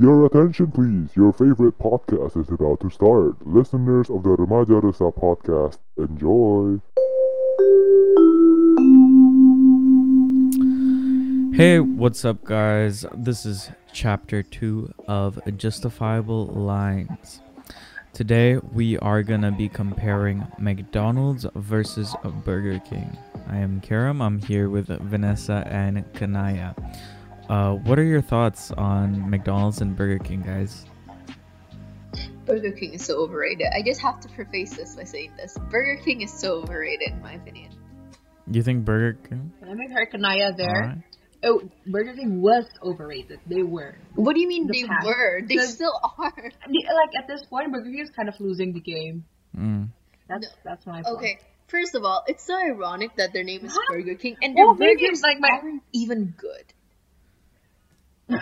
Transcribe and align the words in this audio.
Your 0.00 0.26
attention, 0.26 0.70
please. 0.70 1.16
Your 1.16 1.32
favorite 1.32 1.76
podcast 1.76 2.36
is 2.40 2.48
about 2.50 2.78
to 2.82 2.88
start. 2.88 3.44
Listeners 3.44 4.08
of 4.08 4.22
the 4.22 4.28
Remaja 4.28 4.80
Resa 4.80 5.10
podcast, 5.10 5.78
enjoy. 5.96 6.78
Hey, 11.56 11.80
what's 11.80 12.24
up, 12.24 12.44
guys? 12.44 13.06
This 13.12 13.44
is 13.44 13.70
chapter 13.92 14.44
two 14.44 14.94
of 15.08 15.40
Justifiable 15.56 16.46
Lines. 16.46 17.40
Today, 18.12 18.58
we 18.72 18.98
are 18.98 19.24
gonna 19.24 19.50
be 19.50 19.68
comparing 19.68 20.46
McDonald's 20.60 21.44
versus 21.56 22.14
Burger 22.44 22.78
King. 22.88 23.18
I 23.48 23.56
am 23.56 23.80
Karam. 23.80 24.22
I'm 24.22 24.40
here 24.40 24.70
with 24.70 24.86
Vanessa 24.86 25.66
and 25.66 26.04
Kanaya. 26.14 26.76
Uh, 27.48 27.74
what 27.76 27.98
are 27.98 28.04
your 28.04 28.20
thoughts 28.20 28.70
on 28.72 29.28
McDonald's 29.30 29.80
and 29.80 29.96
Burger 29.96 30.18
King, 30.22 30.42
guys? 30.42 30.84
Burger 32.44 32.72
King 32.72 32.94
is 32.94 33.04
so 33.04 33.18
overrated. 33.22 33.66
I 33.74 33.82
just 33.82 34.00
have 34.02 34.20
to 34.20 34.28
preface 34.28 34.74
this 34.74 34.96
by 34.96 35.04
saying 35.04 35.32
this. 35.36 35.56
Burger 35.70 36.00
King 36.02 36.20
is 36.22 36.32
so 36.32 36.56
overrated, 36.62 37.12
in 37.12 37.22
my 37.22 37.34
opinion. 37.34 37.72
You 38.50 38.62
think 38.62 38.84
Burger 38.84 39.18
King? 39.28 39.52
Let 39.66 39.76
me 39.76 39.88
hear 39.88 40.06
Kanaya 40.06 40.52
there. 40.56 40.82
Alright. 40.82 40.98
Oh, 41.44 41.62
Burger 41.86 42.14
King 42.14 42.40
was 42.42 42.66
overrated. 42.82 43.38
They 43.46 43.62
were. 43.62 43.96
What 44.14 44.34
do 44.34 44.40
you 44.40 44.48
mean 44.48 44.66
The 44.66 44.72
they 44.82 44.84
past. 44.88 45.06
were? 45.06 45.40
They 45.46 45.58
still 45.58 45.92
are. 46.18 46.32
Like 46.36 47.16
at 47.16 47.28
this 47.28 47.44
point, 47.44 47.70
Burger 47.72 47.84
King 47.90 47.98
is 48.00 48.10
kind 48.10 48.28
of 48.28 48.34
losing 48.40 48.72
the 48.72 48.80
game. 48.80 49.24
Mm. 49.56 49.88
That's 50.28 50.42
No. 50.46 50.48
that's 50.64 50.86
my 50.86 51.02
point. 51.02 51.16
Okay, 51.16 51.38
first 51.68 51.94
of 51.94 52.04
all, 52.04 52.24
it's 52.26 52.44
so 52.44 52.56
ironic 52.58 53.14
that 53.16 53.32
their 53.32 53.44
name 53.44 53.64
is 53.64 53.72
Huh? 53.72 53.80
Burger 53.88 54.14
King 54.16 54.36
and 54.42 54.56
their 54.56 54.66
Burger 54.66 54.78
burgers 54.78 54.98
King's 55.00 55.22
like 55.22 55.38
my- 55.40 55.48
aren't 55.62 55.82
even 55.92 56.34
good. 56.36 56.64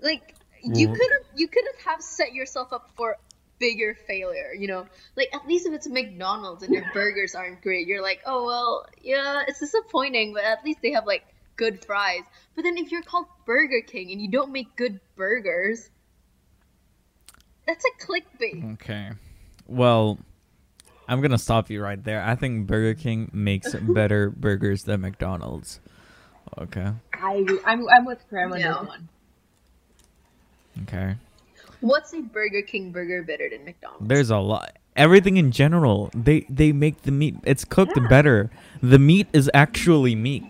like 0.00 0.34
you 0.62 0.88
Mhm. 0.88 0.94
couldn't 0.94 1.26
you 1.36 1.48
couldn't 1.48 1.78
have 1.84 2.02
set 2.02 2.32
yourself 2.32 2.72
up 2.72 2.90
for 2.96 3.16
bigger 3.58 3.94
failure, 4.06 4.52
you 4.56 4.68
know? 4.68 4.86
Like 5.16 5.28
at 5.34 5.46
least 5.46 5.66
if 5.66 5.72
it's 5.74 5.88
McDonald's 5.88 6.62
and 6.62 6.72
their 6.72 6.88
burgers 6.94 7.34
aren't 7.34 7.60
great, 7.62 7.86
you're 7.86 8.02
like, 8.02 8.20
oh 8.26 8.44
well, 8.44 8.86
yeah, 9.02 9.44
it's 9.46 9.60
disappointing, 9.60 10.32
but 10.34 10.44
at 10.44 10.64
least 10.64 10.80
they 10.82 10.92
have 10.92 11.06
like 11.06 11.24
good 11.56 11.84
fries. 11.84 12.22
But 12.54 12.62
then 12.62 12.78
if 12.78 12.90
you're 12.92 13.02
called 13.02 13.26
Burger 13.44 13.80
King 13.86 14.12
and 14.12 14.20
you 14.20 14.30
don't 14.30 14.52
make 14.52 14.74
good 14.76 15.00
burgers, 15.16 15.90
that's 17.66 17.84
a 17.84 18.04
clickbait. 18.04 18.74
Okay. 18.74 19.10
Well, 19.66 20.18
I'm 21.08 21.20
gonna 21.20 21.38
stop 21.38 21.70
you 21.70 21.82
right 21.82 22.02
there. 22.02 22.22
I 22.22 22.34
think 22.34 22.66
Burger 22.66 22.94
King 22.94 23.30
makes 23.32 23.74
better 23.74 24.30
burgers 24.30 24.84
than 24.84 25.00
McDonald's. 25.00 25.80
Okay. 26.58 26.88
I 27.20 27.34
agree. 27.34 27.60
I'm 27.64 27.86
I'm 27.88 28.04
with 28.04 28.18
Graham 28.30 28.52
on 28.52 28.60
No. 28.60 28.78
this 28.80 28.88
one. 28.88 29.08
Okay. 30.82 31.16
What's 31.80 32.12
a 32.12 32.20
Burger 32.22 32.62
King 32.62 32.90
burger 32.90 33.22
better 33.22 33.48
than 33.48 33.64
McDonald's? 33.64 34.08
There's 34.08 34.30
a 34.30 34.38
lot. 34.38 34.76
Everything 34.96 35.36
in 35.36 35.52
general, 35.52 36.10
they 36.14 36.40
they 36.48 36.72
make 36.72 37.02
the 37.02 37.12
meat. 37.12 37.36
It's 37.44 37.64
cooked 37.64 37.98
better. 38.08 38.50
The 38.82 38.98
meat 38.98 39.28
is 39.32 39.48
actually 39.54 40.14
meat. 40.16 40.44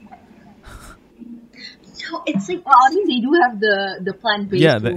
No, 2.10 2.22
it's 2.26 2.48
like 2.48 2.64
Well, 2.64 2.74
I 2.74 2.94
mean, 2.94 3.06
they 3.06 3.20
do 3.20 3.32
have 3.42 3.60
the 3.60 4.00
the 4.02 4.14
plant 4.14 4.48
based 4.48 4.62
Yeah, 4.62 4.78
the- 4.78 4.96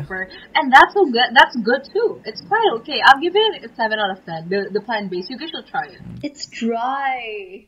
and 0.55 0.71
that's 0.71 0.93
so 0.93 1.03
good. 1.11 1.29
That's 1.33 1.55
good 1.57 1.83
too. 1.83 2.21
It's 2.23 2.39
quite 2.41 2.65
okay. 2.79 3.01
I'll 3.05 3.19
give 3.19 3.35
it 3.35 3.65
a 3.69 3.75
seven 3.75 3.99
out 3.99 4.11
of 4.11 4.25
ten. 4.25 4.47
The 4.47 4.69
the 4.71 4.79
plant 4.79 5.11
based. 5.11 5.29
You 5.29 5.37
guys 5.37 5.49
should 5.49 5.67
try 5.67 5.87
it. 5.87 5.99
it's 6.23 6.45
dry. 6.45 7.65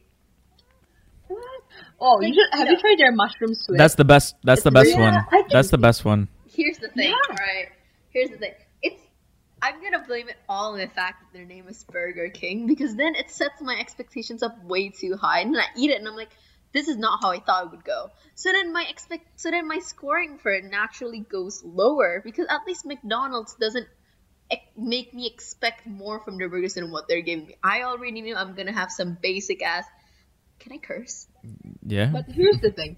Oh, 1.99 2.21
you 2.21 2.33
should. 2.33 2.57
Have 2.57 2.65
no. 2.65 2.71
you 2.71 2.79
tried 2.79 2.97
their 2.99 3.11
mushroom 3.11 3.53
Swiss? 3.55 3.77
That's 3.77 3.95
the 3.95 4.05
best. 4.05 4.35
That's 4.43 4.63
the 4.63 4.71
best 4.71 4.91
Yeah, 4.91 4.99
one. 4.99 5.13
I 5.15 5.23
think- 5.29 5.49
That's 5.51 5.69
the 5.69 5.77
best 5.77 6.05
one. 6.05 6.27
Here's 6.47 6.77
the 6.77 6.89
thing, 6.89 7.09
Yeah. 7.09 7.15
alright? 7.31 7.69
Here's 8.09 8.29
the 8.29 8.37
thing. 8.37 8.53
It's 8.81 9.01
I'm 9.61 9.81
gonna 9.81 10.03
blame 10.05 10.27
it 10.29 10.35
all 10.49 10.73
on 10.73 10.79
the 10.79 10.87
fact 10.87 11.21
that 11.21 11.37
their 11.37 11.45
name 11.45 11.67
is 11.69 11.83
Burger 11.85 12.29
King 12.29 12.67
because 12.67 12.95
then 12.95 13.15
it 13.15 13.31
sets 13.31 13.61
my 13.61 13.75
expectations 13.79 14.43
up 14.43 14.61
way 14.65 14.89
too 14.89 15.15
high, 15.15 15.39
and 15.39 15.55
then 15.55 15.61
I 15.61 15.67
eat 15.77 15.89
it 15.89 15.99
and 15.99 16.07
I'm 16.07 16.15
like, 16.15 16.31
this 16.73 16.87
is 16.87 16.97
not 16.97 17.19
how 17.21 17.31
I 17.31 17.39
thought 17.39 17.65
it 17.65 17.71
would 17.71 17.85
go. 17.85 18.09
So 18.35 18.51
then 18.51 18.73
my 18.73 18.85
expect, 18.89 19.39
so 19.39 19.49
then 19.51 19.67
my 19.67 19.79
scoring 19.79 20.37
for 20.39 20.51
it 20.51 20.65
naturally 20.65 21.21
goes 21.21 21.63
lower 21.63 22.21
because 22.23 22.47
at 22.49 22.61
least 22.67 22.85
McDonald's 22.85 23.55
doesn't 23.55 23.87
make 24.77 25.13
me 25.13 25.27
expect 25.27 25.87
more 25.87 26.19
from 26.19 26.37
their 26.37 26.49
burgers 26.49 26.73
than 26.73 26.91
what 26.91 27.07
they're 27.07 27.21
giving 27.21 27.47
me. 27.47 27.55
I 27.63 27.83
already 27.83 28.21
knew 28.21 28.35
I'm 28.35 28.53
gonna 28.55 28.73
have 28.73 28.91
some 28.91 29.17
basic 29.21 29.63
ass. 29.63 29.85
Can 30.63 30.73
I 30.73 30.77
curse? 30.79 31.27
Yeah. 31.85 32.09
But 32.13 32.25
here's 32.29 32.59
the 32.61 32.71
thing: 32.71 32.97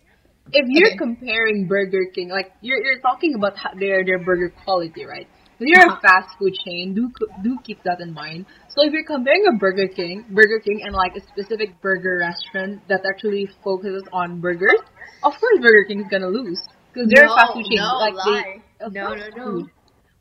if 0.53 0.65
you're 0.69 0.89
Okay. 0.89 0.97
comparing 0.97 1.67
Burger 1.67 2.05
King, 2.13 2.29
like 2.29 2.51
you're 2.61 2.81
you're 2.83 2.99
talking 3.01 3.35
about 3.35 3.57
ho- 3.57 3.75
their 3.79 4.05
their 4.05 4.19
burger 4.19 4.49
quality, 4.63 5.05
right? 5.05 5.27
If 5.59 5.67
you're 5.71 5.87
a 5.87 5.93
Uh-huh. 5.93 6.01
fast 6.01 6.37
food 6.37 6.53
chain, 6.53 6.93
do 6.93 7.11
do 7.41 7.57
keep 7.63 7.81
that 7.83 7.99
in 8.01 8.13
mind. 8.13 8.45
So 8.69 8.83
if 8.85 8.93
you're 8.93 9.05
comparing 9.05 9.47
a 9.47 9.53
Burger 9.57 9.87
King, 9.87 10.25
Burger 10.29 10.59
King, 10.59 10.81
and 10.83 10.93
like 10.93 11.15
a 11.15 11.21
specific 11.21 11.81
burger 11.81 12.17
restaurant 12.19 12.87
that 12.89 13.01
actually 13.11 13.47
focuses 13.63 14.03
on 14.13 14.41
burgers, 14.41 14.81
of 15.23 15.33
course 15.39 15.59
Burger 15.61 15.85
King 15.87 16.01
is 16.01 16.07
gonna 16.09 16.29
lose 16.29 16.61
because 16.93 17.09
they're 17.09 17.25
a 17.25 17.35
fast 17.35 17.53
food 17.53 17.65
chain. 17.65 17.77
No, 17.79 17.97
like 17.99 18.13
lie. 18.15 18.43
they, 18.79 18.85
a 18.85 18.89
no, 18.89 19.15
no, 19.15 19.29
no. 19.35 19.43
food. 19.45 19.71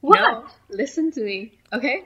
What? 0.01 0.21
No, 0.21 0.47
listen 0.71 1.11
to 1.13 1.23
me. 1.25 1.53
Okay? 1.73 2.05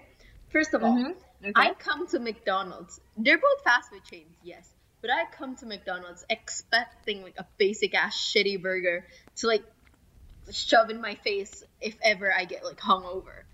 First 0.50 0.74
of 0.74 0.82
all, 0.82 0.96
Mhm. 0.96 1.14
Okay. 1.44 1.52
I 1.54 1.74
come 1.74 2.06
to 2.08 2.18
McDonald's. 2.18 3.00
They're 3.16 3.38
both 3.38 3.62
fast 3.64 3.90
food 3.90 4.02
chains, 4.10 4.34
yes. 4.42 4.74
But 5.00 5.10
I 5.10 5.24
come 5.30 5.56
to 5.56 5.66
McDonald's 5.66 6.24
expecting 6.28 7.22
like 7.22 7.38
a 7.38 7.46
basic 7.56 7.94
ass 7.94 8.16
shitty 8.16 8.60
burger 8.60 9.06
to 9.36 9.46
like 9.46 9.62
shove 10.50 10.90
in 10.90 11.00
my 11.00 11.14
face 11.16 11.62
if 11.80 11.96
ever 12.02 12.32
I 12.32 12.44
get 12.44 12.64
like 12.64 12.78
hungover. 12.78 13.44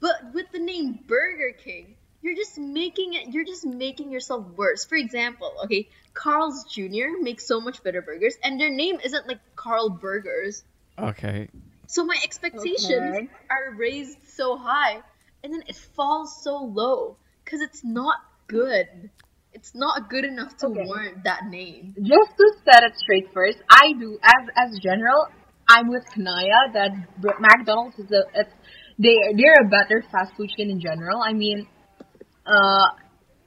But 0.00 0.34
with 0.34 0.50
the 0.52 0.58
name 0.58 0.98
Burger 1.06 1.52
King, 1.56 1.96
you're 2.20 2.36
just 2.36 2.58
making 2.58 3.14
it 3.14 3.28
you're 3.28 3.44
just 3.44 3.64
making 3.64 4.10
yourself 4.10 4.46
worse. 4.56 4.84
For 4.84 4.96
example, 4.96 5.52
okay, 5.64 5.88
Carl's 6.12 6.64
Jr. 6.64 7.20
makes 7.20 7.46
so 7.46 7.60
much 7.60 7.82
better 7.82 8.02
burgers 8.02 8.34
and 8.42 8.60
their 8.60 8.70
name 8.70 9.00
isn't 9.02 9.26
like 9.26 9.40
Carl 9.56 9.88
Burgers. 9.90 10.64
Okay. 10.98 11.48
So 11.86 12.04
my 12.04 12.18
expectations 12.22 13.16
Okay. 13.16 13.28
are 13.50 13.74
raised 13.76 14.18
so 14.26 14.56
high, 14.56 15.02
and 15.42 15.52
then 15.52 15.62
it 15.66 15.76
falls 15.76 16.42
so 16.42 16.56
low 16.58 17.16
because 17.44 17.60
it's 17.60 17.84
not 17.84 18.16
good. 18.46 19.10
It's 19.54 19.72
not 19.74 20.10
good 20.10 20.24
enough 20.24 20.56
to 20.58 20.66
Okay. 20.66 20.82
warrant 20.84 21.22
that 21.24 21.42
name. 21.48 21.94
just 22.02 22.30
to 22.36 22.46
set 22.64 22.82
it 22.82 22.94
straight 22.96 23.28
first, 23.32 23.58
I 23.70 23.92
do 23.98 24.18
as 24.22 24.42
as 24.56 24.78
general. 24.82 25.28
I'm 25.68 25.88
with 25.88 26.04
Kanaya 26.12 26.60
that 26.74 26.90
McDonald's 27.40 27.98
is 27.98 28.10
a 28.10 28.22
it's 28.34 28.52
they 28.98 29.16
they're 29.38 29.60
a 29.64 29.68
better 29.68 30.02
fast 30.12 30.34
food 30.36 30.50
chain 30.56 30.70
in 30.70 30.80
general. 30.80 31.22
I 31.22 31.32
mean, 31.32 31.66
uh, 32.46 32.86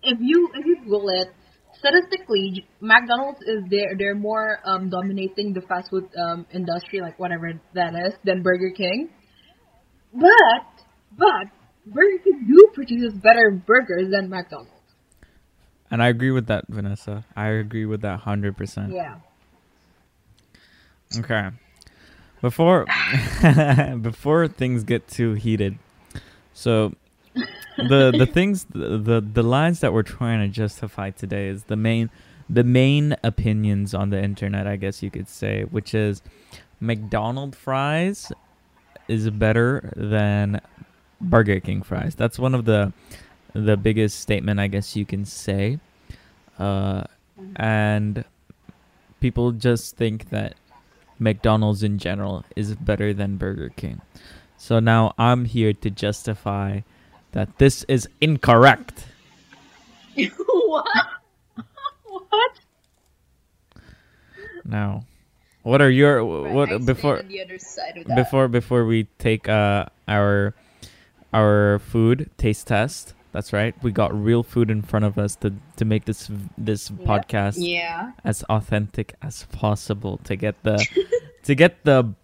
if 0.02 0.18
you 0.20 0.50
if 0.56 0.66
you 0.66 0.78
Google 0.84 1.10
it, 1.10 1.30
statistically, 1.80 2.66
McDonald's 2.82 3.42
is 3.42 3.60
they're 3.70 3.94
they're 4.00 4.16
more 4.16 4.60
um 4.66 4.90
dominating 4.90 5.54
the 5.54 5.62
fast 5.70 5.90
food 5.92 6.08
um 6.26 6.48
industry 6.54 7.02
like 7.02 7.20
whatever 7.20 7.52
that 7.74 7.94
is 8.08 8.14
than 8.24 8.42
Burger 8.42 8.72
King. 8.72 9.10
But 10.14 10.66
but 11.18 11.46
Burger 11.86 12.20
King 12.24 12.48
do 12.48 12.60
produce 12.74 13.14
better 13.22 13.52
burgers 13.68 14.10
than 14.12 14.30
McDonald's. 14.30 14.72
And 15.90 16.04
I 16.04 16.08
agree 16.08 16.32
with 16.32 16.48
that, 16.48 16.66
Vanessa. 16.68 17.26
I 17.36 17.48
agree 17.48 17.86
with 17.86 18.02
that 18.02 18.22
hundred 18.22 18.58
percent. 18.58 18.94
Yeah. 18.94 19.16
Okay. 21.18 21.50
Before 22.42 22.86
before 24.02 24.48
things 24.48 24.84
get 24.84 25.08
too 25.08 25.34
heated, 25.34 25.78
so 26.54 26.94
the 27.78 28.14
the 28.16 28.26
things 28.32 28.66
the, 28.66 28.98
the 28.98 29.22
the 29.22 29.44
lines 29.44 29.80
that 29.80 29.94
we're 29.94 30.04
trying 30.04 30.40
to 30.42 30.48
justify 30.54 31.10
today 31.10 31.48
is 31.48 31.64
the 31.64 31.76
main 31.76 32.10
the 32.50 32.64
main 32.64 33.16
opinions 33.24 33.94
on 33.94 34.10
the 34.10 34.22
internet, 34.22 34.68
I 34.68 34.76
guess 34.76 35.02
you 35.02 35.12
could 35.12 35.28
say, 35.28 35.64
which 35.64 35.94
is 35.94 36.22
McDonald 36.80 37.56
fries 37.56 38.32
is 39.08 39.30
better 39.30 39.92
than 39.96 40.62
Burger 41.20 41.60
King 41.60 41.82
fries. 41.82 42.16
That's 42.16 42.38
one 42.38 42.54
of 42.54 42.66
the 42.66 42.94
the 43.66 43.76
biggest 43.76 44.20
statement 44.20 44.60
I 44.60 44.68
guess 44.68 44.96
you 44.96 45.06
can 45.06 45.26
say. 45.26 45.80
Uh, 46.60 47.04
and 47.56 48.24
people 49.20 49.52
just 49.52 49.98
think 49.98 50.30
that 50.30 50.56
McDonald's 51.20 51.84
in 51.84 51.98
general 51.98 52.46
is 52.56 52.76
better 52.76 53.14
than 53.14 53.38
Burger 53.38 53.70
King. 53.76 54.02
So 54.58 54.80
now 54.80 55.14
I'm 55.18 55.46
here 55.46 55.74
to 55.74 55.90
justify 55.90 56.82
that 57.32 57.58
this 57.58 57.84
is 57.84 58.08
incorrect. 58.22 59.06
what? 60.38 60.86
What? 62.06 62.52
Now, 64.66 65.06
what 65.64 65.82
are 65.82 65.90
your 65.90 66.24
what 66.26 66.70
stand 66.70 66.86
before 66.86 67.22
the 67.22 67.42
other 67.42 67.60
side 67.60 67.98
of 67.98 68.06
that. 68.06 68.16
before 68.16 68.48
before 68.48 68.86
we 68.86 69.06
take 69.20 69.48
uh 69.48 69.86
our 70.08 70.54
our 71.34 71.80
food 71.80 72.30
taste 72.38 72.68
test? 72.68 73.14
That's 73.38 73.54
right. 73.54 73.76
We 73.86 73.92
got 73.94 74.18
real 74.18 74.42
food 74.42 74.72
in 74.74 74.82
front 74.82 75.06
of 75.06 75.20
us 75.22 75.36
to 75.46 75.54
to 75.78 75.86
make 75.86 76.06
this 76.10 76.26
this 76.58 76.90
podcast 76.90 77.58
yeah. 77.62 78.14
as 78.26 78.42
authentic 78.50 79.14
as 79.22 79.46
possible 79.54 80.18
to 80.26 80.34
get 80.36 80.58
the 80.66 80.82
to 81.46 81.54
get 81.54 81.86
the 81.86 82.16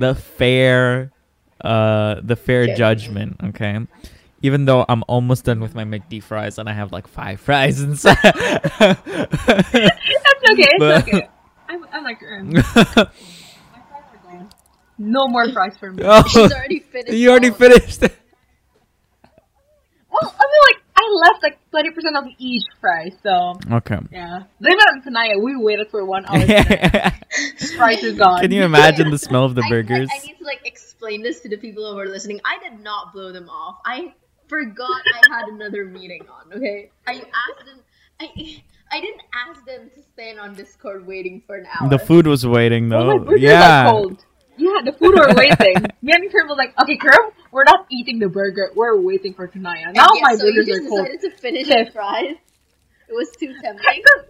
the 0.00 0.14
fair 0.14 1.12
uh 1.60 2.16
the 2.24 2.32
fair 2.34 2.62
Okay. 2.62 2.74
judgment. 2.80 3.36
Okay. 3.52 3.76
Even 4.40 4.64
though 4.64 4.86
I'm 4.88 5.04
almost 5.06 5.44
done 5.44 5.60
with 5.60 5.74
my 5.76 5.84
McD 5.84 6.22
fries 6.24 6.56
and 6.56 6.64
I 6.66 6.72
have 6.72 6.92
like 6.96 7.08
five 7.08 7.40
fries 7.44 7.82
inside. 7.84 8.16
That's 8.24 9.04
okay. 9.04 10.64
It's 10.64 10.78
But- 10.80 11.04
okay. 11.04 11.28
I'm, 11.68 11.84
I'm 11.92 12.04
like, 12.04 12.22
my 12.24 12.62
fries 12.72 13.04
are 14.16 14.20
gone. 14.24 14.48
no 14.96 15.28
more 15.28 15.44
fries 15.52 15.76
for 15.76 15.92
me. 15.92 16.02
oh, 16.06 16.24
She's 16.28 16.52
already 16.52 16.80
finished. 16.80 17.12
you 17.20 17.28
already 17.28 17.50
finished. 17.52 18.00
It. 20.14 20.22
Well, 20.22 20.34
I 20.38 20.44
mean, 20.50 20.62
like, 20.68 20.82
I 20.96 21.30
left 21.30 21.42
like 21.42 21.58
20% 22.14 22.18
of 22.18 22.24
each 22.38 22.62
fry, 22.80 23.10
so 23.22 23.54
Okay. 23.76 23.98
yeah. 24.12 24.42
Blame 24.60 24.78
it 24.78 25.06
on 25.08 25.42
We 25.44 25.56
waited 25.56 25.90
for 25.90 26.04
one 26.04 26.24
hour. 26.26 26.40
fries 27.76 28.02
is 28.02 28.16
gone. 28.18 28.40
Can 28.40 28.52
you 28.52 28.62
imagine 28.62 29.10
the 29.10 29.18
smell 29.18 29.44
of 29.44 29.54
the 29.54 29.62
I, 29.62 29.68
feel 29.68 29.76
like 29.78 29.86
burgers? 29.88 30.08
I 30.12 30.26
need 30.26 30.38
to 30.38 30.44
like 30.44 30.66
explain 30.66 31.22
this 31.22 31.40
to 31.40 31.48
the 31.48 31.56
people 31.56 31.90
who 31.92 31.98
are 31.98 32.06
listening. 32.08 32.40
I 32.44 32.58
did 32.66 32.80
not 32.80 33.12
blow 33.12 33.32
them 33.32 33.48
off. 33.48 33.78
I 33.84 34.14
forgot 34.48 35.02
I 35.14 35.34
had 35.34 35.48
another 35.48 35.84
meeting 35.84 36.22
on. 36.28 36.52
Okay, 36.56 36.90
I 37.06 37.14
asked 37.14 37.66
them. 37.66 37.80
I 38.20 38.62
I 38.92 39.00
didn't 39.00 39.22
ask 39.48 39.64
them 39.66 39.90
to 39.94 40.02
stand 40.12 40.38
on 40.38 40.54
Discord 40.54 41.06
waiting 41.06 41.42
for 41.46 41.56
an 41.56 41.66
hour. 41.66 41.88
The 41.88 41.98
food 41.98 42.26
was 42.26 42.46
waiting 42.46 42.92
Oh, 42.92 43.18
though. 43.18 43.24
my 43.24 43.34
yeah. 43.36 43.86
are 43.88 43.90
cold. 43.90 44.24
Yeah, 44.56 44.82
the 44.84 44.92
food 44.92 45.14
were 45.18 45.34
waiting. 45.34 45.82
Me 46.02 46.12
and 46.14 46.30
Kerm 46.30 46.46
was 46.48 46.56
like, 46.56 46.72
okay, 46.80 46.96
Kerm, 46.96 47.32
we're 47.54 47.64
not 47.64 47.86
eating 47.90 48.18
the 48.18 48.28
burger. 48.28 48.70
We're 48.74 49.00
waiting 49.00 49.32
for 49.32 49.46
Kanaya. 49.48 49.86
And 49.86 49.94
Now 49.96 50.08
yeah, 50.14 50.22
my 50.22 50.34
so 50.34 50.46
you 50.46 50.52
burgers 50.54 50.66
just 50.66 50.82
are 50.84 50.88
cold. 50.88 51.06
decided 51.06 51.20
to 51.22 51.30
finish 51.40 51.68
the 51.68 51.90
fries. 51.92 52.36
It 53.08 53.12
was 53.14 53.30
too 53.38 53.54
I 53.58 53.62
tempting. 53.62 54.02
could- 54.04 54.28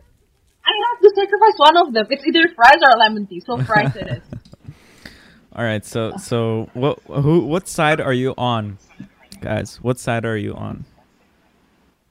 I 0.67 0.73
have 0.89 1.01
to 1.01 1.11
sacrifice 1.15 1.57
one 1.59 1.77
of 1.77 1.93
them. 1.95 2.07
It's 2.11 2.25
either 2.27 2.49
fries 2.55 2.81
or 2.83 2.99
lemon 2.99 3.27
tea. 3.27 3.41
So 3.41 3.59
fries 3.59 3.95
it 3.97 4.09
is. 4.09 4.23
All 5.57 5.63
right. 5.65 5.85
So 5.85 6.13
so 6.19 6.69
what 6.75 7.01
who 7.07 7.41
what 7.41 7.69
side 7.69 8.01
are 8.01 8.13
you 8.15 8.35
on, 8.39 8.79
guys? 9.41 9.77
What 9.83 9.99
side 9.99 10.25
are 10.25 10.37
you 10.39 10.55
on? 10.55 10.85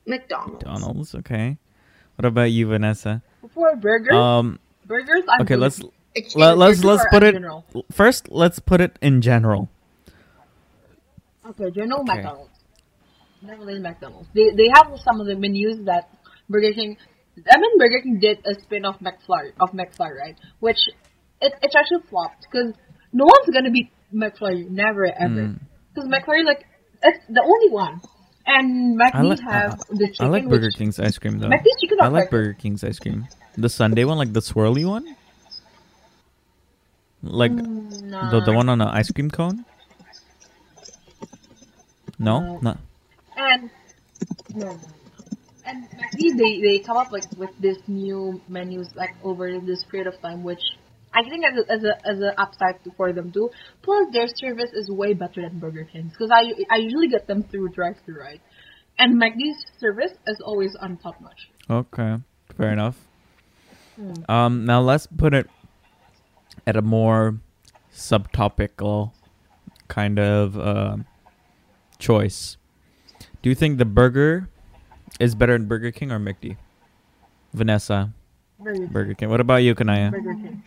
McDonald's. 0.05 0.63
Donald's. 0.63 1.15
Okay. 1.15 1.57
What 2.15 2.25
about 2.25 2.51
you, 2.51 2.67
Vanessa? 2.67 3.21
For 3.53 3.75
burgers, 3.75 4.13
Um. 4.13 4.59
burgers. 4.85 5.23
I'm 5.27 5.41
Okay. 5.41 5.55
Let's 5.55 5.81
Exchange 6.15 6.35
let, 6.41 6.57
let's 6.59 6.77
burger 6.81 6.87
let's 6.93 7.05
put 7.09 7.23
in 7.23 7.29
it 7.29 7.33
general? 7.33 7.65
first. 7.91 8.29
Let's 8.31 8.59
put 8.59 8.81
it 8.81 8.97
in 9.01 9.21
general. 9.21 9.69
Okay, 11.49 11.71
general 11.71 12.01
Okay. 12.01 12.13
McDonald's. 12.15 12.49
Definitely 13.41 13.79
McDonald's. 13.79 14.29
They 14.33 14.49
they 14.55 14.69
have 14.73 14.87
some 15.03 15.19
of 15.19 15.27
the 15.27 15.35
menus 15.35 15.83
that 15.85 16.09
Burger 16.49 16.73
King. 16.73 16.97
I 17.51 17.57
mean, 17.59 17.77
Burger 17.77 18.01
King 18.01 18.19
did 18.19 18.39
a 18.45 18.55
spin 18.61 18.85
off 18.85 18.99
McFlurry 18.99 19.51
of 19.59 19.71
McFlurry, 19.71 20.17
right? 20.19 20.37
Which 20.59 20.77
it 21.41 21.53
it's 21.61 21.75
actually 21.75 22.03
flopped 22.09 22.47
because 22.49 22.73
no 23.11 23.25
one's 23.25 23.49
gonna 23.53 23.71
beat 23.71 23.89
McFlurry, 24.13 24.69
never 24.69 25.05
ever. 25.07 25.41
Mm. 25.51 25.59
Because 25.93 26.09
McFlurry 26.09 26.45
like 26.45 26.65
it's 27.03 27.19
the 27.27 27.41
only 27.43 27.69
one, 27.69 27.99
and 28.47 29.01
I 29.01 29.11
McDee's 29.11 29.41
like- 29.41 29.51
have 29.51 29.79
the 29.89 30.07
chicken. 30.07 30.25
I 30.25 30.29
like 30.29 30.47
Burger 30.47 30.67
which, 30.67 30.77
King's 30.77 30.99
ice 30.99 31.17
cream 31.17 31.39
though. 31.39 31.49
McDee's 31.49 31.75
chicken. 31.81 31.97
I 32.01 32.07
like. 32.07 32.31
Burger 32.31 32.53
King's 32.53 32.83
ice 32.85 32.99
cream. 32.99 33.27
The 33.57 33.67
sundae 33.69 34.05
one, 34.05 34.17
like 34.17 34.31
the 34.31 34.39
swirly 34.39 34.85
one. 34.87 35.05
Like 37.21 37.51
Mm, 37.51 38.31
the 38.31 38.39
the 38.41 38.53
one 38.53 38.67
on 38.69 38.79
an 38.81 38.87
ice 38.87 39.11
cream 39.11 39.29
cone. 39.31 39.65
No, 42.23 42.39
No. 42.39 42.59
no. 42.61 42.77
And 43.35 43.69
no, 44.55 44.79
and 45.65 45.83
McD 45.89 46.37
they 46.37 46.61
they 46.61 46.79
come 46.79 46.97
up 46.97 47.11
like 47.11 47.25
with 47.37 47.49
this 47.59 47.77
new 47.87 48.39
menus 48.47 48.89
like 48.95 49.15
over 49.23 49.59
this 49.59 49.83
period 49.89 50.07
of 50.07 50.19
time, 50.21 50.43
which 50.43 50.61
I 51.13 51.21
think 51.29 51.43
as 51.45 51.57
a, 51.57 51.71
as 51.71 51.83
a 51.83 52.07
as 52.11 52.19
a 52.21 52.39
upside 52.39 52.75
for 52.97 53.11
them 53.13 53.31
too. 53.31 53.49
Plus 53.81 54.07
their 54.13 54.27
service 54.27 54.71
is 54.73 54.89
way 54.89 55.13
better 55.13 55.41
than 55.41 55.59
Burger 55.59 55.87
King's 55.91 56.11
because 56.11 56.31
I 56.31 56.53
I 56.69 56.77
usually 56.77 57.07
get 57.07 57.27
them 57.27 57.43
through 57.43 57.69
drive-through 57.69 58.19
right, 58.19 58.41
and 58.99 59.19
McD's 59.21 59.65
service 59.79 60.13
is 60.27 60.39
always 60.41 60.75
on 60.75 60.97
top 60.97 61.19
notch. 61.21 61.49
Okay, 61.69 62.17
fair 62.55 62.71
enough. 62.71 62.97
Hmm. 63.95 64.13
Um, 64.29 64.65
now 64.65 64.81
let's 64.81 65.07
put 65.07 65.33
it 65.33 65.47
at 66.67 66.75
a 66.75 66.81
more 66.81 67.39
subtopical 67.93 69.11
kind 69.87 70.19
of 70.19 70.57
uh, 70.57 70.97
choice. 72.03 72.57
Do 73.41 73.49
you 73.49 73.55
think 73.55 73.77
the 73.79 73.85
burger 73.87 74.49
is 75.19 75.35
better 75.35 75.53
than 75.57 75.67
Burger 75.67 75.91
King 75.91 76.11
or 76.11 76.19
McD? 76.19 76.57
Vanessa, 77.53 78.11
Burger, 78.59 78.87
Burger 78.87 79.13
King. 79.15 79.29
What 79.29 79.39
about 79.39 79.63
you, 79.63 79.73
Kanaya? 79.75 80.11
Burger 80.11 80.35
King. 80.35 80.63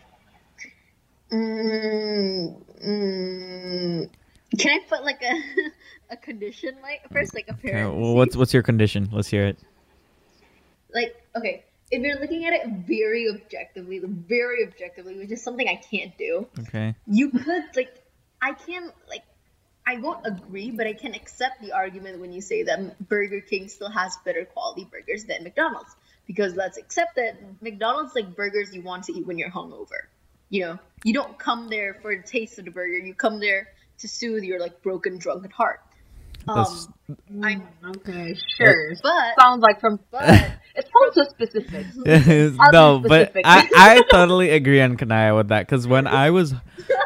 Mm, 1.31 2.55
mm, 2.85 4.09
can 4.57 4.71
I 4.71 4.79
put 4.87 5.03
like 5.03 5.21
a 5.21 5.35
a 6.09 6.17
condition 6.17 6.77
like 6.81 7.01
first 7.11 7.33
like 7.35 7.47
a 7.49 7.53
Okay, 7.53 7.83
pair? 7.83 7.91
well, 7.91 8.15
what's 8.15 8.35
what's 8.35 8.53
your 8.53 8.63
condition? 8.63 9.09
Let's 9.11 9.27
hear 9.27 9.45
it. 9.45 9.59
like 10.93 11.15
okay 11.35 11.63
if 11.91 12.01
you're 12.01 12.19
looking 12.19 12.45
at 12.45 12.53
it 12.53 12.67
very 12.87 13.27
objectively 13.29 13.99
very 13.99 14.65
objectively 14.65 15.17
which 15.17 15.31
is 15.31 15.43
something 15.43 15.67
i 15.67 15.75
can't 15.75 16.17
do 16.17 16.47
Okay. 16.59 16.95
you 17.07 17.29
could 17.29 17.63
like 17.75 18.03
i 18.41 18.53
can 18.53 18.91
like 19.09 19.23
i 19.87 19.97
won't 19.97 20.25
agree 20.25 20.69
but 20.71 20.85
i 20.85 20.93
can 20.93 21.15
accept 21.15 21.61
the 21.61 21.71
argument 21.71 22.19
when 22.19 22.31
you 22.31 22.41
say 22.41 22.63
that 22.63 23.09
burger 23.09 23.41
king 23.41 23.67
still 23.67 23.89
has 23.89 24.17
better 24.25 24.45
quality 24.45 24.87
burgers 24.91 25.23
than 25.25 25.43
mcdonald's 25.43 25.95
because 26.27 26.55
let's 26.55 26.77
accept 26.77 27.15
that 27.15 27.39
mcdonald's 27.61 28.13
like 28.13 28.35
burgers 28.35 28.75
you 28.75 28.81
want 28.81 29.05
to 29.05 29.13
eat 29.13 29.25
when 29.25 29.37
you're 29.37 29.49
hungover. 29.49 30.07
You 30.49 30.65
know 30.65 30.79
you 31.03 31.13
don't 31.13 31.39
come 31.39 31.69
there 31.69 31.95
for 32.01 32.15
the 32.15 32.23
taste 32.23 32.59
of 32.59 32.65
the 32.65 32.71
burger. 32.71 32.97
You 32.97 33.13
come 33.15 33.39
there 33.39 33.69
to 33.99 34.07
soothe 34.07 34.43
your 34.43 34.59
like 34.59 34.81
broken 34.83 35.17
drunken 35.17 35.51
heart 35.51 35.79
That's- 36.47 36.87
um 36.87 37.43
i'm 37.43 37.63
Okay, 37.97 38.35
sure. 38.57 38.93
but 39.03 39.41
Sounds 39.41 39.61
like 39.61 39.79
from 39.79 39.99
but 40.11 40.23
it 40.75 40.85
sounds 40.93 41.13
so 41.15 41.23
specific. 41.29 41.85
no, 42.73 42.99
be 42.99 43.07
but. 43.09 43.31
I, 43.45 43.69
I 43.75 44.01
totally 44.11 44.49
agree 44.51 44.81
on 44.81 44.97
Kanaya 44.97 45.35
with 45.35 45.47
that 45.49 45.65
because 45.67 45.87
when 45.87 46.05
I 46.07 46.29
was 46.31 46.53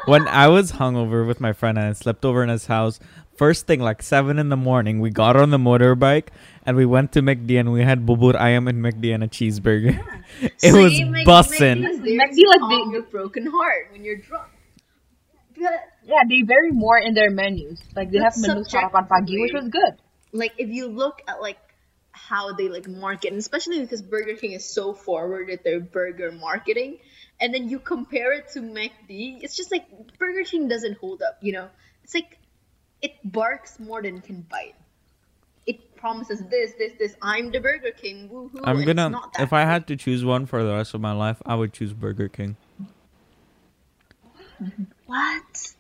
when 0.06 0.28
I 0.28 0.48
was 0.48 0.72
hungover 0.74 1.26
with 1.28 1.40
my 1.40 1.54
friend 1.54 1.78
and 1.78 1.88
I 1.88 1.94
slept 1.94 2.26
over 2.26 2.42
in 2.44 2.50
his 2.50 2.66
house, 2.66 3.00
first 3.36 3.68
thing 3.68 3.80
like 3.80 4.02
seven 4.02 4.40
in 4.40 4.50
the 4.50 4.58
morning, 4.58 5.00
we 5.00 5.10
got 5.12 5.36
on 5.38 5.52
the 5.52 5.60
motorbike 5.60 6.30
and 6.66 6.76
we 6.76 6.86
went 6.86 7.12
to 7.14 7.22
McD 7.22 7.60
and 7.60 7.72
we 7.72 7.82
had 7.84 8.06
bubur 8.06 8.34
ayam 8.34 8.68
and 8.70 8.84
McD 8.84 9.14
and 9.14 9.24
a 9.24 9.28
cheeseburger. 9.28 10.02
it 10.42 10.74
was 10.74 10.94
See, 10.94 11.04
Mc- 11.04 11.28
bussin'. 11.28 11.82
McD 11.82 11.90
is 11.92 12.00
McD, 12.00 12.42
like, 12.48 12.60
calm 12.60 12.90
they- 12.90 12.94
your 12.94 13.04
broken 13.04 13.46
heart 13.46 13.90
when 13.92 14.04
you're 14.04 14.18
drunk. 14.18 14.48
But 15.56 15.91
Yeah, 16.04 16.24
they 16.28 16.42
vary 16.42 16.72
more 16.72 16.98
in 16.98 17.14
their 17.14 17.30
menus. 17.30 17.80
Like 17.96 18.12
they 18.12 18.20
have 18.20 18.34
That's 18.34 18.48
menus 18.48 18.72
sarapan 18.72 19.08
pagi, 19.08 19.40
which 19.40 19.54
was 19.54 19.70
good. 19.70 19.96
like 20.34 20.54
if 20.58 20.70
you 20.70 20.88
look 20.88 21.22
at 21.28 21.42
like 21.42 21.60
how 22.12 22.54
they 22.54 22.70
like 22.70 22.88
market, 22.88 23.32
and 23.32 23.40
especially 23.40 23.80
because 23.80 24.02
Burger 24.02 24.36
King 24.36 24.54
is 24.54 24.66
so 24.66 24.94
forward 24.94 25.50
at 25.50 25.64
their 25.64 25.80
burger 25.80 26.32
marketing, 26.32 27.00
and 27.40 27.54
then 27.54 27.70
you 27.70 27.80
compare 27.80 28.34
it 28.34 28.50
to 28.54 28.60
McD, 28.62 29.42
it's 29.42 29.56
just 29.56 29.72
like 29.72 29.86
Burger 30.18 30.44
King 30.44 30.68
doesn't 30.68 30.98
hold 30.98 31.22
up. 31.22 31.38
You 31.42 31.54
know, 31.54 31.70
it's 32.04 32.14
like 32.14 32.40
it 33.02 33.14
barks 33.24 33.80
more 33.80 34.02
than 34.02 34.22
can 34.22 34.42
bite. 34.42 34.76
It 35.66 35.96
promises 35.96 36.42
this, 36.50 36.74
this, 36.78 36.94
this. 36.98 37.16
I'm 37.22 37.52
the 37.52 37.60
Burger 37.60 37.92
King. 37.92 38.30
Woohoo! 38.30 38.62
I'm 38.64 38.84
gonna 38.86 39.06
It's 39.06 39.12
not 39.12 39.34
that 39.34 39.44
if 39.44 39.54
I 39.54 39.62
had 39.62 39.88
to 39.88 39.96
choose 39.96 40.26
one 40.26 40.46
for 40.46 40.64
the 40.64 40.74
rest 40.74 40.94
of 40.94 41.02
my 41.02 41.12
life, 41.12 41.42
I 41.46 41.56
would 41.56 41.74
choose 41.74 41.94
Burger 41.94 42.28
King. 42.28 42.58
what? 45.06 45.74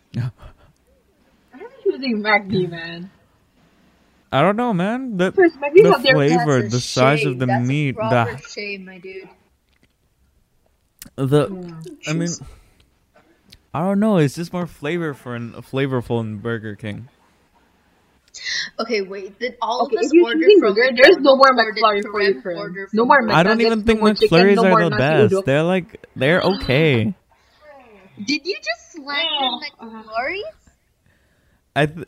I'm 1.53 1.62
choosing 1.84 2.22
McD, 2.24 2.70
man. 2.70 3.12
I 4.32 4.41
don't 4.41 4.56
know, 4.56 4.74
man. 4.74 5.18
The 5.18 5.32
First, 5.32 5.56
the 5.82 5.94
flavor, 5.94 6.62
That's 6.62 6.74
a 6.74 6.77
the 6.77 6.82
size 6.82 7.25
of 7.25 7.39
the 7.39 7.48
That's 7.48 7.68
meat, 7.68 7.94
proper 7.96 8.38
the 8.38 8.38
shame, 8.38 8.86
my 8.86 9.00
dude. 9.00 9.30
the 11.15 11.50
Yeah. 11.50 11.82
I 12.08 12.13
mean, 12.13 12.30
I 13.74 13.82
don't 13.82 14.00
know. 14.00 14.18
It's 14.18 14.36
just 14.36 14.53
more 14.53 14.65
flavorful 14.65 15.36
and 15.36 15.53
flavorful 15.56 16.22
in 16.22 16.39
Burger 16.39 16.75
King. 16.75 17.10
Okay, 18.80 19.01
wait. 19.01 19.39
Did 19.39 19.58
all 19.62 19.86
Okay, 19.86 19.98
of 19.98 20.01
us 20.01 20.08
if 20.08 20.13
you're 20.13 20.25
order 20.25 20.51
from 20.60 20.60
burger, 20.60 20.89
there's 20.96 21.18
no 21.20 21.36
more 21.36 21.53
McDonald's 21.53 21.62
or 21.62 21.72
did 21.74 21.84
McFlurry 21.84 22.03
for 22.12 22.22
you, 22.22 22.41
Karim 22.41 22.41
Karim. 22.41 22.74
No 22.94 23.06
more 23.06 23.22
Burger 23.22 23.34
I 23.34 23.44
don't 23.44 23.62
even 23.62 23.84
think 23.84 24.01
more 24.01 24.13
chicken, 24.13 24.30
McFlurries 24.30 24.56
no 24.56 24.63
are 24.63 24.77
the 24.77 24.91
best. 24.91 25.46
They're 25.46 25.63
like 25.63 26.06
they're 26.15 26.41
okay. 26.44 27.15
Did 28.25 28.46
you 28.46 28.56
just 28.58 28.92
slander 28.94 29.25
Oh. 29.30 29.62
McFlurries? 29.82 30.42
I 31.75 31.86
th- 31.86 32.08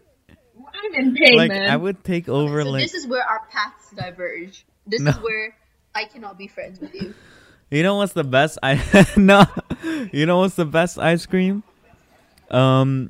I'm 0.75 0.93
in 0.95 1.15
pain, 1.15 1.37
like 1.37 1.49
man. 1.51 1.69
I 1.69 1.75
would 1.77 2.03
take 2.03 2.27
over 2.29 2.61
so 2.63 2.69
like 2.69 2.81
this 2.83 2.93
is 2.93 3.07
where 3.07 3.23
our 3.23 3.45
paths 3.49 3.91
diverge. 3.95 4.65
This 4.85 5.01
No. 5.01 5.11
is 5.11 5.17
where 5.17 5.55
I 5.95 6.05
cannot 6.05 6.37
be 6.37 6.47
friends 6.47 6.79
with 6.79 6.93
you. 6.93 7.13
you 7.71 7.83
know 7.83 7.95
what's 7.95 8.13
the 8.13 8.23
best 8.23 8.57
I 8.61 8.81
no 9.17 9.45
you 10.11 10.25
know 10.25 10.39
what's 10.39 10.55
the 10.55 10.65
best 10.65 10.97
ice 10.99 11.25
cream? 11.25 11.63
Um, 12.51 13.09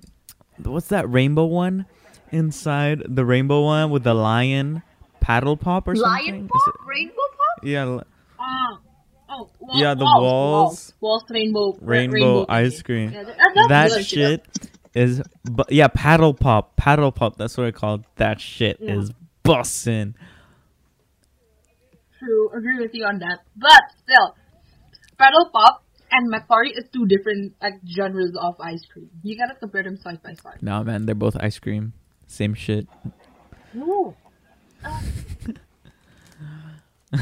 what's 0.61 0.87
that 0.89 1.09
rainbow 1.09 1.45
one? 1.45 1.85
Inside 2.31 3.03
the 3.07 3.25
rainbow 3.25 3.63
one 3.63 3.89
with 3.89 4.03
the 4.03 4.13
lion 4.13 4.83
paddle 5.19 5.57
pop 5.57 5.87
or 5.87 5.95
something? 5.95 6.11
Lion 6.33 6.47
pop, 6.47 6.75
rainbow 6.85 7.13
pop. 7.15 7.63
yeah, 7.65 7.85
li- 7.85 8.03
Ah, 8.39 8.79
oh, 9.33 9.49
wall- 9.59 9.79
Yeah, 9.79 9.93
the 9.95 10.05
walls, 10.05 10.21
walls. 10.21 10.93
walls, 11.01 11.23
rainbow, 11.29 11.73
uh, 11.73 11.77
rainbow, 11.81 12.13
rainbow 12.13 12.45
ice 12.49 12.81
cream. 12.81 13.11
Yeah, 13.11 13.23
that, 13.23 13.37
that's 13.67 13.67
that 13.67 13.89
good. 13.99 14.05
shit 14.05 14.69
is 14.93 15.21
bu- 15.43 15.63
yeah 15.69 15.87
paddle 15.87 16.33
pop 16.35 16.75
paddle 16.75 17.11
pop 17.11 17.35
that's 17.35 17.57
what 17.57 17.65
I 17.65 17.71
call 17.71 18.03
that 18.17 18.39
shit 18.39 18.77
Yeah. 18.79 18.99
is 18.99 19.11
bussin'. 19.43 20.13
True, 22.19 22.49
agree 22.55 22.79
with 22.79 22.93
you 22.93 23.03
on 23.05 23.19
that. 23.19 23.39
But 23.57 23.81
still, 24.03 24.35
Paddle 25.17 25.49
Pop 25.51 25.83
and 26.11 26.31
McFlurry 26.31 26.71
is 26.77 26.85
two 26.93 27.05
different 27.05 27.53
like 27.61 27.73
genres 27.85 28.33
of 28.39 28.55
ice 28.61 28.85
cream. 28.85 29.09
You 29.23 29.37
gotta 29.37 29.55
compare 29.55 29.83
them 29.83 29.97
side 29.97 30.21
by 30.23 30.33
side. 30.35 30.59
No 30.61 30.83
man, 30.83 31.05
they're 31.05 31.15
both 31.15 31.35
ice 31.39 31.59
cream, 31.59 31.91
same 32.27 32.53
shit. 32.53 32.87
No. 33.73 34.15
well, 34.83 34.99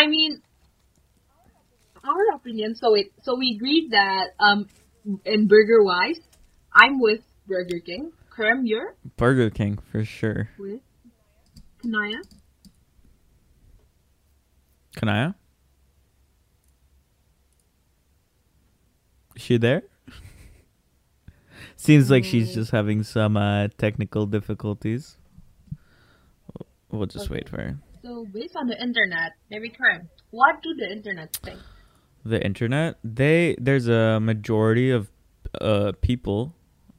I 0.00 0.06
mean, 0.06 0.40
our 2.02 2.34
opinion. 2.34 2.74
So 2.74 2.94
it. 2.94 3.12
So 3.22 3.36
we 3.36 3.54
agreed 3.54 3.90
that 3.90 4.28
um, 4.40 4.66
in 5.26 5.46
burger 5.46 5.84
wise, 5.84 6.18
I'm 6.72 6.98
with 7.00 7.20
Burger 7.46 7.80
King. 7.84 8.12
Krem, 8.34 8.62
you're 8.64 8.94
Burger 9.18 9.50
King 9.50 9.78
for 9.92 10.02
sure. 10.02 10.48
with 10.58 10.80
Kanaya. 11.82 12.22
Kanaya? 14.96 15.34
Is 19.36 19.42
she 19.42 19.58
there? 19.58 19.82
Seems 21.76 22.10
like 22.10 22.24
she's 22.24 22.54
just 22.54 22.70
having 22.70 23.02
some 23.02 23.36
uh, 23.36 23.68
technical 23.76 24.24
difficulties. 24.24 25.18
We'll 26.90 27.06
just 27.06 27.28
wait 27.28 27.48
for 27.48 27.58
her. 27.58 27.78
So 28.10 28.26
based 28.34 28.56
on 28.56 28.66
the 28.66 28.74
internet, 28.82 29.34
maybe 29.50 29.68
Krem, 29.70 30.08
what 30.30 30.60
do 30.64 30.74
the 30.74 30.90
internet 30.90 31.32
think? 31.44 31.60
The 32.24 32.44
internet, 32.44 32.98
they 33.04 33.54
there's 33.56 33.86
a 33.86 34.18
majority 34.18 34.90
of 34.90 35.12
uh, 35.60 35.92
people 36.02 36.56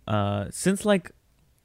uh, 0.08 0.46
since 0.52 0.86
like 0.86 1.12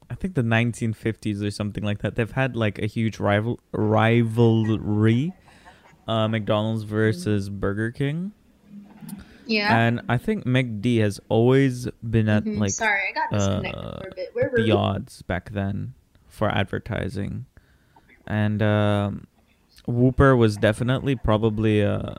I 0.09 0.15
think 0.15 0.35
the 0.35 0.41
1950s 0.41 1.41
or 1.41 1.49
something 1.49 1.81
like 1.81 1.99
that. 1.99 2.15
They've 2.15 2.29
had 2.29 2.57
like 2.57 2.77
a 2.79 2.87
huge 2.87 3.19
rival 3.21 3.61
rivalry, 3.71 5.31
uh, 6.09 6.27
McDonald's 6.27 6.83
versus 6.83 7.49
Burger 7.49 7.91
King. 7.91 8.33
Yeah. 9.45 9.79
And 9.79 10.01
I 10.09 10.17
think 10.17 10.43
McD 10.43 10.99
has 10.99 11.21
always 11.29 11.87
been 12.03 12.27
at 12.27 12.43
Mhm. 12.43 12.59
like 12.59 12.71
Sorry, 12.71 12.99
I 13.09 13.13
got 13.13 13.31
disconnected 13.31 13.81
uh, 13.81 13.99
for 14.01 14.07
a 14.09 14.15
bit. 14.15 14.29
Where 14.33 14.49
were 14.49 14.57
the 14.57 14.63
we? 14.63 14.71
odds 14.71 15.21
back 15.21 15.51
then 15.51 15.93
for 16.27 16.49
advertising. 16.49 17.45
And 18.29 18.61
um, 18.61 19.25
Whopper 19.87 20.35
was 20.35 20.57
definitely 20.57 21.15
probably 21.15 21.83
uh, 21.83 22.15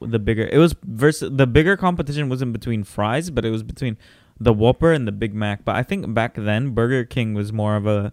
the 0.00 0.18
bigger. 0.18 0.46
It 0.46 0.58
was 0.58 0.76
versus 0.84 1.30
the 1.34 1.46
bigger 1.46 1.76
competition 1.76 2.28
wasn't 2.28 2.52
between 2.52 2.84
fries, 2.84 3.30
but 3.30 3.44
it 3.44 3.50
was 3.50 3.62
between 3.62 3.96
the 4.38 4.52
Whopper 4.52 4.92
and 4.92 5.08
the 5.08 5.12
Big 5.12 5.34
Mac. 5.34 5.64
But 5.64 5.76
I 5.76 5.82
think 5.82 6.12
back 6.12 6.34
then 6.34 6.70
Burger 6.70 7.04
King 7.04 7.34
was 7.34 7.52
more 7.52 7.76
of 7.76 7.86
a 7.86 8.12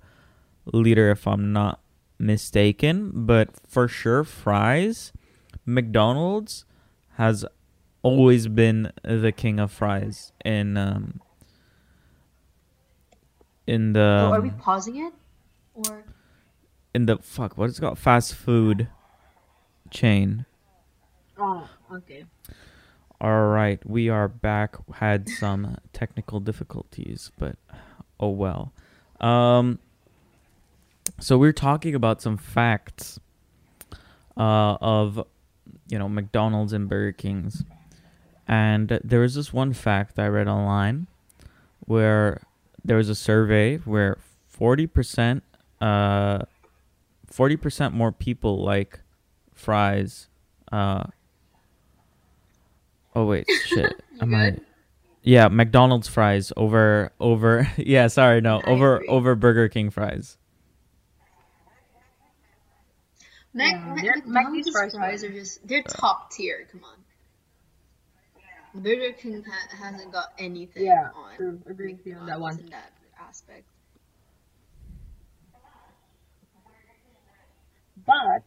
leader, 0.65 1.11
if 1.11 1.27
I'm 1.27 1.51
not 1.51 1.81
mistaken. 2.17 3.11
But 3.13 3.49
for 3.67 3.89
sure, 3.89 4.23
fries, 4.23 5.11
McDonald's 5.65 6.65
has 7.17 7.45
always 8.01 8.47
been 8.47 8.91
the 9.03 9.31
king 9.31 9.59
of 9.59 9.71
fries 9.71 10.33
in 10.43 10.75
um 10.75 11.21
in 13.65 13.93
the 13.93 14.27
oh, 14.29 14.33
are 14.33 14.41
we 14.41 14.49
um, 14.49 14.57
pausing 14.57 14.97
it? 14.97 15.13
Or 15.73 16.03
in 16.93 17.05
the 17.05 17.17
fuck 17.17 17.57
what 17.57 17.69
is 17.69 17.77
it 17.77 17.81
called 17.81 17.99
fast 17.99 18.35
food 18.35 18.87
chain. 19.93 20.45
Oh, 21.37 21.69
okay. 21.91 22.25
All 23.21 23.47
right, 23.47 23.79
we 23.85 24.09
are 24.09 24.27
back. 24.27 24.75
Had 24.95 25.29
some 25.29 25.77
technical 25.93 26.41
difficulties, 26.41 27.31
but 27.39 27.55
oh 28.19 28.29
well. 28.29 28.73
Um, 29.21 29.79
so 31.19 31.37
we're 31.37 31.53
talking 31.53 31.95
about 31.95 32.21
some 32.21 32.35
facts 32.37 33.19
uh, 34.35 34.75
of 34.81 35.25
you 35.87 35.97
know 35.97 36.09
McDonald's 36.09 36.73
and 36.73 36.89
Burger 36.89 37.13
King's, 37.13 37.63
and 38.45 38.99
there 39.03 39.21
was 39.21 39.35
this 39.35 39.53
one 39.53 39.71
fact 39.71 40.19
I 40.19 40.27
read 40.27 40.49
online 40.49 41.07
where 41.79 42.41
there 42.83 42.97
was 42.97 43.07
a 43.07 43.15
survey 43.15 43.77
where 43.77 44.17
forty 44.49 44.85
percent, 44.87 45.43
uh, 45.79 46.39
forty 47.33 47.55
percent 47.57 47.93
more 47.95 48.11
people 48.11 48.63
like 48.63 48.99
fries. 49.53 50.27
Uh, 50.71 51.03
oh 53.15 53.25
wait, 53.25 53.47
shit. 53.65 53.93
Am 54.21 54.33
I? 54.35 54.57
Yeah, 55.23 55.47
McDonald's 55.47 56.07
fries 56.07 56.51
over 56.55 57.11
over. 57.19 57.67
Yeah, 57.77 58.07
sorry, 58.07 58.39
no, 58.41 58.59
I 58.59 58.69
over 58.69 58.95
agree. 58.97 59.07
over 59.07 59.35
Burger 59.35 59.67
King 59.69 59.89
fries. 59.89 60.37
Mac, 63.53 63.73
Yeah, 64.03 64.13
Mac, 64.15 64.25
McDonald's 64.25 64.69
fries 64.71 64.93
fries 64.93 65.23
are- 65.23 65.27
are 65.27 65.31
just 65.31 65.67
they're 65.67 65.83
top 65.83 66.31
tier. 66.31 66.67
Come 66.71 66.81
on. 66.83 66.97
Burger 68.81 69.13
King 69.13 69.43
ha- 69.43 69.75
hasn't 69.85 70.11
got 70.11 70.33
anything 70.39 70.85
Yeah, 70.85 71.09
on. 71.15 71.35
true. 71.35 71.61
Agree 71.67 71.93
with 71.93 72.05
you 72.07 72.15
on 72.15 72.25
that 72.25 72.39
one. 72.39 72.59
In 72.59 72.65
that 72.71 72.91
aspect. 73.19 73.67
But 78.05 78.43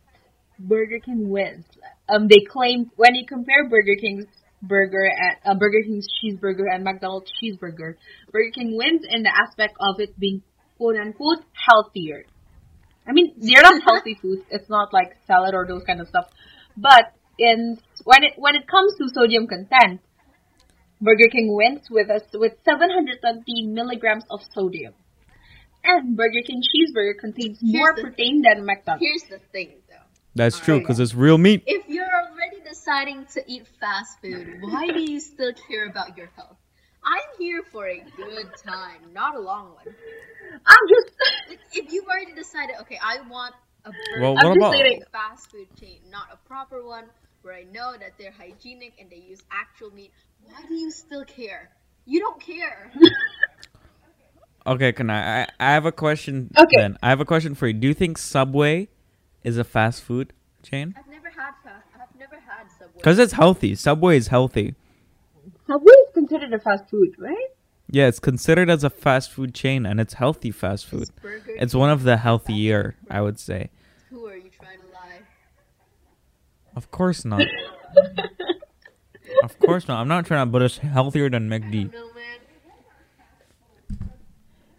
Burger 0.59 1.01
King 1.01 1.29
wins. 1.29 1.65
Um, 2.09 2.29
they 2.29 2.41
claim 2.49 2.91
when 2.97 3.15
you 3.15 3.27
compare 3.27 3.69
Burger 3.69 3.97
King's 4.01 4.27
burger 4.63 5.07
at 5.07 5.39
uh, 5.45 5.55
Burger 5.55 5.83
King's 5.85 6.07
cheeseburger 6.09 6.65
and 6.73 6.85
McDonald's 6.85 7.31
cheeseburger, 7.43 7.95
Burger 8.31 8.51
King 8.55 8.77
wins 8.77 9.03
in 9.09 9.23
the 9.23 9.33
aspect 9.35 9.77
of 9.81 10.01
it 10.01 10.19
being 10.19 10.43
quote 10.79 10.97
unquote 10.97 11.45
healthier. 11.53 12.25
I 13.07 13.13
mean, 13.13 13.35
they're 13.37 13.63
not 13.63 13.83
healthy 13.87 14.19
foods. 14.21 14.43
It's 14.51 14.69
not 14.69 14.93
like 14.93 15.17
salad 15.27 15.55
or 15.55 15.67
those 15.67 15.85
kind 15.85 16.01
of 16.01 16.09
stuff. 16.09 16.27
But 16.77 17.13
in 17.39 17.79
when 18.05 18.25
it 18.25 18.33
when 18.37 18.55
it 18.55 18.67
comes 18.67 18.95
to 18.99 19.09
sodium 19.13 19.47
content, 19.47 20.01
Burger 21.01 21.29
King 21.31 21.55
wins 21.55 21.89
with 21.91 22.11
us 22.11 22.23
with 22.33 22.53
720 22.65 23.67
milligrams 23.67 24.25
of 24.31 24.41
sodium. 24.55 24.95
And 25.87 26.17
Burger 26.17 26.43
King 26.45 26.63
cheeseburger 26.63 27.19
contains 27.19 27.61
Here's 27.61 27.75
more 27.75 27.95
the 27.95 28.03
protein 28.03 28.43
than 28.43 28.65
McDonald's. 28.65 29.05
Here's 29.05 29.23
the 29.31 29.39
thing, 29.53 29.71
though. 29.89 29.95
That's 30.35 30.59
true 30.59 30.75
Alright. 30.75 30.85
because 30.85 31.01
it's 31.01 31.15
real 31.15 31.39
meat. 31.39 31.63
If 31.67 31.89
you're 31.89 32.05
already 32.05 32.61
deciding 32.69 33.27
to 33.35 33.43
eat 33.47 33.67
fast 33.81 34.21
food, 34.21 34.59
why 34.61 34.89
do 34.89 35.01
you 35.01 35.21
still 35.21 35.53
care 35.69 35.89
about 35.89 36.17
your 36.17 36.31
health? 36.37 36.57
I'm 37.05 37.23
here 37.39 37.63
for 37.71 37.87
a 37.87 38.03
good 38.17 38.51
time, 38.65 39.13
not 39.13 39.37
a 39.37 39.41
long 39.41 39.75
one. 39.75 39.95
I'm 40.67 40.89
just 40.89 41.13
Like, 41.49 41.61
if 41.73 41.93
you've 41.93 42.07
already 42.07 42.33
decided, 42.35 42.77
okay, 42.81 42.99
I 43.03 43.21
want 43.29 43.55
a 43.85 43.91
burger 43.91 44.21
Well, 44.21 44.35
I'm 44.39 44.59
what 44.59 44.77
just 44.77 44.97
about 44.97 45.13
fast 45.13 45.51
food 45.51 45.69
chain, 45.81 46.01
not 46.11 46.27
a 46.33 46.49
proper 46.49 46.85
one 46.85 47.05
where 47.43 47.55
I 47.55 47.63
know 47.73 47.93
that 47.93 48.19
they're 48.19 48.33
hygienic 48.33 48.95
and 49.01 49.09
they 49.09 49.23
use 49.29 49.41
actual 49.53 49.91
meat, 49.91 50.11
why 50.43 50.61
do 50.67 50.75
you 50.75 50.91
still 50.91 51.25
care? 51.25 51.71
You 52.05 52.19
don't 52.21 52.41
care. 52.41 52.93
okay? 54.67 54.93
Can 54.93 55.11
I? 55.11 55.43
I, 55.43 55.49
I 55.61 55.73
have 55.73 55.87
a 55.87 55.93
question. 55.93 56.51
Okay. 56.57 56.77
Then 56.77 56.99
I 57.03 57.09
have 57.09 57.21
a 57.21 57.25
question 57.25 57.55
for 57.55 57.67
you. 57.67 57.73
Do 57.73 57.89
you 57.89 57.95
think 57.95 58.19
Subway 58.19 58.89
is 59.45 59.59
a 59.59 59.65
fast 59.65 60.03
food 60.03 60.33
chain? 60.63 60.95
I've 60.99 61.09
never 61.09 61.29
had 61.29 61.53
fast. 61.65 61.87
I've 61.95 62.19
never 62.19 62.37
had 62.37 62.71
Subway. 62.71 62.97
Because 62.97 63.19
it's 63.19 63.33
healthy. 63.33 63.75
Subway 63.75 64.17
is 64.17 64.29
healthy. 64.29 64.75
Subway 65.67 65.93
is 65.93 66.15
considered 66.15 66.53
a 66.53 66.59
fast 66.59 66.89
food, 66.91 67.15
right? 67.19 67.49
Yeah, 67.89 68.09
it's 68.09 68.19
considered 68.19 68.69
as 68.69 68.83
a 68.83 68.91
fast 68.91 69.31
food 69.31 69.55
chain, 69.55 69.87
and 69.87 70.01
it's 70.01 70.15
healthy 70.15 70.51
fast 70.51 70.87
food. 70.87 71.03
Is 71.03 71.11
Burger 71.11 71.53
It's 71.57 71.75
one 71.75 71.91
of 71.91 72.03
the 72.03 72.17
healthier. 72.17 72.97
I 73.11 73.21
would 73.21 73.39
say. 73.39 73.71
Who 74.11 74.27
are 74.27 74.37
you 74.37 74.51
trying 74.51 74.79
to 74.79 74.87
lie? 74.93 75.21
Of 76.75 76.91
course 76.91 77.25
not. 77.25 77.43
of 79.45 79.59
course 79.61 79.87
not. 79.87 80.01
I'm 80.01 80.09
not 80.09 80.27
trying 80.27 80.47
to, 80.47 80.51
but 80.51 80.63
it's 80.63 80.79
healthier 80.79 81.31
than 81.31 81.53
I 81.53 81.59
McD. 81.59 81.93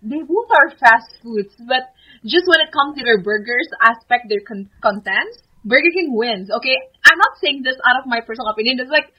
They 0.01 0.21
both 0.21 0.49
are 0.51 0.69
fast 0.77 1.09
foods, 1.23 1.53
but 1.67 1.93
just 2.25 2.45
when 2.45 2.61
it 2.61 2.71
comes 2.71 2.97
to 2.97 3.03
their 3.03 3.21
burgers 3.21 3.67
aspect, 3.81 4.29
their 4.29 4.41
con- 4.45 4.69
contents, 4.81 5.41
Burger 5.65 5.91
King 5.93 6.15
wins. 6.15 6.49
Okay, 6.49 6.77
I'm 7.03 7.17
not 7.17 7.37
saying 7.41 7.63
this 7.63 7.75
out 7.83 7.99
of 7.99 8.05
my 8.05 8.21
personal 8.21 8.47
opinion. 8.49 8.79
It's 8.79 8.91
like 8.91 9.11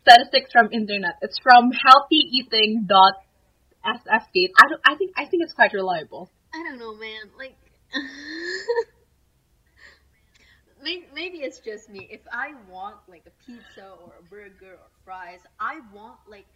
statistics 0.00 0.50
from 0.52 0.72
internet. 0.72 1.18
It's 1.22 1.38
from 1.42 1.70
healthyeating.sfgate. 1.70 2.86
I 3.84 4.64
don't. 4.68 4.80
I 4.86 4.94
think. 4.96 5.12
I 5.16 5.26
think 5.26 5.42
it's 5.44 5.52
quite 5.52 5.72
reliable. 5.72 6.30
I 6.54 6.62
don't 6.62 6.78
know, 6.78 6.94
man. 6.94 7.30
Like, 7.36 7.56
maybe 10.82 11.38
it's 11.38 11.60
just 11.60 11.88
me. 11.88 12.08
If 12.10 12.20
I 12.32 12.54
want 12.70 12.96
like 13.08 13.24
a 13.26 13.32
pizza 13.44 13.88
or 14.04 14.12
a 14.20 14.22
burger 14.28 14.74
or 14.76 14.88
fries, 15.04 15.40
I 15.60 15.80
want 15.94 16.18
like, 16.28 16.46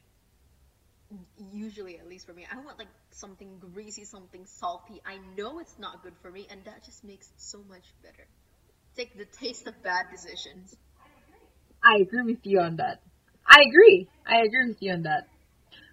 usually 1.53 1.99
at 1.99 2.09
least 2.09 2.27
for 2.27 2.33
me, 2.33 2.47
I 2.51 2.57
want 2.65 2.79
like 2.79 2.89
something 3.11 3.59
greasy, 3.59 4.05
something 4.05 4.45
salty. 4.47 5.01
I 5.07 5.19
know 5.37 5.59
it's 5.59 5.79
not 5.79 6.03
good 6.03 6.15
for 6.23 6.31
me, 6.31 6.47
and 6.51 6.65
that 6.65 6.85
just 6.85 7.05
makes 7.05 7.27
it 7.27 7.41
so 7.41 7.59
much 7.69 7.85
better. 8.03 8.27
Take 8.97 9.17
the 9.17 9.27
taste 9.27 9.67
of 9.67 9.83
bad 9.83 10.07
decisions. 10.11 10.75
I 11.85 12.01
agree 12.01 12.23
with 12.23 12.45
you 12.45 12.61
on 12.61 12.77
that. 12.77 13.03
I 13.47 13.59
I 13.59 13.63
agree. 13.69 14.09
I 14.27 14.37
agree 14.41 14.69
with 14.69 14.79
you 14.81 14.93
on 14.93 15.03
that. 15.03 15.29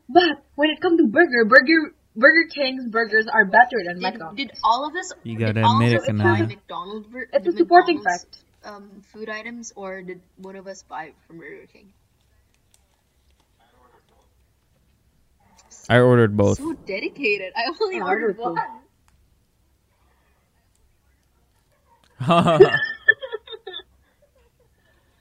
But 0.10 0.44
when 0.56 0.70
it 0.70 0.82
comes 0.82 1.00
to 1.00 1.08
burger, 1.08 1.46
burger 1.46 1.94
Burger 2.16 2.48
King's 2.54 2.88
burgers 2.88 3.26
are 3.28 3.46
better 3.46 3.82
than 3.86 3.96
Did, 3.96 4.04
McDonald's. 4.04 4.38
did 4.38 4.52
all 4.64 4.88
of 4.88 4.96
us? 4.96 5.12
You 5.24 5.38
gotta 5.38 5.64
all 5.64 5.82
admit 5.82 5.96
of 5.96 5.96
it, 5.96 6.02
us 6.02 6.08
Kanaya. 6.08 6.48
McDonald's? 6.48 7.08
It's 7.34 7.48
a 7.48 7.52
supporting 7.52 7.98
McDonald's, 7.98 8.24
fact. 8.24 8.38
Um, 8.64 9.02
food 9.12 9.30
items, 9.30 9.74
or 9.76 10.02
did 10.04 10.22
one 10.38 10.56
of 10.56 10.68
us 10.68 10.84
buy 10.84 11.14
from 11.28 11.40
Burger 11.40 11.66
King? 11.72 11.92
I 15.90 16.00
ordered 16.00 16.36
both. 16.38 16.58
So 16.58 16.74
dedicated. 16.74 17.54
I 17.56 17.66
only 17.82 17.98
I 17.98 18.02
ordered 18.02 18.38
ordered 18.40 18.40
one. 18.40 18.56
both. 18.56 18.64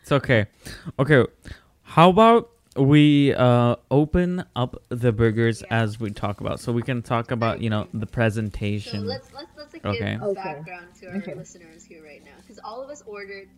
it's 0.03 0.13
okay. 0.13 0.47
Okay. 0.99 1.25
How 1.83 2.11
about 2.11 2.51
we 2.77 3.35
uh 3.35 3.77
open 3.91 4.45
up 4.57 4.83
the 4.89 5.13
burgers 5.13 5.63
Yeah. 5.63 5.83
as 5.83 6.01
we 6.01 6.11
talk 6.11 6.41
about 6.41 6.59
so 6.61 6.73
we 6.73 6.83
can 6.83 7.03
talk 7.03 7.31
about, 7.31 7.61
you 7.61 7.69
know, 7.71 7.89
the 7.93 8.07
presentation. 8.07 9.01
So 9.03 9.07
let's 9.07 9.33
let's 9.33 9.53
let's 9.57 9.73
like, 9.75 9.85
Okay. 9.85 10.13
give 10.15 10.23
Okay. 10.23 10.43
background 10.55 10.95
to 11.01 11.09
our 11.09 11.17
Okay. 11.17 11.35
listeners 11.35 11.85
here 11.85 12.05
right 12.05 12.25
now, 12.25 12.37
because 12.41 12.59
all 12.65 12.83
of 12.83 12.91
us 12.91 13.03
ordered. 13.07 13.49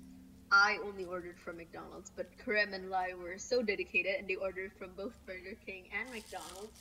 I 0.54 0.78
only 0.84 1.04
ordered 1.04 1.34
from 1.44 1.56
McDonald's, 1.56 2.12
but 2.14 2.28
Karem 2.38 2.74
and 2.74 2.88
Lai 2.88 3.12
were 3.20 3.38
so 3.38 3.60
dedicated, 3.60 4.14
and 4.20 4.28
they 4.28 4.36
ordered 4.36 4.70
from 4.78 4.90
both 4.96 5.12
Burger 5.26 5.56
King 5.66 5.88
and 5.92 6.08
McDonald's 6.14 6.78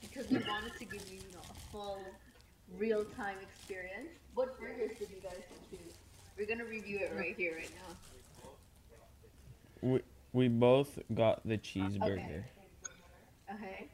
because 0.00 0.28
we 0.30 0.38
wanted 0.38 0.72
to 0.80 0.84
give 0.84 1.08
you, 1.08 1.18
you 1.18 1.32
know, 1.32 1.38
a 1.48 1.70
full, 1.70 2.00
real-time 2.76 3.36
experience. 3.40 4.08
What 4.34 4.58
burgers 4.58 4.98
did 4.98 5.10
you 5.10 5.20
guys 5.22 5.44
choose? 5.70 5.94
We're 6.36 6.48
gonna 6.48 6.64
review 6.64 6.98
it 7.02 7.12
right 7.16 7.36
here, 7.36 7.54
right 7.54 7.70
now. 7.86 8.50
we, 9.80 10.00
we 10.32 10.48
both 10.48 10.98
got 11.14 11.46
the 11.46 11.56
cheeseburger. 11.56 12.42
Okay. 13.54 13.88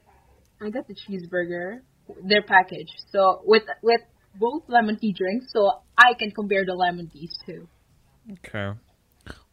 I 0.63 0.71
got 0.71 0.89
the 0.89 0.95
cheeseburger, 0.95 1.81
their 2.25 2.43
package. 2.43 2.89
So 3.13 3.43
with 3.45 3.65
with 3.83 4.01
both 4.37 4.63
lemon 4.69 4.97
tea 4.99 5.13
drinks, 5.13 5.53
so 5.53 5.83
I 5.99 6.15
can 6.19 6.31
compare 6.31 6.65
the 6.65 6.75
lemon 6.75 7.11
teas 7.11 7.39
too. 7.45 7.69
Okay. 8.33 8.79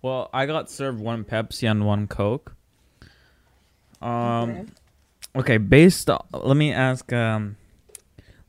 Well, 0.02 0.30
I 0.34 0.46
got 0.46 0.70
served 0.70 1.00
one 1.00 1.24
Pepsi 1.24 1.70
and 1.70 1.86
one 1.86 2.08
Coke. 2.08 2.54
Um 4.02 4.50
Okay. 4.52 4.66
okay, 5.36 5.58
based 5.58 6.10
o- 6.10 6.24
let 6.34 6.56
me 6.58 6.72
ask 6.72 7.12
um 7.14 7.58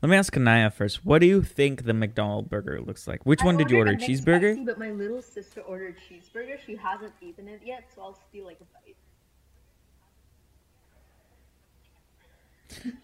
let 0.01 0.09
me 0.09 0.15
ask 0.15 0.31
Kanaya 0.31 0.71
first. 0.71 1.03
What 1.05 1.19
do 1.19 1.27
you 1.27 1.41
think 1.43 1.83
the 1.83 1.93
McDonald 1.93 2.49
burger 2.49 2.79
looks 2.79 3.07
like? 3.07 3.25
Which 3.25 3.43
one 3.43 3.57
did 3.57 3.69
you 3.69 3.77
order? 3.77 3.95
Cheeseburger? 3.95 4.63
but 4.65 4.77
my 4.79 4.91
little 4.91 5.21
sister 5.21 5.59
ordered 5.61 5.95
cheeseburger. 6.07 6.57
She 6.65 6.75
hasn't 6.75 7.13
eaten 7.21 7.47
it 7.49 7.61
yet, 7.65 7.89
so 7.93 8.01
I'll 8.03 8.19
steal 8.29 8.45
like 8.45 8.59
a 8.61 8.65
bite. 8.73 8.95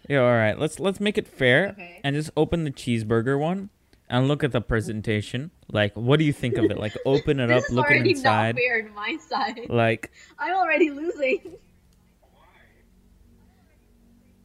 Yeah, 0.08 0.18
all 0.20 0.32
right. 0.32 0.58
Let's 0.58 0.78
let's 0.78 1.00
make 1.00 1.18
it 1.18 1.26
fair 1.26 1.70
Okay. 1.70 2.00
and 2.04 2.14
just 2.14 2.30
open 2.36 2.64
the 2.64 2.70
cheeseburger 2.70 3.38
one 3.38 3.70
and 4.08 4.28
look 4.28 4.44
at 4.44 4.52
the 4.52 4.60
presentation. 4.60 5.50
Like, 5.72 5.94
what 5.94 6.18
do 6.18 6.24
you 6.24 6.32
think 6.32 6.56
of 6.56 6.64
it? 6.70 6.78
Like, 6.78 6.96
open 7.04 7.40
it 7.40 7.50
up, 7.56 7.64
looking 7.70 7.96
already 7.96 8.10
inside. 8.10 8.54
not 8.56 8.60
fair 8.62 8.84
on 8.86 8.94
my 8.94 9.16
side. 9.28 9.68
Like, 9.68 10.12
I'm 10.38 10.54
already 10.54 10.90
losing. 10.90 11.56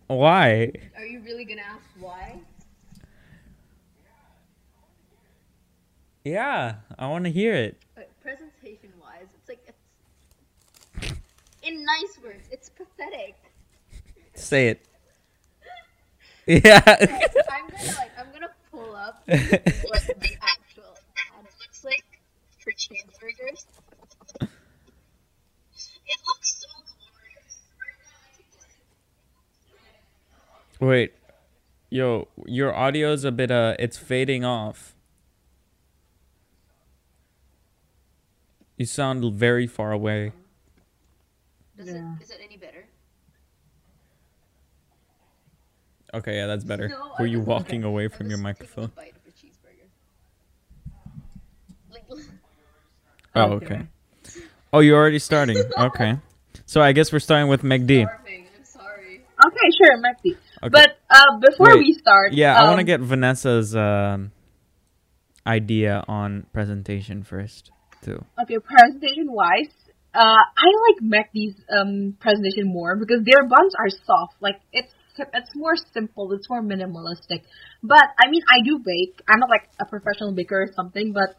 why? 0.08 0.72
Are 0.98 1.06
you 1.06 1.22
really 1.22 1.46
gonna 1.46 1.62
ask 1.62 1.86
why? 2.00 2.40
Yeah, 6.24 6.76
I 7.00 7.08
want 7.08 7.26
to 7.26 7.32
hear 7.32 7.54
it. 7.54 7.78
Uh, 7.98 8.02
presentation 8.22 8.92
wise, 9.02 9.26
it's 9.40 9.50
like 9.50 9.64
it's 11.00 11.12
in 11.64 11.84
nice 11.84 12.20
words, 12.24 12.48
it's 12.52 12.70
pathetic. 12.70 13.36
Say 14.36 14.70
it. 14.70 14.86
Yeah. 16.48 16.82
I'm 16.88 16.98
gonna 16.98 17.12
like 17.12 17.30
I'm 17.50 17.68
gonna 17.70 17.78
pull 17.88 18.11
up 19.02 19.24
what 19.26 19.40
the 19.40 20.38
actual 20.42 20.94
ad 21.18 21.46
looks 21.60 21.84
like 21.84 22.04
for 22.60 22.72
cheeseburgers. 22.72 23.66
It 26.08 26.20
looks 26.28 26.62
so 26.62 26.68
glorious. 26.86 27.60
Wait. 30.80 31.14
Yo, 31.90 32.28
your 32.46 32.74
audio's 32.76 33.24
a 33.26 33.32
bit 33.32 33.52
uh 33.52 33.76
it's 33.80 33.98
fading 33.98 34.46
off. 34.46 34.96
You 38.78 38.86
sound 38.86 39.34
very 39.36 39.68
far 39.68 39.92
away. 39.92 40.32
Does 41.78 41.88
Yeah. 41.90 42.16
it 42.20 42.24
is 42.24 42.30
it 42.32 42.40
any 42.44 42.58
better? 42.58 42.71
Okay, 46.14 46.36
yeah, 46.38 46.48
that's 46.48 46.64
better. 46.64 46.90
No, 46.90 47.14
Were 47.20 47.26
I 47.26 47.30
you 47.30 47.40
walking 47.40 47.84
away 47.84 48.08
from 48.08 48.30
your 48.30 48.38
microphone? 48.38 48.92
bite 48.96 49.14
of 49.16 49.22
a 49.28 49.32
cheeseburger. 49.32 49.88
Like 51.92 52.06
Oh, 53.36 53.42
Okay. 53.54 53.66
okay. 53.66 53.82
Oh, 54.74 54.80
you're 54.80 54.98
already 54.98 55.20
starting. 55.20 55.58
Okay. 55.78 56.18
So 56.66 56.82
I 56.82 56.92
guess 56.94 57.12
we're 57.12 57.20
starting 57.20 57.48
with 57.50 57.64
McD. 57.64 58.08
I'm 58.08 58.66
sorry. 58.66 59.22
Okay, 59.46 59.68
sure, 59.78 59.98
McD. 59.98 60.38
Okay. 60.64 60.70
But 60.70 60.98
uh, 61.10 61.40
before 61.40 61.68
Wait. 61.76 61.80
we 61.80 61.94
start, 61.94 62.34
Yeah, 62.34 62.58
I 62.60 62.64
want 62.66 62.78
to 62.78 62.82
um, 62.82 62.86
get 62.86 63.00
Vanessa's 63.02 63.76
um, 63.76 64.32
idea 65.46 66.04
on 66.08 66.46
presentation 66.54 67.24
first, 67.24 67.72
too. 68.04 68.24
Okay, 68.42 68.58
presentation 68.60 69.32
wise, 69.32 69.72
uh, 70.14 70.20
I 70.58 70.68
like 70.88 71.02
McD's 71.02 71.56
um 71.78 72.16
presentation 72.20 72.68
more 72.68 72.96
because 72.96 73.24
their 73.24 73.44
buns 73.48 73.74
are 73.80 73.90
soft. 73.90 74.36
Like 74.42 74.60
it's 74.72 74.94
it's 75.18 75.56
more 75.56 75.76
simple. 75.94 76.32
It's 76.34 76.50
more 76.50 76.62
minimalistic. 76.62 77.44
But 77.84 78.04
I 78.24 78.30
mean, 78.30 78.42
I 78.50 78.64
do 78.66 78.80
bake. 78.80 79.22
I'm 79.30 79.40
not 79.40 79.50
like 79.50 79.70
a 79.80 79.86
professional 79.86 80.32
baker 80.34 80.64
or 80.64 80.74
something. 80.74 81.14
But 81.14 81.36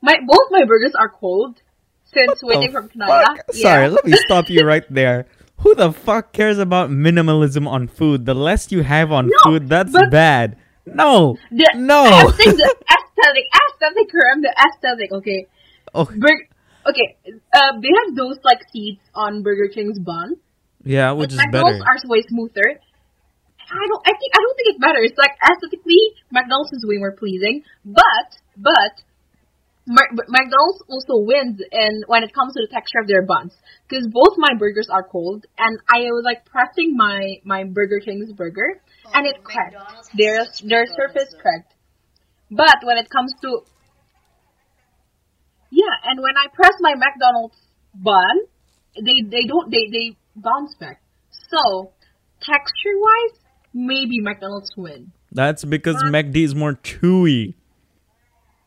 my 0.00 0.14
both 0.26 0.46
my 0.50 0.64
burgers 0.64 0.92
are 0.98 1.08
cold 1.08 1.60
since 2.04 2.42
waiting 2.42 2.72
from 2.72 2.88
Kanaya. 2.88 3.24
fuck? 3.36 3.52
Sorry, 3.54 3.88
let 3.88 4.04
me 4.04 4.12
stop 4.26 4.50
you 4.50 4.64
right 4.66 4.84
there. 4.90 5.26
Who 5.58 5.74
the 5.74 5.92
fuck 5.92 6.32
cares 6.32 6.58
about 6.58 6.90
minimalism 6.90 7.68
on 7.68 7.86
food? 7.88 8.26
The 8.26 8.34
less 8.34 8.72
you 8.72 8.82
have 8.82 9.12
on 9.12 9.28
No, 9.28 9.38
food, 9.44 9.68
that's 9.68 9.92
bad. 10.10 10.56
No, 10.84 11.36
The, 11.52 11.70
no. 11.76 12.02
I'm 12.04 12.32
saying 12.34 12.56
the 12.56 12.66
aesthetic, 12.90 13.44
aesthetic, 13.54 14.08
I'm 14.34 14.42
the 14.42 14.50
aesthetic. 14.50 15.12
Okay, 15.12 15.46
Oh, 15.94 16.04
Bur- 16.06 16.48
okay. 16.90 17.16
Uh, 17.54 17.78
they 17.80 17.88
have 18.04 18.16
those 18.16 18.38
like 18.42 18.58
seeds 18.72 18.98
on 19.14 19.44
Burger 19.44 19.68
King's 19.72 20.00
bun. 20.00 20.34
yeah, 20.84 21.12
which 21.12 21.28
But 21.30 21.34
is 21.34 21.38
McDonald's 21.38 21.78
better. 21.78 21.90
are 21.90 22.10
way 22.10 22.22
smoother. 22.26 22.80
I 23.72 23.84
don't. 23.88 24.02
I 24.04 24.12
think. 24.12 24.30
I 24.36 24.40
don't 24.44 24.56
think 24.56 24.68
it's 24.76 24.82
better. 24.84 25.00
It's 25.00 25.16
like 25.16 25.32
aesthetically, 25.40 26.12
McDonald's 26.30 26.72
is 26.72 26.84
way 26.86 26.98
more 26.98 27.12
pleasing. 27.16 27.64
But 27.84 28.28
but. 28.56 29.02
McDonald's 29.84 30.78
also 30.86 31.26
wins 31.26 31.58
in 31.58 32.04
when 32.06 32.22
it 32.22 32.32
comes 32.32 32.54
to 32.54 32.62
the 32.62 32.70
texture 32.70 33.02
of 33.02 33.08
their 33.08 33.26
buns 33.26 33.52
because 33.82 34.06
both 34.06 34.38
my 34.38 34.54
burgers 34.56 34.86
are 34.88 35.02
cold 35.02 35.44
and 35.58 35.76
I 35.90 36.06
was 36.14 36.22
like 36.24 36.46
pressing 36.46 36.94
my 36.96 37.42
my 37.44 37.64
Burger 37.64 37.98
King's 37.98 38.32
burger 38.32 38.78
and 39.12 39.26
it 39.26 39.42
cracked. 39.42 39.74
Oh, 39.74 40.02
Their 40.16 40.46
their 40.62 40.86
surface 40.86 41.34
cracked. 41.34 41.74
But 42.48 42.86
when 42.86 42.96
it 42.96 43.10
comes 43.10 43.34
to 43.42 43.66
yeah, 45.72 45.96
and 46.04 46.20
when 46.20 46.36
I 46.36 46.46
press 46.54 46.76
my 46.80 46.94
McDonald's 46.94 47.58
bun, 47.94 48.46
they 48.94 49.24
they 49.24 49.44
don't 49.48 49.70
they 49.70 49.88
they 49.90 50.16
bounce 50.36 50.76
back. 50.78 51.02
So 51.50 51.92
texture 52.38 52.96
wise, 53.00 53.38
maybe 53.74 54.20
McDonald's 54.20 54.76
win. 54.76 55.12
That's 55.32 55.64
because 55.64 55.96
Uh, 55.96 56.06
McD 56.06 56.36
is 56.44 56.54
more 56.54 56.74
chewy. 56.74 57.54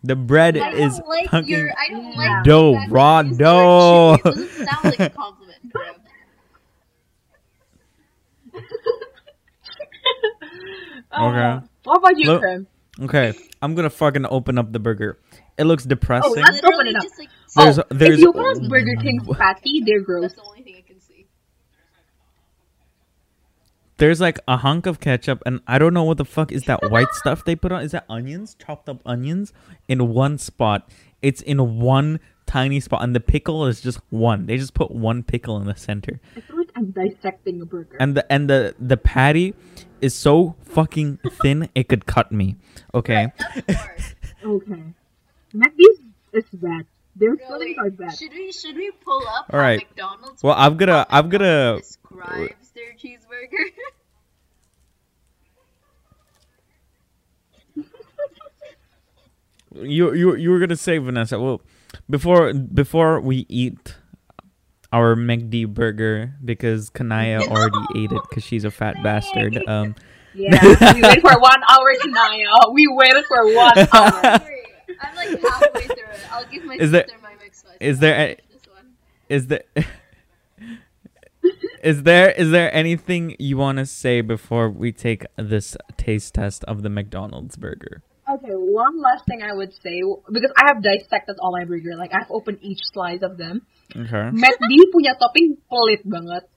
The 0.04 0.15
bread 0.15 0.58
I 0.58 0.72
is 0.72 0.98
don't 1.00 1.08
like 1.10 1.30
fucking 1.30 1.50
your. 1.50 1.72
I 1.78 1.89
don't 1.91 2.12
Yeah. 2.13 2.18
like 2.36 2.44
Dough, 2.44 2.74
that 2.74 2.89
raw 2.91 3.20
you 3.22 3.28
use 3.30 3.38
the 3.38 3.44
word 3.44 3.50
dough. 3.50 4.18
chewy. 4.18 4.20
It 4.20 4.24
doesn't 4.36 4.68
sound 4.68 4.84
like 4.86 5.00
a 5.00 5.10
compliment. 5.10 5.72
Graham. 5.72 5.96
Uh, 11.12 11.62
what 11.84 11.98
about 12.00 12.18
you, 12.18 12.26
Look- 12.28 12.41
Krim? 12.41 12.68
Okay, 13.02 13.34
I'm 13.62 13.74
gonna 13.76 13.89
fucking 13.89 14.26
open 14.30 14.58
up 14.58 14.72
the 14.74 14.80
burger. 14.80 15.18
It 15.58 15.63
looks 15.65 15.84
depressing. 15.86 16.32
let's 16.36 16.58
open 16.60 16.70
Literally 16.78 16.89
it 16.91 16.96
up. 16.98 17.04
like 17.18 17.30
There's- 17.56 17.80
oh, 17.80 17.84
there's- 17.89 18.13
if 18.15 18.20
you 18.20 18.32
want 18.32 18.70
Burger 18.70 18.96
King's 19.02 19.24
patty, 19.38 19.82
they're 19.86 20.02
gross. 20.02 20.24
that's 20.24 20.36
the 20.36 20.44
only 20.44 20.62
thing 20.63 20.76
I 20.78 20.82
can 20.82 21.00
see. 21.00 21.26
There's 23.97 24.19
like 24.19 24.39
a 24.47 24.58
hunk 24.58 24.86
of 24.86 24.99
ketchup, 24.99 25.41
and 25.45 25.62
I 25.67 25.77
don't 25.79 25.93
know 25.93 26.03
what 26.03 26.17
the 26.17 26.25
fuck 26.25 26.51
is 26.51 26.63
that 26.63 26.89
white 26.91 27.08
stuff 27.13 27.45
they 27.45 27.55
put 27.55 27.71
on. 27.71 27.81
Is 27.81 27.91
that 27.91 28.05
onions? 28.10 28.55
Chopped 28.55 28.89
up 28.89 29.01
onions 29.05 29.53
in 29.88 30.10
one 30.13 30.38
spot. 30.38 30.89
It's 31.21 31.41
in 31.41 31.79
one 31.79 32.19
tiny 32.45 32.79
spot, 32.81 33.03
and 33.03 33.15
the 33.15 33.19
pickle 33.21 33.65
is 33.65 33.79
just 33.81 33.99
one. 34.10 34.47
They 34.47 34.58
just 34.58 34.73
put 34.73 34.91
one 34.91 35.23
pickle 35.23 35.58
in 35.58 35.65
the 35.65 35.75
center, 35.75 36.19
I 36.36 36.41
feel 36.41 36.58
like 36.58 36.69
I'm 36.75 36.91
dissecting 36.91 37.62
a 37.62 37.65
burger. 37.65 37.95
and 37.99 38.15
the 38.17 38.29
and 38.31 38.49
the 38.49 38.75
the 38.79 38.97
patty 38.97 39.53
is 40.01 40.13
so 40.13 40.55
fucking 40.63 41.19
thin 41.41 41.69
it 41.73 41.88
could 41.88 42.05
cut 42.05 42.31
me. 42.34 42.58
Okay, 42.93 43.31
okay, 44.43 44.84
McD's 45.55 45.99
is 46.34 46.43
bad. 46.53 46.86
Their 47.15 47.36
No, 47.36 47.47
fillings 47.47 47.77
are 47.79 47.89
bad. 47.91 48.17
Should 48.17 48.31
we 48.34 48.51
should 48.51 48.75
we 48.75 48.91
pull 49.03 49.23
up 49.29 49.45
All 49.53 49.60
right. 49.60 49.79
McDonald's? 49.79 50.43
Well, 50.43 50.55
I'm 50.58 50.75
gonna- 50.75 51.08
how 51.10 51.19
I'm 51.19 51.29
gonna- 51.29 51.79
Describes 52.15 52.71
their 52.71 52.93
cheeseburger. 52.93 53.71
You 59.73 60.13
you 60.13 60.36
you 60.36 60.49
were 60.51 60.60
gonna 60.60 60.75
say 60.78 60.97
Vanessa. 60.99 61.39
Well, 61.39 61.62
before 62.10 62.54
before 62.54 63.19
we 63.19 63.45
eat 63.49 63.95
our 64.93 65.15
McD 65.15 65.67
burger 65.67 66.34
because 66.43 66.89
Kanaya 66.89 67.41
already 67.49 67.78
ate 67.95 68.12
it 68.12 68.21
because 68.30 68.43
she's 68.43 68.63
a 68.63 68.71
fat 68.71 68.95
bastard. 69.04 69.62
Um, 69.67 69.95
Yeah, 70.34 70.62
we 70.93 71.01
wait 71.01 71.21
for 71.21 71.39
one 71.39 71.62
hour, 71.69 71.93
Kanaya. 72.01 72.47
We 72.71 72.88
waited 72.88 73.25
for 73.25 73.54
one 73.54 73.78
hour. 73.93 74.39
I'm 75.01 75.15
like 75.15 75.41
halfway 75.41 75.82
through 75.88 75.95
it. 75.95 76.32
I'll 76.32 76.45
give 76.45 76.63
my 76.63 76.75
Is 76.75 76.91
sister 76.91 76.91
there- 76.91 77.19
my 77.21 77.36
is 77.82 77.99
there 77.99 78.15
a- 78.15 78.38
is 79.28 79.47
there 79.47 79.63
is 81.86 82.02
there 82.02 82.32
is 82.32 82.50
there 82.50 82.74
anything 82.74 83.36
you 83.38 83.58
want 83.58 83.78
to 83.78 83.86
say 83.86 84.21
before 84.21 84.69
we 84.69 84.91
take 84.91 85.24
this 85.38 85.78
taste 85.98 86.34
test 86.34 86.65
of 86.65 86.82
the 86.82 86.89
McDonald's 86.89 87.56
burger? 87.56 88.02
Okay, 88.26 88.58
one 88.58 89.00
last 89.00 89.24
thing 89.30 89.45
I 89.45 89.54
would 89.54 89.71
say 89.71 90.02
because 90.34 90.52
I 90.58 90.74
have 90.74 90.82
dissected 90.82 91.38
all 91.39 91.54
my 91.54 91.63
burger. 91.63 91.93
Like 91.95 92.10
I've 92.10 92.32
opened 92.32 92.58
each 92.62 92.82
slice 92.91 93.21
of 93.21 93.38
them. 93.38 93.62
Okay, 93.93 94.34
McD 94.34 94.74
punya 94.89 95.13
topping 95.21 95.62
pelit 95.69 96.02
banget. 96.10 96.50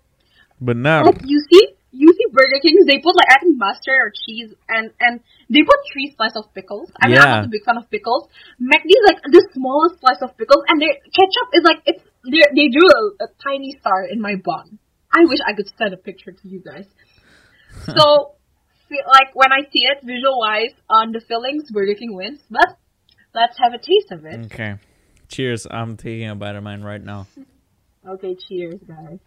benar. 0.65 1.05
Like 1.05 1.21
you 1.29 1.45
see, 1.45 1.77
you 1.93 2.09
see 2.09 2.27
Burger 2.33 2.59
Kings, 2.65 2.89
they 2.89 2.99
put 2.99 3.13
like 3.13 3.29
I 3.29 3.45
think 3.45 3.61
mustard 3.61 4.01
or 4.01 4.11
cheese, 4.25 4.57
and 4.73 4.97
and 4.97 5.21
they 5.53 5.61
put 5.61 5.77
three 5.93 6.09
slices 6.17 6.41
of 6.41 6.55
pickles. 6.57 6.89
I 6.97 7.09
mean, 7.09 7.21
I'm 7.21 7.45
not 7.45 7.45
a 7.45 7.53
big 7.53 7.69
fan 7.69 7.77
of 7.77 7.85
pickles. 7.93 8.33
McD's 8.57 9.05
like 9.05 9.21
the 9.29 9.45
smallest 9.53 10.01
slice 10.01 10.25
of 10.25 10.33
pickles, 10.41 10.65
and 10.73 10.81
their 10.81 10.97
ketchup 11.13 11.49
is 11.53 11.63
like 11.69 11.85
it's 11.85 12.03
they 12.25 12.43
they 12.57 12.67
drew 12.73 12.89
a, 12.89 13.03
a 13.25 13.29
tiny 13.45 13.77
star 13.77 14.09
in 14.09 14.25
my 14.25 14.41
bun. 14.41 14.81
I 15.19 15.25
wish 15.25 15.39
I 15.47 15.53
could 15.53 15.71
send 15.77 15.93
a 15.95 15.97
picture 15.97 16.33
to 16.33 16.49
you 16.49 16.61
guys. 16.61 16.87
So, 17.85 18.35
feel 18.89 19.05
like 19.07 19.35
when 19.35 19.53
I 19.53 19.63
see 19.73 19.83
it 19.83 19.99
visualize 20.05 20.75
on 20.89 21.13
the 21.13 21.21
fillings, 21.21 21.71
Burger 21.71 21.95
King 21.95 22.15
wins. 22.15 22.41
But 22.51 22.79
let's 23.35 23.59
have 23.59 23.73
a 23.73 23.79
taste 23.79 24.13
of 24.13 24.25
it. 24.25 24.47
Okay, 24.47 24.77
cheers. 25.29 25.67
I'm 25.71 25.97
taking 25.97 26.29
a 26.29 26.37
bite 26.37 26.57
of 26.57 26.63
mine 26.63 26.83
right 26.83 27.03
now. 27.03 27.27
Okay, 28.07 28.35
cheers, 28.49 28.81
guys. 28.87 29.19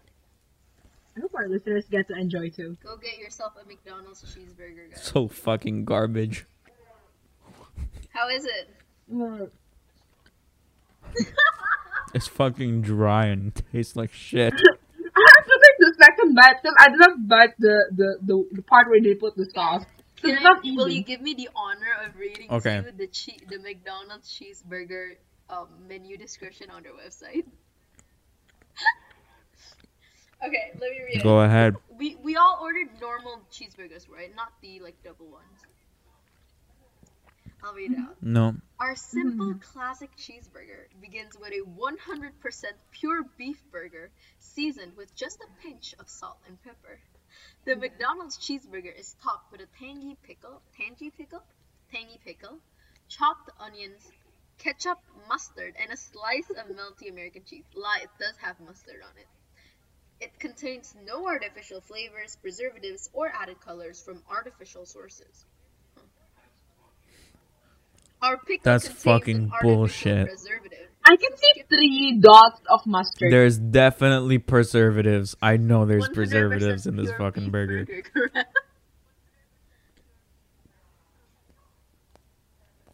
I 1.15 1.19
hope 1.19 1.35
our 1.35 1.47
listeners 1.47 1.85
get 1.91 2.07
to 2.07 2.15
enjoy 2.17 2.49
too. 2.49 2.77
Go 2.83 2.97
get 2.97 3.19
yourself 3.19 3.53
a 3.61 3.67
McDonald's 3.67 4.23
cheeseburger, 4.23 4.89
guys. 4.89 5.03
So 5.03 5.27
fucking 5.27 5.85
garbage. 5.85 6.45
How 8.09 8.29
is 8.29 8.45
it? 8.45 8.69
Mm. 9.13 9.51
It's 12.13 12.27
fucking 12.27 12.81
dry 12.81 13.25
and 13.27 13.53
tastes 13.71 13.95
like 13.95 14.11
shit. 14.11 14.53
I 14.53 15.27
have 15.37 15.45
to 15.45 15.59
take 15.63 15.77
the 15.79 15.90
second 16.03 16.35
bite 16.35 16.55
because 16.61 16.75
I 16.79 16.89
did 16.89 16.99
not 16.99 17.27
bite 17.27 17.53
the, 17.59 17.85
the, 17.95 18.17
the, 18.21 18.45
the 18.51 18.61
part 18.63 18.89
where 18.89 19.01
they 19.01 19.15
put 19.15 19.35
the 19.35 19.45
sauce. 19.45 19.83
So 20.21 20.27
Can 20.27 20.37
it's 20.37 20.39
I, 20.39 20.43
not 20.43 20.63
will 20.63 20.89
you 20.89 21.03
give 21.03 21.21
me 21.21 21.33
the 21.33 21.49
honor 21.55 22.05
of 22.05 22.15
reading 22.15 22.51
Okay. 22.51 22.81
to 22.81 22.85
you 22.85 22.91
the 22.91 23.07
che- 23.07 23.39
the 23.49 23.59
McDonald's 23.59 24.29
cheeseburger 24.29 25.15
um, 25.49 25.67
menu 25.87 26.17
description 26.17 26.69
on 26.69 26.83
their 26.83 26.93
website? 26.93 27.45
okay, 30.45 30.71
let 30.79 30.91
me 30.91 30.99
read 31.05 31.21
it. 31.21 31.23
Go 31.23 31.41
ahead. 31.41 31.75
We 31.97 32.17
we 32.23 32.35
all 32.35 32.59
ordered 32.61 32.89
normal 33.01 33.41
cheeseburgers, 33.51 34.07
right? 34.09 34.33
Not 34.35 34.49
the 34.61 34.79
like 34.79 34.95
double 35.03 35.27
ones. 35.27 35.65
I'll 37.63 37.73
read 37.73 37.91
it 37.91 37.99
out. 37.99 38.15
No. 38.21 38.55
Our 38.81 38.95
simple 38.95 39.53
mm-hmm. 39.53 39.59
classic 39.59 40.09
cheeseburger 40.17 40.89
begins 40.99 41.37
with 41.37 41.51
a 41.53 41.61
100% 41.61 42.63
pure 42.89 43.23
beef 43.37 43.61
burger 43.71 44.09
seasoned 44.39 44.97
with 44.97 45.13
just 45.15 45.39
a 45.39 45.61
pinch 45.61 45.93
of 45.99 46.09
salt 46.09 46.39
and 46.47 46.59
pepper. 46.63 46.99
The 47.65 47.73
mm-hmm. 47.73 47.81
McDonald's 47.81 48.39
cheeseburger 48.39 48.99
is 48.99 49.15
topped 49.23 49.51
with 49.51 49.61
a 49.61 49.67
tangy 49.77 50.17
pickle, 50.23 50.63
tangy 50.75 51.11
pickle, 51.11 51.43
tangy 51.93 52.19
pickle, 52.25 52.57
chopped 53.07 53.51
onions, 53.59 54.01
ketchup, 54.57 54.97
mustard, 55.29 55.75
and 55.79 55.91
a 55.91 55.95
slice 55.97 56.49
of 56.49 56.75
melty 56.75 57.11
American 57.11 57.43
cheese. 57.43 57.65
Lie, 57.75 57.99
it 58.01 58.09
does 58.17 58.35
have 58.41 58.59
mustard 58.59 59.03
on 59.03 59.15
it. 59.15 59.27
It 60.25 60.39
contains 60.39 60.95
no 61.05 61.27
artificial 61.27 61.81
flavors, 61.81 62.35
preservatives, 62.35 63.11
or 63.13 63.27
added 63.27 63.61
colors 63.61 64.01
from 64.01 64.23
artificial 64.27 64.87
sources. 64.87 65.45
Huh. 68.21 68.27
Our 68.27 68.37
pickle 68.37 68.61
That's 68.63 68.87
fucking 68.87 69.51
bullshit. 69.61 70.29
I 71.03 71.15
can 71.15 71.35
see 71.35 71.63
three 71.67 72.19
dots 72.21 72.61
of 72.69 72.85
mustard. 72.85 73.31
There's 73.31 73.57
definitely 73.57 74.37
preservatives. 74.37 75.35
I 75.41 75.57
know 75.57 75.85
there's 75.85 76.07
preservatives 76.09 76.85
in 76.85 76.95
this 76.95 77.11
fucking 77.17 77.45
beef 77.45 77.51
burger. 77.51 77.87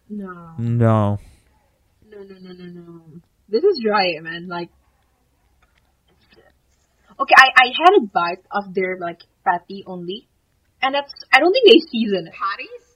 no. 0.09 0.53
No. 0.57 1.19
No, 2.09 2.17
no, 2.23 2.35
no, 2.39 2.53
no, 2.53 2.65
no. 2.65 3.01
This 3.49 3.63
is 3.63 3.81
dry, 3.83 4.17
man. 4.21 4.47
Like, 4.47 4.69
okay, 7.19 7.35
I, 7.37 7.49
I 7.57 7.65
had 7.77 7.97
a 7.97 8.05
bite 8.05 8.45
of 8.51 8.73
their 8.73 8.97
like 8.99 9.21
patty 9.45 9.83
only, 9.85 10.29
and 10.81 10.95
that's 10.95 11.13
I 11.33 11.39
don't 11.39 11.51
think 11.51 11.65
they 11.65 11.79
season 11.91 12.27
it. 12.27 12.33
Patties? 12.33 12.86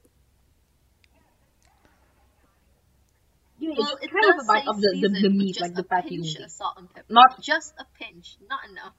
Yeah, 3.62 3.76
Well, 3.78 3.94
it's 4.02 4.06
it 4.06 4.12
kind 4.12 4.34
of 4.40 4.44
a 4.44 4.48
bite 4.48 4.68
of 4.68 4.82
the, 4.82 4.90
the, 5.02 5.10
the 5.22 5.30
meat, 5.30 5.62
like 5.62 5.76
the 5.76 5.82
a 5.82 5.84
patty 5.84 6.18
pinch 6.18 6.34
only. 6.36 6.46
of 6.46 6.52
salt 6.52 6.74
and 6.80 6.90
pepper. 6.92 7.06
Not- 7.14 7.40
just 7.42 7.74
a 7.78 7.86
pinch, 7.94 8.38
not 8.50 8.60
enough. 8.72 8.94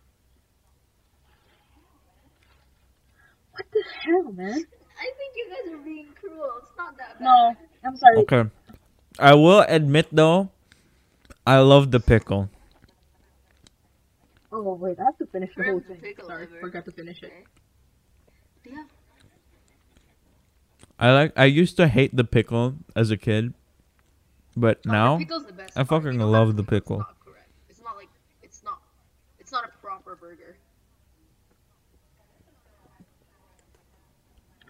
What 3.53 3.67
the 3.73 3.83
hell, 4.07 4.33
man? 4.33 4.55
I 4.55 5.09
think 5.19 5.31
you 5.35 5.47
guys 5.51 5.75
are 5.75 5.85
being 5.85 6.07
cruel. 6.15 6.51
It's 6.63 6.71
not 6.79 6.97
that 6.97 7.19
bad. 7.19 7.25
No, 7.25 7.57
I'm 7.85 7.97
sorry. 7.97 8.19
Okay. 8.19 8.45
I 9.19 9.35
will 9.35 9.61
admit 9.67 10.07
though, 10.13 10.51
I 11.45 11.59
love 11.59 11.91
the 11.91 11.99
pickle. 12.01 12.49
Oh 14.53 14.75
wait, 14.75 14.99
I 15.01 15.05
have 15.05 15.19
to 15.19 15.27
finish 15.27 15.51
the 15.57 15.65
whole 15.65 15.81
the 15.81 15.87
thing. 15.89 15.97
pickle 16.01 16.27
Sorry, 16.29 16.47
over. 16.47 16.61
forgot 16.61 16.85
to 16.87 16.93
finish 16.93 17.21
it. 17.23 17.33
Yeah. 18.65 18.85
I 20.99 21.13
like. 21.13 21.33
I 21.37 21.47
used 21.47 21.77
to 21.79 21.89
hate 21.89 22.15
the 22.17 22.25
pickle 22.25 22.77
as 22.95 23.11
a 23.11 23.17
kid, 23.17 23.55
but 24.57 24.81
Oh, 24.87 24.91
now 24.91 25.19
the 25.19 25.25
the 25.47 25.53
best 25.53 25.79
I 25.79 25.85
fucking 25.85 26.15
You 26.15 26.25
love 26.27 26.57
the 26.57 26.63
to- 26.63 26.63
it's 26.63 26.71
pickle. 26.71 26.99
not. 26.99 27.17
It's 27.69 27.81
not 27.83 27.97
like 27.97 28.09
it's 28.43 28.63
not. 28.63 28.81
It's 29.39 29.53
not 29.53 29.65
a 29.65 29.73
proper 29.81 30.17
burger. 30.17 30.57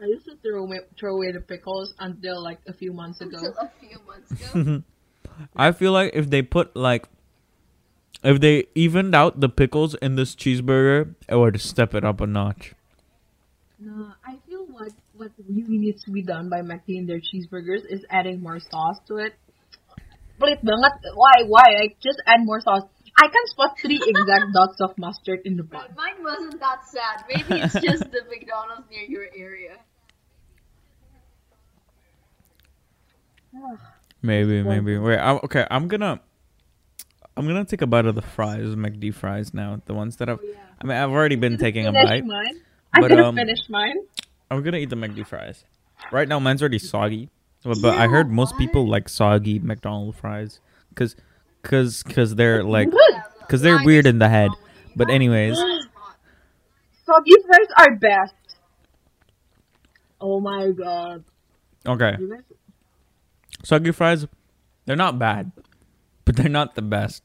I 0.01 0.07
used 0.07 0.25
to 0.25 0.37
throw 0.43 0.65
away, 0.65 0.81
throw 0.99 1.15
away 1.17 1.31
the 1.33 1.41
pickles 1.41 1.95
until 1.99 2.43
like 2.43 2.59
a 2.67 2.73
few 2.73 2.93
months 2.93 3.21
ago. 3.21 3.37
Until 3.39 3.51
ago. 3.53 3.61
a 3.61 3.87
few 3.87 3.99
months 4.07 4.55
ago. 4.55 4.83
I 5.57 5.73
feel 5.73 5.93
like 5.93 6.11
if 6.15 6.29
they 6.31 6.43
put 6.43 6.75
like, 6.75 7.09
if 8.25 8.41
they 8.41 8.65
evened 8.75 9.15
out 9.15 9.41
the 9.41 9.49
pickles 9.49 9.95
in 9.97 10.17
this 10.17 10.35
cheeseburger, 10.35 11.15
it 11.29 11.37
would 11.37 11.61
step 11.61 11.95
it 11.95 12.05
up 12.05 12.21
a 12.21 12.27
notch. 12.27 12.75
No, 13.79 14.13
I 14.27 14.37
feel 14.49 14.65
what 14.67 14.93
what 15.15 15.31
really 15.49 15.79
needs 15.79 16.03
to 16.05 16.11
be 16.11 16.23
done 16.23 16.49
by 16.49 16.63
McD 16.63 16.99
in 16.99 17.07
their 17.07 17.21
cheeseburgers 17.21 17.85
is 17.89 18.05
adding 18.11 18.41
more 18.43 18.59
sauce 18.61 18.99
to 19.07 19.19
it. 19.19 19.35
Pelit 20.43 20.59
banget. 20.65 20.93
Why? 21.15 21.45
Why? 21.47 21.67
Like 21.81 22.01
just 22.03 22.21
add 22.27 22.43
more 22.45 22.61
sauce. 22.61 22.83
I 23.17 23.29
can 23.29 23.47
spot 23.47 23.79
three 23.79 24.01
exact 24.03 24.51
dots 24.57 24.81
of 24.81 24.99
mustard 24.99 25.41
in 25.45 25.57
the 25.57 25.63
bun. 25.63 25.85
But 25.89 25.97
mine 25.97 26.25
wasn't 26.25 26.59
that 26.59 26.83
sad. 26.89 27.25
Maybe 27.29 27.63
it's 27.63 27.75
just 27.89 28.11
the 28.11 28.23
McDonald's 28.29 28.89
near 28.91 29.05
your 29.07 29.27
area. 29.37 29.77
Maybe, 34.25 34.63
maybe. 34.63 34.99
Wait, 34.99 35.19
I'm, 35.19 35.41
okay. 35.43 35.67
I'm 35.69 35.89
gonna, 35.89 36.21
I'm 37.37 37.45
gonna 37.45 37.65
take 37.65 37.83
a 37.83 37.89
bite 37.89 38.07
of 38.07 38.15
the 38.15 38.23
fries, 38.23 38.69
McD 38.77 39.13
fries 39.13 39.53
now. 39.53 39.83
The 39.85 39.95
ones 39.95 40.17
that 40.19 40.29
I've, 40.29 40.39
I 40.81 40.85
mean, 40.87 40.97
I've 40.97 41.11
already 41.11 41.35
been 41.35 41.59
taking 41.59 41.89
a 41.89 41.93
bite. 41.93 42.25
mine. 42.25 42.61
I'm 42.95 43.03
But, 43.03 43.09
gonna 43.09 43.25
um, 43.25 43.35
finish 43.35 43.69
mine. 43.69 43.97
I'm 44.49 44.63
gonna 44.63 44.77
eat 44.77 44.91
the 44.91 44.97
McD 44.97 45.27
fries. 45.27 45.65
Right 46.13 46.29
now, 46.29 46.39
mine's 46.39 46.63
already 46.63 46.79
soggy. 46.79 47.31
But, 47.65 47.79
but 47.81 47.97
I 47.97 48.09
heard 48.09 48.31
most 48.31 48.59
people 48.59 48.89
like 48.89 49.09
soggy 49.09 49.59
McDonald's 49.61 50.19
fries, 50.19 50.61
cause, 50.95 51.15
cause, 51.63 52.03
cause 52.03 52.35
they're 52.35 52.65
like, 52.65 52.91
cause 53.49 53.63
they're 53.63 53.85
weird 53.85 54.07
in 54.07 54.19
the 54.19 54.29
head. 54.29 54.49
wrong 54.49 54.59
with 54.61 54.91
you? 54.91 54.97
But 54.97 55.11
anyways. 55.11 55.57
Soggy 57.07 57.33
fries 57.47 57.69
are 57.79 57.97
best. 57.97 58.35
Oh 60.21 60.41
my 60.41 60.71
god. 60.71 61.25
okay, 61.87 62.17
soggy 63.65 63.91
fries, 63.93 64.27
they're 64.87 64.97
not 64.97 65.19
bad, 65.19 65.51
but 66.25 66.37
they're 66.37 66.49
not 66.49 66.75
the 66.75 66.83
best. 66.83 67.23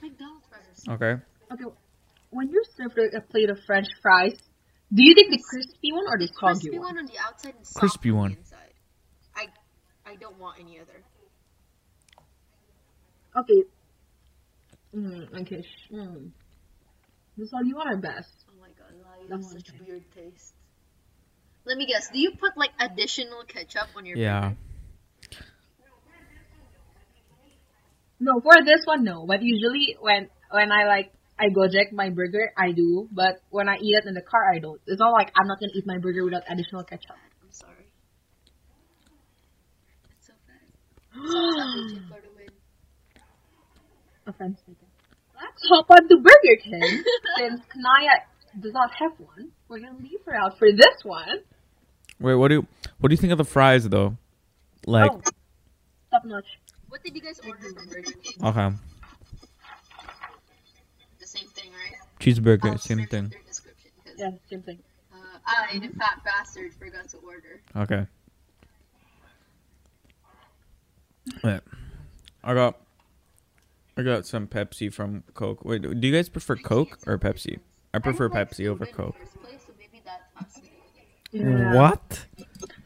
McDonald's 0.00 0.46
fries 0.48 0.88
Okay. 0.88 1.22
Okay, 1.52 1.64
when 2.30 2.48
you're 2.50 2.64
served 2.76 2.98
a 2.98 3.20
plate 3.20 3.50
of 3.50 3.58
French 3.64 3.86
fries, 4.00 4.38
do 4.92 5.02
you 5.02 5.14
take 5.14 5.30
the 5.30 5.42
crispy 5.48 5.92
one 5.92 6.04
or 6.08 6.18
the 6.18 6.26
soggy 6.28 6.68
crispy 6.68 6.70
one? 6.70 6.80
one 6.80 6.98
on 6.98 7.06
the 7.06 7.18
outside 7.18 7.54
and 7.56 7.66
soft 7.66 7.78
Crispy 7.78 8.10
one. 8.10 8.36
I 10.12 10.14
I 10.14 10.16
don't 10.16 10.38
want 10.38 10.60
any 10.60 10.78
other. 10.78 11.02
Okay, 13.36 13.64
Mm, 14.94 15.40
okay. 15.40 15.62
sh- 15.62 15.90
Mm. 15.90 16.30
This 17.36 17.50
one 17.50 17.66
you 17.66 17.76
want 17.76 17.88
our 17.88 17.96
best. 17.96 18.44
Oh 18.48 18.60
my 18.60 18.68
god, 18.76 18.92
Lai, 19.02 19.24
you 19.24 19.32
have 19.32 19.42
such 19.44 19.70
okay. 19.70 19.78
weird 19.86 20.04
taste. 20.14 20.52
Let 21.64 21.78
me 21.78 21.86
guess. 21.86 22.10
Do 22.10 22.18
you 22.18 22.32
put 22.32 22.56
like 22.58 22.72
additional 22.78 23.42
ketchup 23.44 23.88
on 23.96 24.04
your 24.04 24.18
Yeah. 24.18 24.50
burger? 24.50 24.56
No, 28.20 28.40
for 28.40 28.54
this 28.64 28.84
one, 28.84 29.02
no. 29.04 29.24
But 29.26 29.42
usually 29.42 29.96
when 30.00 30.28
when 30.50 30.70
I 30.70 30.84
like 30.86 31.12
I 31.38 31.48
Gojek 31.48 31.92
my 31.92 32.10
burger, 32.10 32.52
I 32.56 32.72
do. 32.72 33.08
But 33.10 33.40
when 33.50 33.68
I 33.68 33.76
eat 33.78 33.94
it 33.96 34.04
in 34.06 34.14
the 34.14 34.22
car, 34.22 34.52
I 34.52 34.58
don't. 34.58 34.80
It's 34.86 35.00
not 35.00 35.12
like 35.12 35.32
I'm 35.34 35.46
not 35.48 35.58
gonna 35.58 35.72
eat 35.74 35.86
my 35.86 35.98
burger 35.98 36.24
without 36.24 36.42
additional 36.48 36.84
ketchup. 36.84 37.16
I'm 37.42 37.50
sorry. 37.50 37.88
It's 40.12 40.26
so 40.28 40.32
bad. 40.32 40.32
So 40.32 40.32
sadly, 40.36 40.36
Chip 40.36 40.36
for 40.36 40.48
the 40.48 40.60
win. 40.60 41.01
Offense 44.26 44.60
taken. 44.60 44.86
Let's 45.34 45.62
hop 45.68 45.86
on 45.90 46.08
to 46.08 46.16
Burger 46.16 46.56
King. 46.62 47.02
Since 47.38 47.60
Kanaya 47.68 48.10
does 48.60 48.72
not 48.72 48.90
have 48.94 49.12
one, 49.18 49.50
we're 49.68 49.80
gonna 49.80 49.98
leave 50.00 50.20
her 50.26 50.34
out 50.36 50.58
for 50.58 50.70
this 50.70 51.02
one. 51.04 51.40
Wait, 52.20 52.34
what 52.34 52.48
do 52.48 52.54
you 52.54 52.66
what 52.98 53.08
do 53.08 53.12
you 53.14 53.16
think 53.16 53.32
of 53.32 53.38
the 53.38 53.44
fries 53.44 53.88
though? 53.88 54.16
Like, 54.86 55.10
oh, 55.12 55.20
top 56.10 56.24
notch. 56.24 56.44
What 56.88 57.02
did 57.02 57.14
you 57.16 57.22
guys 57.22 57.40
order 57.46 57.58
from 57.74 57.86
Burger 57.88 58.02
King? 58.22 58.44
okay, 58.44 58.76
The 61.20 61.26
same 61.26 61.46
thing, 61.48 61.70
right? 61.72 61.94
cheeseburger, 62.20 62.70
I'll 62.72 62.78
same 62.78 63.06
thing. 63.06 63.28
Their 63.28 63.40
description 63.46 63.90
'cause, 64.04 64.14
Yeah, 64.18 64.30
same 64.48 64.62
thing. 64.62 64.78
uh, 65.12 65.16
I, 65.46 65.78
the 65.78 65.88
fat 65.96 66.20
bastard, 66.24 66.72
forgot 66.74 67.08
to 67.10 67.16
order. 67.18 67.60
Okay. 67.76 68.06
Wait, 71.44 71.60
I 72.42 72.54
got 72.54 72.78
I 73.96 74.02
got 74.02 74.26
some 74.26 74.46
Pepsi 74.46 74.92
from 74.92 75.22
Coke. 75.34 75.64
Wait, 75.64 75.82
do 75.82 76.06
you 76.06 76.12
guys 76.14 76.28
prefer 76.28 76.56
Coke 76.56 76.98
or 77.06 77.18
Pepsi? 77.18 77.58
I 77.94 77.98
prefer 77.98 78.28
Pepsi 78.28 78.66
over 78.66 78.84
soda 78.86 78.90
in 78.90 78.96
the 78.96 79.02
Coke. 79.02 79.18
first 79.18 79.42
place, 79.42 79.60
so 79.66 79.72
maybe 79.78 80.02
that 80.04 80.22
has 80.34 80.54
to 80.54 80.60
do 80.60 80.68
with 81.32 81.42
it. 81.42 81.46
Yeah. 81.46 81.74
What? 81.74 82.26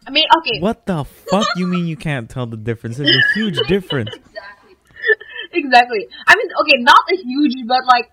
I 0.07 0.11
mean, 0.11 0.25
okay, 0.39 0.61
What 0.61 0.87
the 0.87 1.05
fuck? 1.05 1.47
You 1.57 1.67
mean 1.67 1.87
you 1.87 1.97
can't 1.97 2.29
tell 2.31 2.47
the 2.47 2.57
difference? 2.57 2.97
There's 2.97 3.09
a 3.11 3.35
huge 3.35 3.59
difference. 3.67 4.11
Exactly. 4.15 4.77
exactly. 5.53 6.09
I 6.27 6.35
mean, 6.37 6.49
okay, 6.63 6.83
not 6.83 7.01
a 7.13 7.17
huge, 7.17 7.55
but 7.67 7.85
like, 7.87 8.11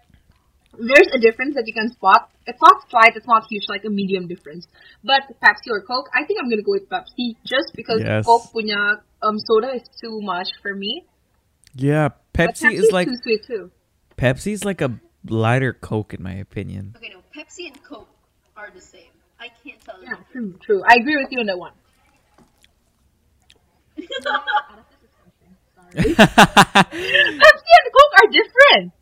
there's 0.78 1.08
a 1.14 1.20
difference 1.20 1.56
that 1.56 1.64
you 1.68 1.74
can 1.74 1.92
spot. 1.92 2.30
It's 2.46 2.62
not 2.62 2.90
slight, 2.90 3.16
it's 3.16 3.28
not 3.28 3.46
huge, 3.50 3.66
like 3.70 3.86
a 3.86 3.90
medium 3.90 4.28
difference. 4.28 4.68
But 5.04 5.24
Pepsi 5.42 5.70
or 5.70 5.82
Coke, 5.82 6.10
I 6.14 6.26
think 6.26 6.40
I'm 6.42 6.50
gonna 6.50 6.64
go 6.64 6.72
with 6.74 6.90
Pepsi 6.90 7.36
just 7.46 7.74
because 7.76 8.02
Yes. 8.02 8.26
Coke 8.26 8.52
punya 8.54 9.02
um 9.22 9.40
soda 9.40 9.74
is 9.76 9.84
too 10.02 10.20
much 10.22 10.50
for 10.62 10.74
me. 10.74 11.06
Yeah, 11.76 12.10
But 12.34 12.56
Pepsi 12.56 12.74
is 12.74 12.92
like 12.92 13.08
too 13.08 13.18
sweet 13.22 13.44
too. 13.46 13.72
Pepsi 14.18 14.52
is 14.54 14.66
like 14.66 14.82
a 14.82 15.00
lighter 15.28 15.74
Coke 15.74 16.14
in 16.14 16.22
my 16.24 16.34
opinion. 16.34 16.94
Okay, 16.98 17.14
no, 17.14 17.22
Pepsi 17.34 17.68
and 17.68 17.82
Coke 17.84 18.10
are 18.58 18.70
the 18.74 18.82
same. 18.82 19.14
I 19.40 19.50
can't 19.64 19.80
tell 19.82 19.98
the 20.00 20.06
Yeah, 20.06 20.18
difference. 20.18 20.32
true, 20.66 20.82
true. 20.82 20.84
I 20.88 20.96
agree 21.00 21.18
with 21.18 21.32
you 21.32 21.40
on 21.40 21.46
that 21.48 21.58
one. 21.58 21.74
Pepsi 25.94 27.72
and 27.78 27.90
Coke 27.94 28.14
are 28.18 28.30
different. 28.32 28.94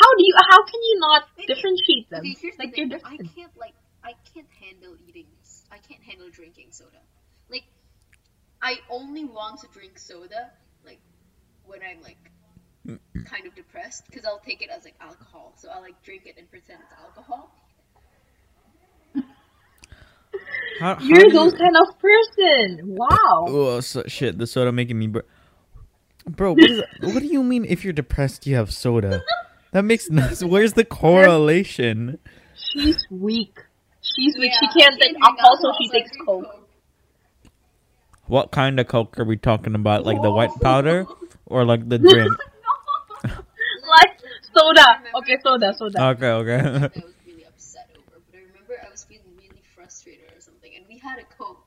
How 0.00 0.10
do 0.16 0.24
you? 0.24 0.34
How 0.50 0.64
can 0.64 0.80
you 0.82 0.96
not 1.00 1.22
Maybe- 1.36 1.46
differentiate 1.54 2.10
them? 2.10 2.20
Okay, 2.20 2.36
here's 2.40 2.56
the 2.56 2.62
like 2.64 2.76
they're 2.76 2.88
thing. 2.88 3.00
I 3.04 3.16
can't 3.16 3.56
like 3.56 3.74
I 4.04 4.12
can't 4.34 4.46
handle 4.60 4.94
eating. 5.08 5.26
I 5.72 5.78
can't 5.78 6.02
handle 6.02 6.28
drinking 6.30 6.68
soda. 6.70 7.00
Like 7.50 7.64
I 8.62 8.78
only 8.90 9.24
want 9.24 9.60
to 9.60 9.68
drink 9.72 9.98
soda 9.98 10.50
like 10.84 11.00
when 11.66 11.80
I'm 11.82 12.00
like 12.02 12.16
kind 13.26 13.46
of 13.46 13.54
depressed 13.54 14.06
because 14.06 14.24
I'll 14.24 14.38
take 14.40 14.62
it 14.62 14.70
as 14.74 14.84
like 14.84 14.94
alcohol. 15.00 15.54
So 15.58 15.68
I 15.70 15.78
like 15.80 16.02
drink 16.02 16.22
it 16.26 16.36
and 16.38 16.48
pretend 16.50 16.80
it's 16.84 17.00
alcohol. 17.00 17.50
How, 20.80 20.94
how 20.94 21.02
You're 21.04 21.30
those 21.30 21.52
you- 21.52 21.58
kind 21.58 21.76
of 21.76 21.98
person. 21.98 22.96
Wow. 22.96 23.46
Oh 23.48 23.80
so, 23.80 24.04
shit! 24.06 24.38
The 24.38 24.46
soda 24.46 24.70
making 24.70 24.98
me, 24.98 25.08
br- 25.08 25.26
bro. 26.28 26.52
What, 26.52 26.70
is, 26.70 26.82
what 27.00 27.18
do 27.20 27.26
you 27.26 27.42
mean? 27.42 27.64
If 27.64 27.82
you're 27.84 27.92
depressed, 27.92 28.46
you 28.46 28.54
have 28.56 28.72
soda. 28.72 29.22
That 29.72 29.84
makes 29.84 30.08
no. 30.10 30.22
Where's 30.42 30.72
the 30.72 30.84
correlation? 30.84 32.18
She's 32.54 33.06
weak. 33.10 33.58
She's 34.00 34.36
weak. 34.38 34.52
Yeah, 34.52 34.68
she 34.72 34.80
can't 34.80 34.94
I 34.94 34.98
take 34.98 35.12
drink 35.12 35.24
alcohol, 35.24 35.58
so 35.60 35.72
she 35.80 35.88
takes 35.90 36.10
Coke. 36.24 36.68
What 38.26 38.50
kind 38.50 38.78
of 38.80 38.88
Coke 38.88 39.18
are 39.18 39.24
we 39.24 39.36
talking 39.36 39.74
about? 39.74 40.04
Like 40.04 40.22
the 40.22 40.30
white 40.30 40.50
powder 40.60 41.06
or 41.46 41.64
like 41.64 41.88
the 41.88 41.98
drink? 41.98 42.32
like 43.24 44.20
soda. 44.54 45.02
Okay, 45.16 45.38
soda, 45.42 45.74
soda. 45.74 46.04
Okay, 46.08 46.30
okay. 46.30 46.68
I 46.68 46.80
was 46.80 46.90
really 47.26 47.44
upset 47.44 47.90
over, 47.96 48.20
but 48.30 48.38
I 48.38 48.42
remember 48.42 48.74
I 48.86 48.90
was 48.90 49.04
feeling 49.04 49.36
really 49.36 49.62
frustrated 49.74 50.30
or 50.36 50.40
something, 50.40 50.72
and 50.76 50.84
we 50.88 50.98
had 50.98 51.18
a 51.18 51.24
Coke 51.36 51.66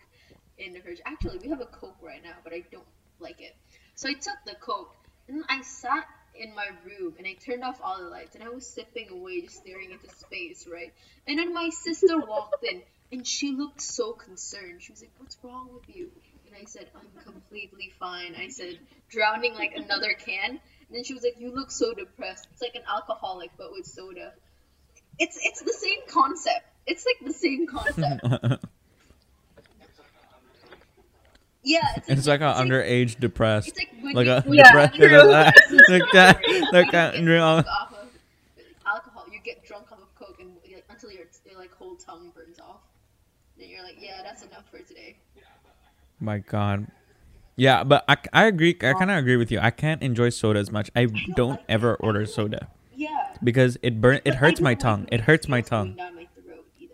in 0.58 0.74
the 0.74 0.80
fridge. 0.80 1.02
Actually, 1.06 1.40
we 1.40 1.50
have 1.50 1.62
a 1.62 1.66
Coke 1.66 1.98
right 2.02 2.24
now, 2.24 2.34
but 2.44 2.54
I 2.54 2.64
don't 2.72 2.86
like 3.20 3.42
it. 3.42 3.56
So 3.96 4.10
I 4.10 4.14
took 4.14 4.38
the 4.46 4.56
Coke, 4.60 4.96
and 5.28 5.44
I 5.50 5.62
sat 5.62 6.06
in 6.42 6.56
my 6.56 6.68
room, 6.86 7.14
and 7.18 7.28
I 7.28 7.34
turned 7.34 7.64
off 7.64 7.80
all 7.84 8.00
the 8.02 8.10
lights, 8.10 8.36
and 8.36 8.44
I 8.44 8.50
was 8.50 8.68
sipping 8.68 9.10
away, 9.10 9.42
just 9.42 9.58
staring 9.58 9.92
into 9.92 10.10
space, 10.16 10.68
right? 10.72 10.92
And 11.28 11.38
then 11.38 11.54
my 11.54 11.70
sister 11.70 12.20
walked 12.20 12.64
in, 12.64 12.82
and 13.12 13.26
she 13.26 13.52
looked 13.52 13.82
so 13.82 14.14
concerned. 14.14 14.82
She 14.82 14.92
was 14.92 15.02
like, 15.02 15.12
"What's 15.18 15.38
wrong 15.44 15.70
with 15.74 15.96
you?" 15.96 16.10
And 16.48 16.56
I 16.60 16.66
said, 16.66 16.90
"I'm 16.96 17.24
completely 17.24 17.92
fine." 18.00 18.36
I 18.36 18.50
said, 18.50 18.80
drowning 19.10 19.54
like 19.54 19.76
another 19.76 20.14
can. 20.14 20.50
And 20.50 20.98
then 20.98 21.04
she 21.04 21.14
was 21.14 21.24
like, 21.24 21.36
"You 21.38 21.54
look 21.54 21.72
so 21.72 21.94
depressed. 21.94 22.48
It's 22.52 22.62
like 22.62 22.76
an 22.76 22.84
alcoholic, 22.90 23.52
but 23.58 23.72
with 23.72 23.86
soda." 23.86 24.34
It's 25.20 25.38
it's 25.44 25.62
the 25.62 25.74
same 25.74 26.00
concept. 26.08 26.66
It's 26.88 27.06
like 27.06 27.28
the 27.28 27.38
same 27.38 27.68
concept. 27.68 28.66
Yeah, 31.64 31.80
it's 31.96 32.10
like, 32.10 32.18
It's 32.18 32.28
like 32.28 32.42
an 32.42 32.68
underage 32.68 33.20
depressed. 33.20 33.68
It's 33.70 33.78
like 33.78 33.90
when 34.02 34.14
Like 34.16 34.26
you, 34.26 34.32
a 34.32 34.56
Yeah, 34.56 34.64
depressed. 34.88 34.96
true. 34.96 35.80
They 35.88 36.00
can't. 36.12 36.38
They 36.72 36.82
when 36.82 36.86
you 36.86 36.92
get 36.92 37.14
drink 37.24 37.42
all- 37.42 37.62
drunk 37.62 37.68
off 37.68 37.94
of 37.94 38.08
alcohol. 38.86 39.26
You 39.32 39.40
get 39.44 39.64
drunk 39.64 39.92
off 39.92 40.00
of 40.00 40.16
coke 40.16 40.38
and 40.40 40.52
like, 40.64 40.84
until 40.90 41.12
your, 41.12 41.26
your 41.50 41.60
like 41.60 41.72
whole 41.74 41.96
tongue 41.96 42.32
burns 42.36 42.60
off. 42.60 42.82
Then 43.60 43.70
you're 43.70 43.84
like, 43.84 43.98
yeah, 44.00 44.22
that's 44.24 44.44
enough 44.44 44.64
for 44.72 44.80
today. 44.80 45.18
My 46.20 46.40
God. 46.40 46.88
Yeah, 47.56 47.84
but 47.84 48.06
I, 48.08 48.18
I 48.34 48.46
agree. 48.46 48.76
I 48.82 48.94
kind 48.94 49.12
of 49.12 49.18
agree 49.18 49.36
with 49.38 49.52
you. 49.52 49.60
I 49.60 49.70
can't 49.70 50.02
enjoy 50.02 50.30
soda 50.30 50.60
as 50.60 50.72
much. 50.72 50.90
I 50.96 51.06
don't 51.36 51.60
ever 51.70 51.96
order 51.96 52.26
soda 52.26 52.70
Yeah. 52.96 53.36
because 53.44 53.78
it 53.84 54.02
burn. 54.02 54.20
It 54.26 54.36
hurts 54.36 54.62
my 54.62 54.74
tongue. 54.74 55.08
It 55.12 55.22
hurts 55.22 55.48
my 55.48 55.62
tongue. 55.62 55.94
Down 55.96 56.16
my 56.16 56.28
throat 56.44 56.66
either. 56.80 56.94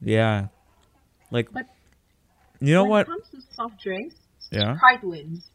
Yeah. 0.00 0.46
Like, 1.30 1.52
But 1.52 1.66
you 2.60 2.72
know 2.74 2.84
when 2.84 2.90
what? 2.90 3.00
it 3.02 3.06
comes 3.10 3.28
to 3.30 3.54
soft 3.54 3.80
drinks, 3.82 4.16
Yeah. 4.50 4.76
Sprite 4.76 5.04
wins. 5.04 5.50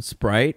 Sprite. 0.00 0.56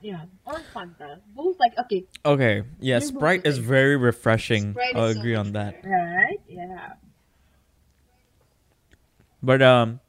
Yeah, 0.00 0.24
or 0.44 0.60
Fanta. 0.74 1.20
Both 1.34 1.58
like 1.58 1.72
okay, 1.78 2.04
Okay. 2.26 2.62
Yeah, 2.78 2.98
They're 2.98 3.08
Sprite 3.08 3.46
is 3.46 3.56
very 3.58 3.96
refreshing. 3.96 4.72
Sprite 4.72 4.96
I'll 4.96 5.06
is 5.06 5.14
so 5.14 5.20
agree 5.20 5.34
on 5.34 5.52
that. 5.52 5.76
right? 5.82 6.40
Yeah. 6.46 6.92
But 9.42 9.62
um, 9.62 10.00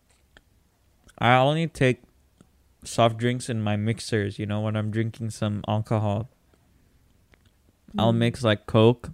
I 1.18 1.36
only 1.36 1.68
take 1.68 2.02
soft 2.84 3.18
drinks 3.18 3.48
in 3.50 3.62
my 3.62 3.76
mixers. 3.78 4.38
You 4.38 4.46
know, 4.46 4.60
when 4.62 4.76
I'm 4.76 4.92
drinking 4.92 5.30
some 5.30 5.64
alcohol, 5.68 6.30
I'll 7.98 8.12
Mm. 8.14 8.18
mix 8.18 8.44
like 8.44 8.66
Coke 8.66 9.12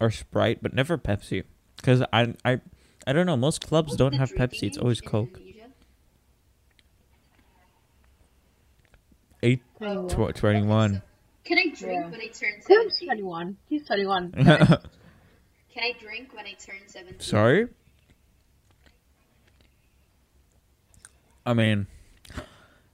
or 0.00 0.10
Sprite, 0.10 0.58
but 0.62 0.74
never 0.74 0.98
Pepsi. 0.98 1.44
Cause 1.82 2.02
I 2.12 2.34
I 2.44 2.60
I 3.08 3.12
don't 3.14 3.24
know. 3.24 3.38
Most 3.38 3.66
clubs 3.66 3.88
What's 3.92 3.96
don't 3.96 4.12
have 4.12 4.30
Pepsi. 4.34 4.64
It's 4.64 4.76
always 4.76 5.00
Coke. 5.00 5.38
Indonesia? 5.40 5.70
Eight 9.42 9.62
Twenty-one. 9.78 10.08
tw- 10.08 10.36
twenty 10.36 10.62
one. 10.62 11.02
Can 11.44 11.56
I 11.58 11.72
drink 11.74 11.80
Yeah. 12.04 12.10
when 12.10 12.20
I 12.20 12.26
turn 12.26 12.60
Tim's 12.60 12.98
17? 12.98 13.06
twenty-one. 13.08 13.56
He's 13.70 13.86
twenty-one. 13.86 14.32
Can 14.32 14.78
I 15.78 15.92
drink 15.98 16.34
when 16.34 16.44
I 16.44 16.52
turn 16.52 16.80
17? 16.86 17.20
Sorry. 17.20 17.68
I 21.46 21.54
mean, 21.54 21.86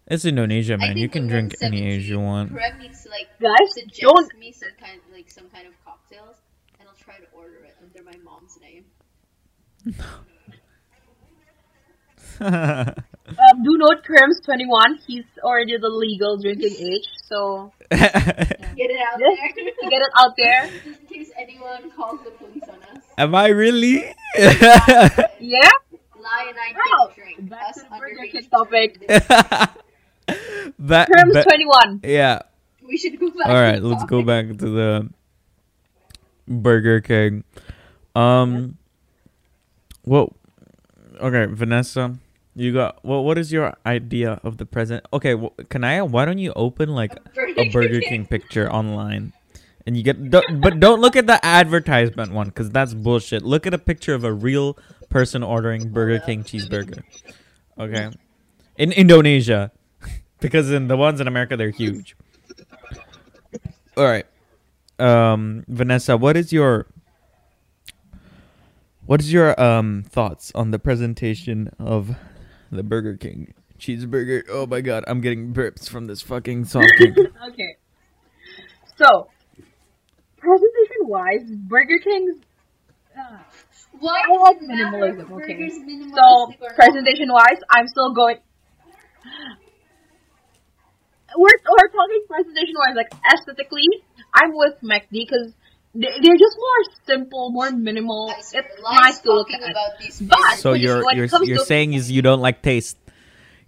it's 0.07 0.25
Indonesia, 0.25 0.79
man. 0.79 0.97
You 0.97 1.09
can 1.09 1.27
drink 1.27 1.55
any 1.61 1.83
age 1.83 2.09
you 2.09 2.21
want. 2.21 2.53
Prem 2.53 2.79
needs 2.79 3.03
to 3.03 3.09
like 3.11 3.27
Guys, 3.41 3.75
suggest 3.75 4.01
don't- 4.03 4.39
me 4.39 4.53
some 4.53 4.69
kind 4.79 5.01
like 5.13 5.29
some 5.29 5.49
kind 5.51 5.67
of 5.67 5.73
cocktails, 5.85 6.37
and 6.79 6.89
I'll 6.89 6.95
try 6.95 7.17
to 7.19 7.27
order 7.35 7.65
it 7.65 7.75
under 7.83 8.05
my 8.05 8.17
mom's 8.23 8.61
name. 8.61 8.85
Um, 12.41 13.63
do 13.63 13.79
note 13.79 14.03
Krim's 14.05 14.41
twenty-one. 14.41 14.99
He's 15.07 15.25
already 15.43 15.77
the 15.79 15.89
legal 15.89 16.37
drinking 16.39 16.75
age, 16.79 17.09
so 17.25 17.73
Get 17.91 18.11
it 18.91 19.01
out 19.01 19.19
there. 19.19 19.91
get 19.91 20.03
it 20.03 20.13
out 20.19 20.35
there. 20.37 20.67
Just 20.85 21.01
in 21.01 21.07
case 21.07 21.31
anyone 21.39 21.91
calls 21.93 22.21
the 22.25 22.31
police 22.33 22.63
on 22.69 22.97
us. 22.97 23.03
Am 23.17 23.35
I 23.35 23.49
really? 23.49 24.05
Yeah. 24.37 25.71
Lie 26.17 26.47
and 26.49 26.59
I 26.59 26.73
Oh, 26.75 27.07
don't 27.07 27.15
drink. 27.15 27.49
That's 27.51 27.79
Us 27.79 27.85
to 27.85 27.91
the 27.91 27.97
Burger 27.99 28.17
underage 28.23 28.33
King 28.33 28.49
topic. 28.51 28.99
children. 28.99 29.69
That, 30.79 31.07
Terms 31.15 31.35
that- 31.35 31.45
21. 31.45 32.01
yeah. 32.03 32.39
We 32.87 32.97
should 32.97 33.19
go 33.21 33.29
back. 33.31 33.47
All 33.47 33.55
to 33.55 33.81
let's 33.87 34.05
go 34.05 34.23
back 34.23 34.47
to 34.49 34.55
the 34.57 35.11
Burger 36.49 37.01
King. 37.01 37.45
Um, 38.17 38.77
well, 40.05 40.33
okay, 41.21 41.47
Vanessa, 41.47 42.17
you 42.55 42.73
got 42.73 43.05
what? 43.05 43.25
What 43.25 43.39
is 43.39 43.53
your 43.53 43.75
idea 43.85 44.41
of 44.43 44.59
the 44.59 44.67
present? 44.67 45.05
Okay, 45.13 45.35
well, 45.35 45.55
Kanaya, 45.71 46.05
why 46.05 46.25
don't 46.25 46.39
you 46.39 46.53
open 46.55 46.95
like 46.95 47.13
a 47.57 47.69
Burger 47.71 48.01
King 48.01 48.27
picture 48.27 48.71
online, 48.71 49.33
and 49.87 49.97
you 49.97 50.03
get, 50.03 50.31
don't, 50.31 50.61
but 50.61 50.79
don't 50.79 51.01
look 51.01 51.17
at 51.17 51.27
the 51.27 51.45
advertisement 51.45 52.33
one 52.33 52.49
because 52.49 52.71
that's 52.71 52.95
bullshit. 52.95 53.43
Look 53.43 53.67
at 53.67 53.75
a 53.75 53.79
picture 53.79 54.15
of 54.15 54.25
a 54.25 54.33
real 54.33 54.79
person 55.09 55.43
ordering 55.43 55.91
Burger 55.91 56.21
King 56.25 56.45
cheeseburger. 56.45 57.03
Okay, 57.79 58.11
in 58.77 58.93
Indonesia, 58.93 59.73
because 60.41 60.71
in 60.71 60.87
the 60.89 60.97
ones 60.97 61.21
in 61.21 61.27
America 61.27 61.57
they're 61.57 61.71
huge. 61.71 62.17
All 63.97 64.05
right, 64.05 64.27
um, 64.99 65.65
Vanessa, 65.67 66.17
what 66.17 66.37
is 66.37 66.53
your 66.53 66.87
what 69.07 69.21
is 69.21 69.33
your 69.33 69.59
um 69.61 70.05
thoughts 70.09 70.53
on 70.55 70.71
the 70.71 70.79
presentation 70.79 71.71
of 71.79 72.17
the 72.71 72.83
Burger 72.83 73.17
King 73.17 73.55
cheeseburger? 73.79 74.43
Oh 74.49 74.67
my 74.67 74.81
god, 74.81 75.05
I'm 75.07 75.21
getting 75.21 75.53
burps 75.53 75.89
from 75.89 76.07
this 76.07 76.23
fucking 76.23 76.67
talking. 76.67 77.15
Okay. 77.49 77.77
So, 78.97 79.29
presentation 80.39 81.01
wise, 81.03 81.51
Burger 81.51 81.99
King's. 81.99 82.37
Uh, 83.19 83.39
Why 83.99 84.23
I 84.25 84.37
like 84.37 84.61
does 84.61 84.63
it 84.63 84.69
matter 84.69 84.97
minimalism, 84.97 85.31
okay. 85.33 85.55
burger's 85.55 85.75
so, 85.75 85.81
minimalistic 85.81 86.61
or 86.61 86.69
not? 86.69 86.75
presentation 86.77 87.33
wise, 87.33 87.61
I'm 87.71 87.89
still 87.89 88.15
going. 88.15 88.39
We're, 91.37 91.59
we're 91.69 91.89
talking 91.89 92.25
presentation 92.29 92.75
wise, 92.79 92.95
like 92.95 93.13
aesthetically, 93.35 93.89
I'm 94.33 94.53
with 94.55 94.75
McD 94.85 95.11
because 95.11 95.53
they're 95.95 96.37
just 96.39 96.57
more 96.59 96.95
simple, 97.07 97.51
more 97.51 97.71
minimal. 97.71 98.33
It's 98.37 98.51
swear, 98.51 98.65
nice 98.83 99.21
to 99.21 99.33
look 99.33 99.51
at. 99.51 99.61
about 99.63 99.99
these 100.01 100.21
But- 100.21 100.59
so 100.59 100.73
when 100.73 100.81
it- 100.81 100.85
you're 100.85 101.03
you're 101.15 101.29
you're 101.45 101.59
to- 101.59 101.65
saying 101.65 101.93
is 101.95 102.11
you 102.11 102.23
don't 102.23 102.41
like 102.41 102.63
taste. 102.63 102.99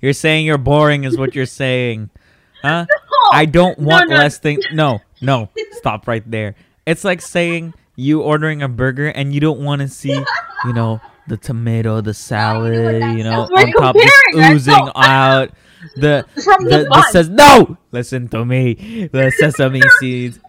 You're 0.00 0.12
saying 0.12 0.44
you're 0.46 0.58
boring 0.58 1.04
is 1.04 1.16
what 1.16 1.34
you're 1.34 1.46
saying. 1.46 2.10
Huh? 2.62 2.86
No! 2.88 3.38
I 3.38 3.44
don't 3.44 3.78
want 3.78 4.08
no. 4.10 4.16
less 4.16 4.38
things. 4.38 4.64
No, 4.72 4.98
no. 5.20 5.50
Stop 5.72 6.08
right 6.08 6.24
there. 6.28 6.56
It's 6.86 7.04
like 7.04 7.20
saying 7.20 7.74
you 7.94 8.22
ordering 8.22 8.62
a 8.62 8.66
burger 8.68 9.06
and 9.08 9.32
you 9.32 9.38
don't 9.40 9.60
want 9.60 9.82
to 9.82 9.88
see, 9.88 10.10
you 10.64 10.72
know, 10.72 11.00
the 11.28 11.36
tomato, 11.36 12.00
the 12.00 12.14
salad, 12.14 13.02
that 13.02 13.16
you 13.16 13.22
know, 13.22 13.46
sounds 13.46 13.50
like. 13.52 13.66
on 13.76 13.82
top 13.82 13.96
just 13.96 14.14
oozing 14.52 14.74
know. 14.74 14.92
out. 14.96 15.50
The 15.96 16.24
From 16.42 16.64
the 16.64 16.70
the, 16.70 16.84
the 16.90 17.02
says 17.12 17.28
no. 17.28 17.76
Listen 17.92 18.26
to 18.28 18.44
me. 18.44 19.06
The 19.12 19.30
sesame 19.38 19.82
seeds. 20.00 20.40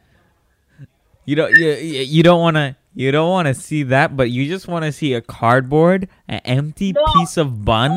You 1.28 1.36
don't 1.36 1.52
you 1.60 1.72
you 1.76 2.02
you 2.08 2.24
don't 2.24 2.40
want 2.40 2.56
to 2.56 2.76
you 2.96 3.12
don't 3.12 3.30
want 3.30 3.52
to 3.52 3.54
see 3.54 3.84
that, 3.92 4.16
but 4.16 4.32
you 4.32 4.48
just 4.48 4.68
want 4.72 4.86
to 4.88 4.92
see 4.96 5.12
a 5.14 5.20
cardboard, 5.20 6.08
an 6.32 6.40
empty 6.48 6.94
No. 6.96 7.04
piece 7.20 7.36
of 7.36 7.66
bun, 7.68 7.92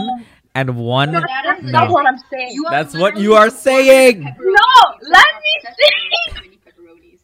and 0.52 0.74
one. 0.76 1.12
No, 1.14 1.22
that's 1.22 1.62
is 1.62 1.70
not 1.70 1.90
what 1.94 2.06
I'm 2.10 2.18
saying. 2.26 2.50
You 2.52 2.66
are 2.66 2.70
That's 2.74 2.92
what 2.98 3.16
you 3.16 3.34
are 3.38 3.48
saying. 3.48 4.26
No, 4.26 4.70
let 5.14 5.30
me 5.46 5.52
see. 5.62 5.94
say. 6.34 6.50
with 6.50 6.58
pepperonis. 6.66 7.22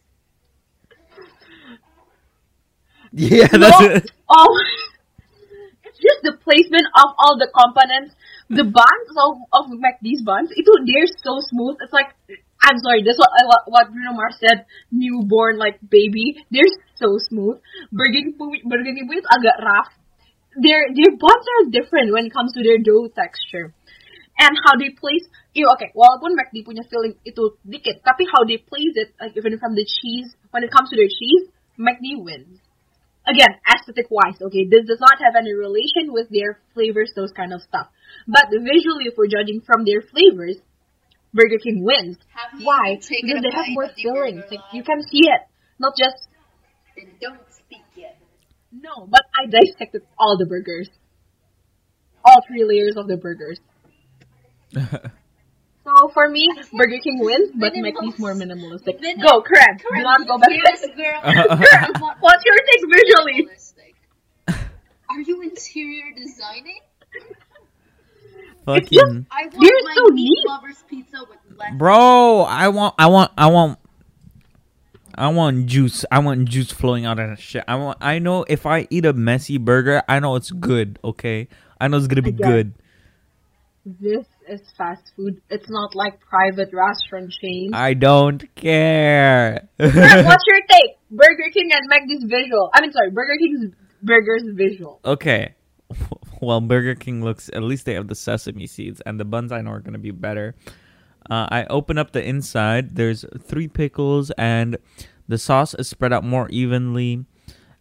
Yeah, 3.11 3.47
No. 3.51 3.59
that's 3.67 4.07
it. 4.07 4.11
Oh, 4.29 4.47
it's 5.83 5.99
just 5.99 6.19
the 6.23 6.39
placement 6.43 6.87
of 7.03 7.09
all 7.19 7.37
the 7.37 7.51
components. 7.51 8.15
The 8.49 8.63
buns 8.63 9.09
of 9.27 9.43
of 9.51 9.63
McD's 9.75 10.23
buns, 10.23 10.55
itu 10.55 10.71
they're 10.87 11.11
so 11.19 11.43
smooth. 11.51 11.75
It's 11.83 11.91
like 11.91 12.15
I'm 12.67 12.79
sorry, 12.83 13.01
this 13.07 13.15
what 13.15 13.31
what, 13.71 13.87
Bruno 13.95 14.11
Mars 14.11 14.35
said, 14.43 14.67
newborn 14.91 15.55
like 15.57 15.79
baby. 15.79 16.43
They're 16.51 16.67
so 16.99 17.15
smooth. 17.31 17.63
King 17.95 18.35
po 18.35 18.51
is 18.51 19.27
agak 19.31 19.57
rough. 19.63 19.91
Their 20.59 20.91
their 20.91 21.15
buns 21.15 21.45
are 21.47 21.71
different 21.71 22.11
when 22.11 22.27
it 22.27 22.33
comes 22.35 22.51
to 22.59 22.61
their 22.61 22.83
dough 22.83 23.07
texture. 23.07 23.71
And 24.37 24.53
how 24.67 24.77
they 24.77 24.93
place, 24.93 25.25
you 25.57 25.65
know, 25.65 25.73
okay, 25.79 25.89
walaupun 25.97 26.37
McD 26.37 26.61
punya 26.61 26.85
filling 26.85 27.17
itu 27.25 27.57
dikit, 27.65 28.05
tapi 28.05 28.29
how 28.29 28.45
they 28.45 28.61
place 28.61 28.93
it, 28.93 29.09
like 29.17 29.33
even 29.33 29.57
from 29.57 29.73
the 29.73 29.81
cheese, 29.81 30.29
when 30.53 30.61
it 30.61 30.69
comes 30.69 30.93
to 30.93 30.97
their 30.99 31.09
cheese, 31.09 31.49
McD 31.73 32.21
wins 32.21 32.61
again, 33.27 33.59
aesthetic 33.67 34.07
wise, 34.09 34.39
okay, 34.39 34.65
this 34.65 34.87
does 34.87 35.03
not 35.03 35.19
have 35.19 35.35
any 35.35 35.51
relation 35.53 36.15
with 36.15 36.31
their 36.31 36.63
flavors, 36.73 37.11
those 37.15 37.35
kind 37.35 37.51
of 37.51 37.61
stuff. 37.61 37.91
But 38.25 38.47
visually, 38.49 39.11
if 39.11 39.19
we're 39.19 39.27
judging 39.31 39.61
from 39.67 39.83
their 39.83 40.01
flavors, 40.01 40.57
Burger 41.37 41.59
King 41.63 41.83
wins. 41.83 42.17
Have 42.33 42.61
Why? 42.63 42.95
Because 42.97 43.41
they 43.45 43.51
have 43.53 43.65
more 43.69 43.83
of 43.85 43.95
the 43.95 44.01
fillings. 44.03 44.43
Like 44.49 44.65
you 44.73 44.83
can 44.83 45.01
see 45.03 45.23
it, 45.29 45.41
not 45.79 45.93
just 45.97 46.27
Then 46.97 47.11
don't 47.21 47.39
speak 47.53 47.85
yet. 47.95 48.17
no. 48.71 49.05
But 49.07 49.21
I 49.39 49.45
dissected 49.45 50.01
all 50.17 50.37
the 50.37 50.45
burgers, 50.47 50.89
all 52.25 52.41
three 52.47 52.63
layers 52.65 52.97
of 52.97 53.07
the 53.07 53.17
burgers. 53.17 53.59
So 55.87 56.09
for 56.13 56.27
me, 56.27 56.49
Burger 56.73 56.99
King 57.01 57.19
wins, 57.19 57.49
but 57.55 57.71
McD's 57.71 58.19
more 58.19 58.33
minimalistic. 58.35 58.99
Minim- 58.99 59.25
Go, 59.25 59.41
correct. 59.41 59.85
Do 59.87 60.01
not 60.03 60.27
go 60.27 60.37
back. 60.37 60.49
Yes, 60.51 60.85
girl. 60.97 61.21
What- 62.03 62.17
What's 62.19 62.43
your 62.43 62.57
take 62.67 62.83
visually? 62.93 63.47
Are 65.09 65.21
you 65.21 65.41
interior 65.43 66.11
designing? 66.13 66.79
Fucking 68.67 69.27
I 69.31 69.43
want 69.47 69.51
They're 69.53 69.83
my 69.83 69.93
so 69.95 70.03
meat 70.13 70.23
neat. 70.29 70.47
lovers 70.47 70.83
pizza 70.89 71.17
with 71.29 71.39
less. 71.57 71.73
bro, 71.77 72.41
I 72.41 72.67
want, 72.67 72.95
I 72.99 73.07
want, 73.07 73.31
I 73.37 73.47
want, 73.47 73.79
I 75.15 75.29
want 75.29 75.65
juice. 75.65 76.05
I 76.11 76.19
want 76.19 76.47
juice 76.47 76.71
flowing 76.71 77.05
out 77.05 77.17
of 77.19 77.29
that 77.29 77.39
shit. 77.39 77.63
I 77.67 77.75
want. 77.75 77.97
I 78.01 78.19
know 78.19 78.45
if 78.47 78.65
I 78.65 78.85
eat 78.91 79.05
a 79.05 79.13
messy 79.13 79.57
burger, 79.57 80.03
I 80.07 80.19
know 80.19 80.35
it's 80.35 80.51
good. 80.51 80.99
Okay, 81.03 81.47
I 81.81 81.87
know 81.87 81.97
it's 81.97 82.07
gonna 82.07 82.21
be 82.21 82.29
Again. 82.29 82.51
good. 82.51 82.73
This 84.01 84.25
is 84.49 84.61
fast 84.77 85.11
food. 85.15 85.41
It's 85.49 85.69
not 85.69 85.95
like 85.95 86.19
private 86.19 86.69
restaurant 86.73 87.31
chains. 87.31 87.71
I 87.73 87.93
don't 87.93 88.43
care. 88.55 89.69
What's 89.77 89.95
your 90.47 90.61
take? 90.69 90.97
Burger 91.09 91.49
King 91.53 91.69
and 91.71 91.89
McD's 91.89 92.25
visual. 92.29 92.69
I 92.73 92.81
mean, 92.81 92.91
sorry, 92.91 93.11
Burger 93.11 93.37
King's 93.39 93.73
burgers 94.03 94.43
visual. 94.53 94.99
okay. 95.05 95.55
Well, 96.39 96.61
Burger 96.61 96.93
King 96.93 97.23
looks. 97.23 97.49
At 97.51 97.63
least 97.63 97.85
they 97.85 97.95
have 97.95 98.09
the 98.09 98.15
sesame 98.15 98.67
seeds, 98.67 99.01
and 99.07 99.19
the 99.19 99.25
buns 99.25 99.51
I 99.51 99.61
know 99.61 99.71
are 99.71 99.79
gonna 99.79 99.97
be 99.97 100.11
better. 100.11 100.53
Uh, 101.29 101.47
I 101.49 101.65
open 101.65 101.97
up 101.97 102.11
the 102.11 102.23
inside. 102.23 102.95
There's 102.95 103.25
three 103.41 103.67
pickles, 103.67 104.29
and 104.37 104.77
the 105.27 105.39
sauce 105.39 105.73
is 105.73 105.89
spread 105.89 106.13
out 106.13 106.23
more 106.23 106.47
evenly, 106.49 107.25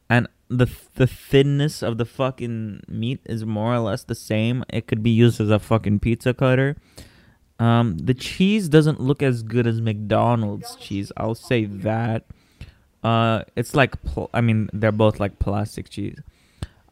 and 0.08 0.26
the 0.48 0.68
the 0.94 1.06
thinness 1.06 1.82
of 1.82 1.98
the 1.98 2.04
fucking 2.04 2.80
meat 2.88 3.20
is 3.26 3.44
more 3.44 3.74
or 3.74 3.80
less 3.80 4.04
the 4.04 4.14
same. 4.14 4.64
It 4.70 4.86
could 4.86 5.02
be 5.02 5.10
used 5.10 5.40
as 5.40 5.50
a 5.50 5.58
fucking 5.58 6.00
pizza 6.00 6.32
cutter. 6.32 6.76
Um, 7.58 7.98
the 7.98 8.14
cheese 8.14 8.68
doesn't 8.68 9.00
look 9.00 9.22
as 9.22 9.42
good 9.42 9.66
as 9.66 9.80
McDonald's 9.80 10.76
cheese. 10.76 11.10
I'll 11.16 11.34
say 11.34 11.64
that. 11.64 12.24
Uh, 13.02 13.42
it's 13.54 13.74
like 13.74 14.02
pl- 14.02 14.30
I 14.34 14.40
mean 14.40 14.70
they're 14.72 14.92
both 14.92 15.20
like 15.20 15.38
plastic 15.38 15.88
cheese. 15.88 16.18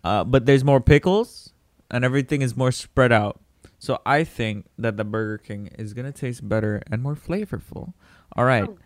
Uh, 0.04 0.22
but 0.22 0.44
there's 0.44 0.62
more 0.62 0.80
pickles 0.80 1.52
and 1.90 2.04
everything 2.04 2.42
is 2.42 2.56
more 2.56 2.70
spread 2.70 3.10
out. 3.10 3.40
So 3.78 4.00
I 4.06 4.24
think 4.24 4.66
that 4.78 4.96
the 4.96 5.04
Burger 5.04 5.38
King 5.38 5.70
is 5.78 5.94
gonna 5.94 6.12
taste 6.12 6.46
better 6.46 6.82
and 6.90 7.02
more 7.02 7.14
flavorful. 7.14 7.94
All 8.36 8.44
right. 8.44 8.68
Oh. 8.68 8.78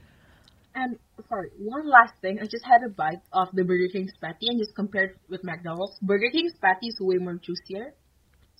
And 0.74 0.98
sorry, 1.28 1.50
one 1.58 1.88
last 1.88 2.14
thing. 2.20 2.38
I 2.40 2.46
just 2.46 2.64
had 2.64 2.84
a 2.84 2.88
bite 2.88 3.20
of 3.32 3.48
the 3.52 3.64
Burger 3.64 3.88
King's 3.88 4.12
patty 4.20 4.46
and 4.48 4.58
just 4.58 4.74
compared 4.74 5.18
with 5.28 5.42
McDonald's. 5.42 5.98
Burger 6.00 6.30
King's 6.30 6.54
patty 6.54 6.88
is 6.88 6.96
way 7.00 7.16
more 7.16 7.34
juicier. 7.34 7.94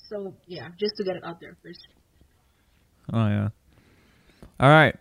So 0.09 0.35
yeah, 0.47 0.69
just 0.77 0.97
to 0.97 1.05
get 1.05 1.17
it 1.17 1.25
out 1.25 1.41
there 1.41 1.57
first. 1.63 1.87
Oh 3.13 3.29
yeah. 3.29 3.49
All 4.59 4.69
right. 4.69 4.97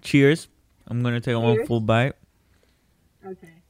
Cheers. 0.00 0.48
I'm 0.86 1.02
gonna 1.02 1.20
take 1.20 1.36
one 1.36 1.66
full 1.66 1.80
bite. 1.80 2.14
Okay. 3.24 3.61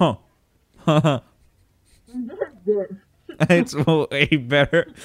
Huh. 0.00 0.16
it's 3.50 3.74
way 3.74 4.26
better. 4.36 4.86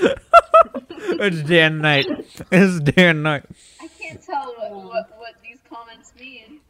it's 0.89 1.41
day 1.43 1.63
and 1.63 1.81
night. 1.81 2.05
It's 2.49 2.79
day 2.79 3.09
and 3.09 3.21
night. 3.21 3.43
I 3.81 3.87
can't 3.99 4.23
tell 4.23 4.55
what, 4.57 4.71
what, 4.71 5.19
what 5.19 5.33
these 5.43 5.59
comments 5.69 6.13
mean. 6.17 6.61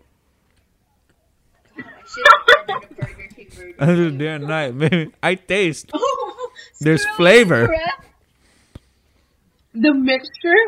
God, 1.77 1.85
I 1.85 2.01
should 2.07 2.25
have 2.31 2.41
ordered 2.67 2.89
a 2.89 2.95
Burger 2.95 3.75
burger. 3.77 4.07
It's 4.07 4.17
day 4.17 4.27
and 4.27 4.47
night, 4.47 4.77
baby. 4.77 5.11
I 5.21 5.35
taste. 5.35 5.91
Oh, 5.97 6.51
There's 6.79 7.05
flavor. 7.17 7.67
The 9.73 9.93
mixture, 9.93 10.63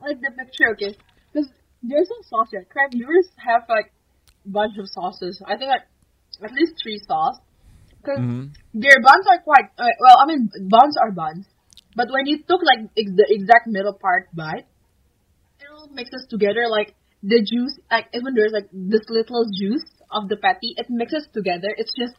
like 0.00 0.20
the 0.20 0.30
mixture, 0.36 0.70
okay, 0.72 0.96
because 1.32 1.50
there's 1.82 2.08
no 2.08 2.16
sauce 2.22 2.48
yet. 2.52 2.68
Crab, 2.68 2.94
yours 2.94 3.26
have 3.36 3.64
like 3.68 3.92
bunch 4.46 4.78
of 4.78 4.88
sauces. 4.88 5.42
I 5.46 5.56
think 5.56 5.70
like 5.70 5.86
at 6.42 6.52
least 6.52 6.74
three 6.82 6.98
sauce. 7.06 7.38
because 8.00 8.18
hmm 8.18 8.46
their 8.74 9.00
buns 9.04 9.26
are 9.30 9.40
quite 9.44 9.68
uh, 9.78 9.84
well. 10.00 10.16
I 10.22 10.26
mean, 10.26 10.48
buns 10.68 10.96
are 11.02 11.12
buns, 11.12 11.44
but 11.94 12.08
when 12.10 12.24
you 12.26 12.38
took 12.38 12.60
like 12.64 12.88
ex- 12.96 13.12
the 13.14 13.26
exact 13.28 13.66
middle 13.68 13.92
part 13.92 14.28
bite, 14.34 14.64
it 15.60 15.68
all 15.70 15.88
mixes 15.92 16.26
together. 16.30 16.64
Like 16.70 16.94
the 17.22 17.40
juice, 17.44 17.78
like 17.90 18.08
even 18.14 18.32
there's 18.34 18.52
like 18.52 18.68
this 18.72 19.04
little 19.10 19.44
juice 19.60 19.84
of 20.10 20.28
the 20.30 20.36
patty, 20.36 20.74
it 20.76 20.86
mixes 20.88 21.28
together. 21.34 21.68
It's 21.76 21.92
just 21.92 22.14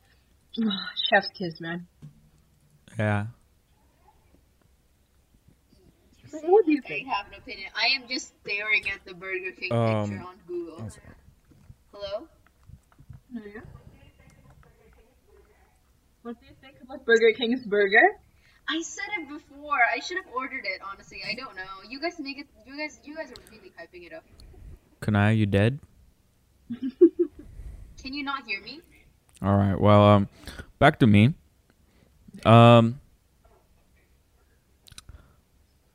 chef's 1.10 1.30
kiss, 1.38 1.60
man. 1.60 1.88
Yeah. 3.00 3.26
What 6.32 6.66
do 6.66 6.72
you 6.72 6.82
think? 6.88 7.08
I 7.08 7.18
have 7.18 7.28
an 7.28 7.40
opinion. 7.40 7.70
I 7.76 7.96
am 7.96 8.08
just 8.08 8.32
staring 8.42 8.84
at 8.94 9.06
the 9.06 9.14
Burger 9.14 9.52
King 9.60 9.72
Um, 9.72 10.10
picture 10.10 10.24
on 10.24 10.36
Google. 10.48 10.90
Hello? 11.94 12.28
What 16.24 16.40
do 16.40 16.46
you 16.48 16.54
think 16.62 16.76
about 16.82 17.06
Burger 17.06 17.34
King's 17.38 17.66
burger? 17.66 18.18
I 18.70 18.82
said 18.82 19.06
it 19.20 19.30
before. 19.30 19.78
I 19.94 20.00
should 20.00 20.18
have 20.18 20.34
ordered 20.34 20.66
it. 20.66 20.82
Honestly, 20.90 21.22
I 21.30 21.36
don't 21.36 21.56
know. 21.56 21.88
You 21.88 22.00
guys 22.00 22.18
make 22.20 22.40
it. 22.40 22.48
You 22.66 22.78
guys. 22.78 23.00
You 23.04 23.16
guys 23.16 23.30
are 23.30 23.42
really 23.52 23.72
hyping 23.80 24.08
it 24.08 24.14
up. 24.14 24.24
Kanaya, 25.02 25.34
you 25.34 25.46
dead? 25.46 25.80
Can 28.02 28.14
you 28.14 28.24
not 28.24 28.46
hear 28.48 28.62
me? 28.62 28.80
All 29.42 29.56
right. 29.56 29.80
Well, 29.80 30.02
um, 30.04 30.30
back 30.80 31.00
to 31.00 31.08
me. 31.08 31.34
Um. 32.46 33.00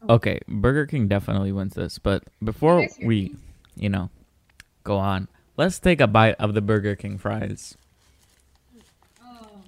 Okay, 0.09 0.39
Burger 0.47 0.87
King 0.87 1.09
definitely 1.09 1.53
wins 1.53 1.75
this, 1.75 1.99
but 1.99 2.23
before 2.43 2.81
You 2.81 2.89
we, 3.01 3.07
me? 3.07 3.35
you 3.77 3.89
know, 3.89 4.11
go 4.85 4.97
on, 4.97 5.29
let's 5.59 5.79
take 5.79 6.01
a 6.01 6.07
bite 6.07 6.37
of 6.39 6.55
the 6.55 6.63
Burger 6.63 6.97
King 6.97 7.19
fries. 7.19 7.77
Oh, 9.23 9.61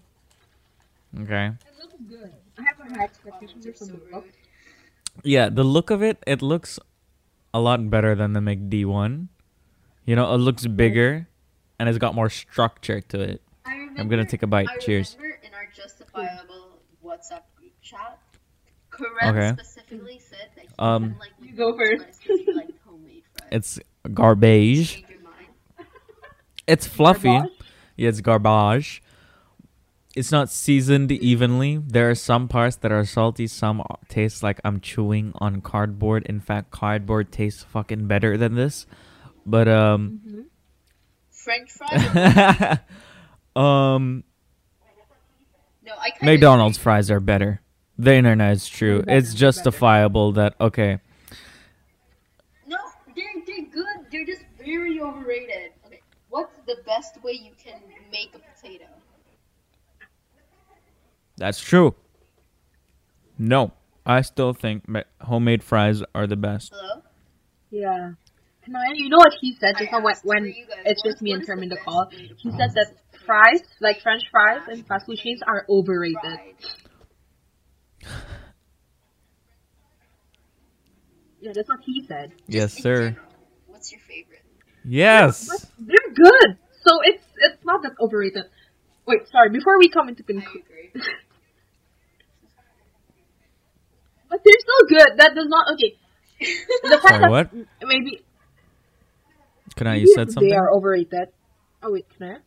Okay. 1.20 1.46
it 1.52 1.82
looks 1.82 1.94
good. 2.08 2.32
I 2.58 2.62
have 2.62 2.80
a 2.80 2.94
high 2.94 3.04
expectations 3.04 3.64
Comments 3.64 3.78
from 3.78 3.88
the 3.88 4.16
look. 4.16 4.26
Yeah, 5.24 5.48
the 5.50 5.64
look 5.64 5.90
of 5.90 6.02
it, 6.02 6.22
it 6.26 6.40
looks 6.40 6.78
a 7.52 7.60
lot 7.60 7.90
better 7.90 8.14
than 8.14 8.32
the 8.32 8.40
McD 8.40 8.86
one. 8.86 9.28
You 10.06 10.16
know, 10.16 10.32
it 10.32 10.38
looks 10.38 10.66
bigger, 10.66 11.28
and 11.78 11.88
it's 11.88 11.98
got 11.98 12.14
more 12.14 12.30
structure 12.30 13.00
to 13.00 13.20
it. 13.20 13.42
I 13.66 13.74
remember, 13.74 14.00
I'm 14.00 14.08
gonna 14.08 14.24
take 14.24 14.42
a 14.42 14.46
bite. 14.46 14.68
I 14.70 14.78
Cheers. 14.78 15.16
remember 15.18 15.40
in 15.44 15.52
our 15.54 15.66
justifiable 15.74 16.80
WhatsApp 17.04 17.42
group 17.56 17.72
chat, 17.82 18.18
Karim 18.90 19.36
Okay. 19.36 19.52
specifically 19.54 20.18
said 20.18 20.48
that 20.56 20.64
he 20.64 20.70
Um, 20.78 21.02
didn't 21.10 21.18
like 21.18 21.32
You 21.42 21.52
go 21.54 21.76
first. 21.76 22.02
fries 22.04 22.18
'cause 22.24 22.38
he 22.40 22.52
liked 22.52 22.72
homemade 22.84 23.22
fries. 23.36 23.48
It's 23.52 23.80
garbage. 24.14 25.04
Change 26.66 26.68
your 26.68 26.76
mind. 26.76 26.78
It's 26.78 26.86
fluffy. 26.86 27.28
Garbage? 27.28 27.52
Yeah, 27.96 28.08
it's 28.08 28.20
garbage. 28.20 29.02
It's 30.16 30.32
not 30.32 30.50
seasoned 30.50 31.12
evenly. 31.12 31.78
There 31.78 32.10
are 32.10 32.14
some 32.14 32.48
parts 32.48 32.76
that 32.76 32.90
are 32.90 33.04
salty. 33.04 33.46
Some 33.46 33.82
taste 34.08 34.42
like 34.42 34.60
I'm 34.64 34.80
chewing 34.80 35.32
on 35.36 35.60
cardboard. 35.60 36.24
In 36.26 36.40
fact, 36.40 36.70
cardboard 36.70 37.30
tastes 37.30 37.62
fucking 37.62 38.06
better 38.08 38.36
than 38.36 38.56
this. 38.56 38.86
But 39.46 39.68
um, 39.68 40.46
French 41.30 41.70
fries. 41.70 42.78
um, 43.56 44.24
no, 45.84 45.92
I 45.96 46.12
McDonald's 46.22 46.78
fries 46.78 47.10
are 47.10 47.20
better. 47.20 47.60
The 47.98 48.14
internet 48.14 48.52
is 48.52 48.68
true. 48.68 49.04
It's 49.06 49.34
justifiable 49.34 50.32
that 50.32 50.54
okay. 50.60 51.00
No, 52.66 52.78
they're 53.14 53.24
they're 53.46 53.66
good. 53.66 54.06
They're 54.10 54.26
just 54.26 54.44
very 54.58 55.00
overrated. 55.00 55.72
Okay, 56.32 56.42
what's 56.42 56.58
the 56.66 56.76
best 56.86 57.22
way 57.22 57.32
you 57.32 57.52
can 57.62 57.80
make 58.10 58.34
a 58.34 58.38
potato? 58.38 58.84
That's 61.36 61.60
true. 61.60 61.94
No, 63.38 63.72
I 64.04 64.20
still 64.22 64.52
think 64.52 64.84
homemade 65.22 65.62
fries 65.62 66.02
are 66.14 66.26
the 66.26 66.36
best. 66.36 66.72
Hello. 66.74 67.02
Yeah. 67.70 68.12
Can 68.64 68.76
I, 68.76 68.92
you 68.94 69.08
know 69.08 69.16
what 69.16 69.32
he 69.40 69.54
said 69.54 69.76
just 69.78 69.90
I 69.92 69.98
now 69.98 70.04
when, 70.04 70.14
when 70.24 70.44
guys, 70.44 70.82
it's 70.84 71.02
just 71.02 71.22
me 71.22 71.32
and 71.32 71.42
is 71.42 71.48
Term 71.48 71.60
the 71.60 71.62
in 71.64 71.68
the 71.70 71.76
best 71.76 71.84
call? 71.86 72.08
He 72.10 72.50
process 72.50 72.74
said 72.74 72.74
that 72.74 72.94
fries, 73.24 73.62
like 73.80 74.00
French 74.02 74.24
fries 74.30 74.62
and 74.68 74.86
fast 74.86 75.06
food 75.06 75.16
chains, 75.16 75.40
are 75.46 75.64
overrated. 75.68 76.40
Yeah, 81.40 81.52
that's 81.54 81.68
what 81.68 81.80
he 81.86 82.04
said. 82.06 82.32
Yes, 82.46 82.74
sir. 82.74 83.16
What's 83.66 83.90
your 83.92 84.00
favorite? 84.02 84.29
Yes. 84.90 85.46
But 85.46 85.70
they're 85.78 86.14
good, 86.14 86.58
so 86.82 86.98
it's 87.04 87.22
it's 87.38 87.64
not 87.64 87.82
that 87.84 87.92
overrated. 88.00 88.46
Wait, 89.06 89.28
sorry. 89.30 89.48
Before 89.50 89.78
we 89.78 89.88
come 89.88 90.08
into 90.08 90.24
I 90.24 90.26
conclusion, 90.26 90.64
but 94.28 94.40
they're 94.44 94.58
still 94.58 94.86
good. 94.88 95.18
That 95.18 95.36
does 95.36 95.46
not 95.46 95.72
okay. 95.74 95.96
The 96.40 96.88
fact 96.90 97.02
Sorry, 97.06 97.20
that 97.20 97.30
what? 97.30 97.54
maybe 97.82 98.24
Can 99.76 99.86
I? 99.86 99.94
You 99.96 100.12
said 100.12 100.32
something. 100.32 100.50
They 100.50 100.56
are 100.56 100.72
overrated. 100.72 101.28
Oh 101.84 101.92
wait, 101.92 102.06
can 102.18 102.32
I? 102.32 102.38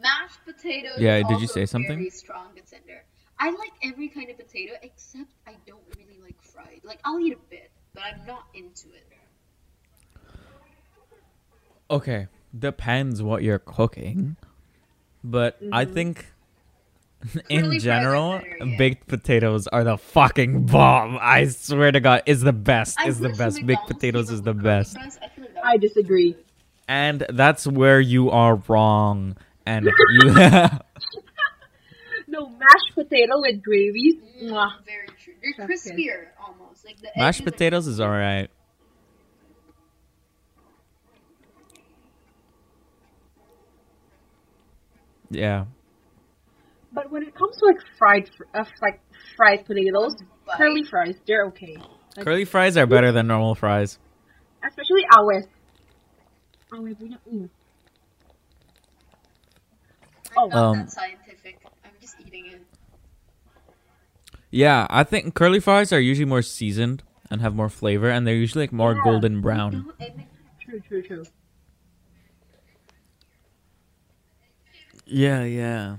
Mashed 0.00 0.44
potatoes. 0.44 0.98
Yeah, 0.98 1.22
did 1.24 1.40
you 1.40 1.48
say 1.48 1.66
something? 1.66 1.98
Very 1.98 2.10
strong 2.10 2.54
contender. 2.54 3.02
I 3.40 3.50
like 3.50 3.72
every 3.82 4.08
kind 4.10 4.30
of 4.30 4.36
potato 4.36 4.74
except 4.80 5.32
I 5.48 5.56
don't 5.66 5.82
really 5.98 6.20
like 6.22 6.40
fried. 6.40 6.82
Like 6.84 7.00
I'll 7.04 7.18
eat 7.18 7.32
a 7.32 7.50
bit, 7.50 7.72
but 7.94 8.04
I'm 8.04 8.24
not 8.26 8.44
into 8.54 8.94
it. 8.94 9.11
Okay, 11.92 12.26
depends 12.58 13.22
what 13.22 13.42
you're 13.42 13.58
cooking, 13.58 14.36
but 15.22 15.58
I 15.72 15.84
Mm-hmm. 15.84 15.94
think 15.94 16.26
in 17.48 17.66
fries 17.66 17.82
general, 17.84 18.38
better, 18.38 18.56
yeah. 18.66 18.76
baked 18.78 19.06
potatoes 19.06 19.66
are 19.68 19.84
the 19.84 19.96
fucking 19.98 20.66
bomb. 20.66 21.18
I 21.20 21.46
swear 21.46 21.92
to 21.92 22.00
God, 22.00 22.22
is 22.26 22.40
the 22.40 22.52
best. 22.52 22.98
I 22.98 23.06
Is 23.08 23.20
the 23.20 23.28
best. 23.28 23.64
Baked 23.64 23.86
potatoes 23.86 24.30
is 24.30 24.42
the 24.42 24.54
best. 24.54 24.96
I 24.98 25.08
feel 25.28 25.44
like 25.44 25.54
that 25.54 25.64
I 25.64 25.72
would 25.72 25.80
be 25.82 25.88
disagree. 25.88 26.36
and 26.88 27.24
that's 27.30 27.66
where 27.66 28.00
you 28.00 28.30
are 28.30 28.56
wrong. 28.68 29.36
And 29.66 29.84
you, 30.10 30.34
No 32.26 32.48
mashed 32.48 32.94
potato 32.94 33.40
with 33.40 33.62
gravy. 33.62 34.18
Mwah. 34.42 34.70
Very 34.86 35.06
true. 35.22 35.34
They're 35.42 35.66
That's 35.68 35.86
crispier 35.86 36.28
almost. 36.44 36.84
Like 36.84 37.00
the 37.00 37.08
mashed 37.16 37.40
edges 37.42 37.46
are 37.46 37.50
potatoes 37.52 37.86
is 37.86 38.00
alright. 38.00 38.50
Yeah, 45.32 45.64
But 46.92 47.10
when 47.10 47.22
it 47.22 47.34
comes 47.34 47.56
to 47.56 47.64
like 47.66 47.80
fried, 47.98 48.28
uh, 48.54 48.64
like 48.82 49.00
fried 49.36 49.64
potatoes, 49.64 50.14
Bite. 50.46 50.56
curly 50.58 50.84
fries, 50.84 51.16
they're 51.26 51.46
okay. 51.46 51.76
Like, 52.16 52.24
curly 52.26 52.44
fries 52.44 52.76
are 52.76 52.86
better 52.86 53.12
than 53.12 53.26
normal 53.26 53.54
fries. 53.54 53.98
especially 54.62 55.04
ours. 55.16 55.46
Awe 56.72 56.92
punya, 56.94 57.16
mm. 57.28 57.48
I'm 60.36 60.48
not 60.48 60.56
Um, 60.56 60.78
that 60.78 60.90
scientific. 60.90 61.60
I'm 61.84 61.92
just 62.00 62.16
eating 62.20 62.46
it. 62.46 62.62
Yeah, 64.50 64.86
I 64.90 65.04
think 65.04 65.34
curly 65.34 65.60
fries 65.60 65.92
are 65.92 66.00
usually 66.00 66.26
more 66.28 66.42
seasoned 66.42 67.02
and 67.30 67.40
have 67.40 67.54
more 67.54 67.68
flavor, 67.68 68.08
and 68.10 68.26
they're 68.26 68.34
usually 68.36 68.64
like 68.64 68.72
more 68.72 68.92
Yeah. 68.94 69.02
golden 69.04 69.40
brown. 69.40 69.72
No, 69.72 69.92
and 70.06 70.16
like, 70.16 70.28
True, 70.60 70.80
true, 70.80 71.02
true. 71.02 71.24
Yeah, 75.06 75.44
yeah. 75.44 75.96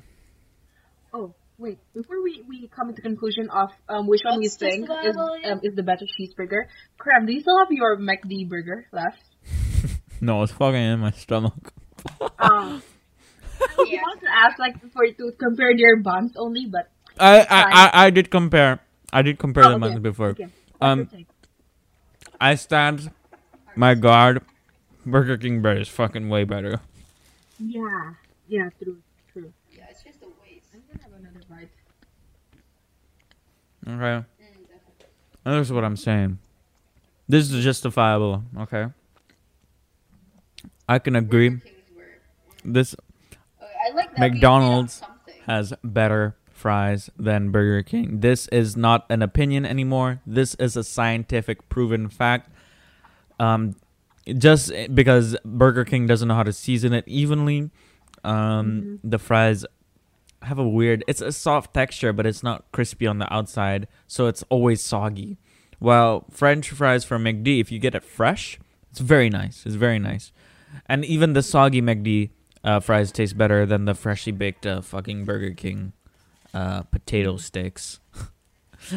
Oh, 1.14 1.34
wait. 1.58 1.80
Before 1.94 2.22
we, 2.24 2.44
we 2.48 2.68
come 2.68 2.88
to 2.90 2.94
the 2.94 3.02
conclusion 3.02 3.50
of 3.50 3.70
um 3.90 4.08
which 4.08 4.22
one 4.24 4.40
we 4.40 4.46
What's 4.46 4.56
think 4.58 4.90
is 5.04 5.16
um, 5.18 5.60
is 5.64 5.76
the 5.76 5.84
better 5.84 6.06
cheeseburger, 6.06 6.68
Karim, 7.02 7.26
do 7.26 7.34
you 7.34 7.42
still 7.42 7.58
have 7.60 7.68
your 7.72 7.98
McD 7.98 8.48
burger 8.50 8.86
left? 8.92 9.22
No, 10.22 10.42
it's 10.44 10.54
fucking 10.54 10.80
in 10.82 11.00
my 11.00 11.12
stomach. 11.12 11.74
Um, 12.22 12.30
I 13.62 13.86
yeah. 13.86 14.02
wanted 14.02 14.22
to 14.26 14.32
ask 14.34 14.58
like 14.58 14.76
for 14.94 15.06
to 15.06 15.32
compare 15.38 15.76
their 15.76 15.98
buns 16.02 16.34
only, 16.38 16.66
but 16.72 16.90
I, 17.20 17.42
I, 17.42 17.66
I, 17.72 18.06
I 18.06 18.10
did 18.10 18.32
compare. 18.32 18.80
I 19.12 19.22
did 19.22 19.38
compare 19.38 19.66
Oh, 19.66 19.72
them 19.74 19.84
okay. 19.84 20.00
before. 20.00 20.30
okay. 20.30 20.48
Um, 20.80 21.00
What's 21.00 21.12
your 21.12 21.20
take? 21.20 21.28
I 22.40 22.56
stand 22.56 23.12
my 23.76 23.96
guard. 23.96 24.42
Burger 25.06 25.38
King 25.38 25.62
bread 25.62 25.80
is 25.82 25.90
fucking 25.90 26.30
way 26.30 26.46
better. 26.46 26.80
yeah, 27.60 28.14
yeah, 28.54 28.70
true, 28.82 28.98
true. 29.32 29.52
Yeah, 29.72 29.86
it's 29.90 30.04
just 30.04 30.22
a 30.22 30.28
waste. 30.42 30.68
I'm 30.74 30.82
gonna 30.88 31.04
have 31.04 31.14
another 31.20 31.42
bite. 31.50 31.70
Okay, 33.86 33.92
Mm, 33.92 34.26
definitely. 34.40 35.08
and 35.46 35.56
this 35.60 35.68
is 35.68 35.74
what 35.74 35.84
I'm 35.84 35.98
saying. 35.98 36.38
This 37.28 37.52
is 37.52 37.64
justifiable. 37.64 38.44
Okay, 38.60 38.88
I 40.88 41.00
can 41.00 41.16
agree. 41.16 41.50
Burger 41.50 41.64
King's 41.66 41.98
were- 41.98 42.72
This 42.72 42.96
Okay, 43.62 43.72
I 43.88 43.94
like 43.96 44.16
that 44.16 44.22
we 44.22 44.30
McDonald's 44.30 45.02
has 45.48 45.74
better 45.84 46.36
fries 46.52 47.10
than 47.18 47.52
Burger 47.52 47.84
King. 47.84 48.20
This 48.22 48.48
is 48.50 48.78
not 48.78 49.06
an 49.10 49.22
opinion 49.22 49.66
anymore. 49.66 50.22
This 50.26 50.56
is 50.56 50.78
a 50.78 50.84
scientific 50.84 51.68
proven 51.68 52.08
fact. 52.10 52.50
Um, 53.40 53.76
just 54.38 54.72
because 54.94 55.36
Burger 55.44 55.84
King 55.84 56.08
doesn't 56.08 56.28
know 56.30 56.36
how 56.36 56.44
to 56.44 56.54
season 56.54 56.94
it 56.94 57.04
evenly, 57.08 57.72
um, 58.24 59.00
the 59.04 59.20
fries 59.20 59.66
have 60.44 60.60
a 60.60 60.68
weird. 60.68 61.04
It's 61.08 61.22
a 61.22 61.32
soft 61.32 61.74
texture, 61.74 62.12
but 62.14 62.26
it's 62.26 62.44
not 62.44 62.66
crispy 62.72 63.08
on 63.08 63.20
the 63.20 63.32
outside, 63.34 63.88
so 64.08 64.28
it's 64.28 64.44
always 64.50 64.82
soggy. 64.82 65.38
While 65.80 66.26
French 66.32 66.70
fries 66.70 67.04
from 67.04 67.24
McD, 67.26 67.60
if 67.60 67.72
you 67.72 67.80
get 67.80 67.96
it 67.96 68.04
fresh, 68.04 68.60
it's 68.92 69.00
very 69.00 69.30
nice. 69.30 69.66
It's 69.66 69.76
very 69.76 70.00
nice, 70.00 70.32
and 70.88 71.04
even 71.06 71.34
the 71.34 71.44
soggy 71.44 71.82
McD 71.82 72.30
uh, 72.64 72.80
fries 72.80 73.12
taste 73.12 73.38
better 73.38 73.66
than 73.66 73.86
the 73.86 73.94
freshly 73.94 74.32
baked 74.32 74.66
uh, 74.66 74.82
fucking 74.82 75.26
Burger 75.26 75.54
King 75.54 75.92
uh, 76.54 76.84
potato 76.84 77.36
sticks. 77.38 78.00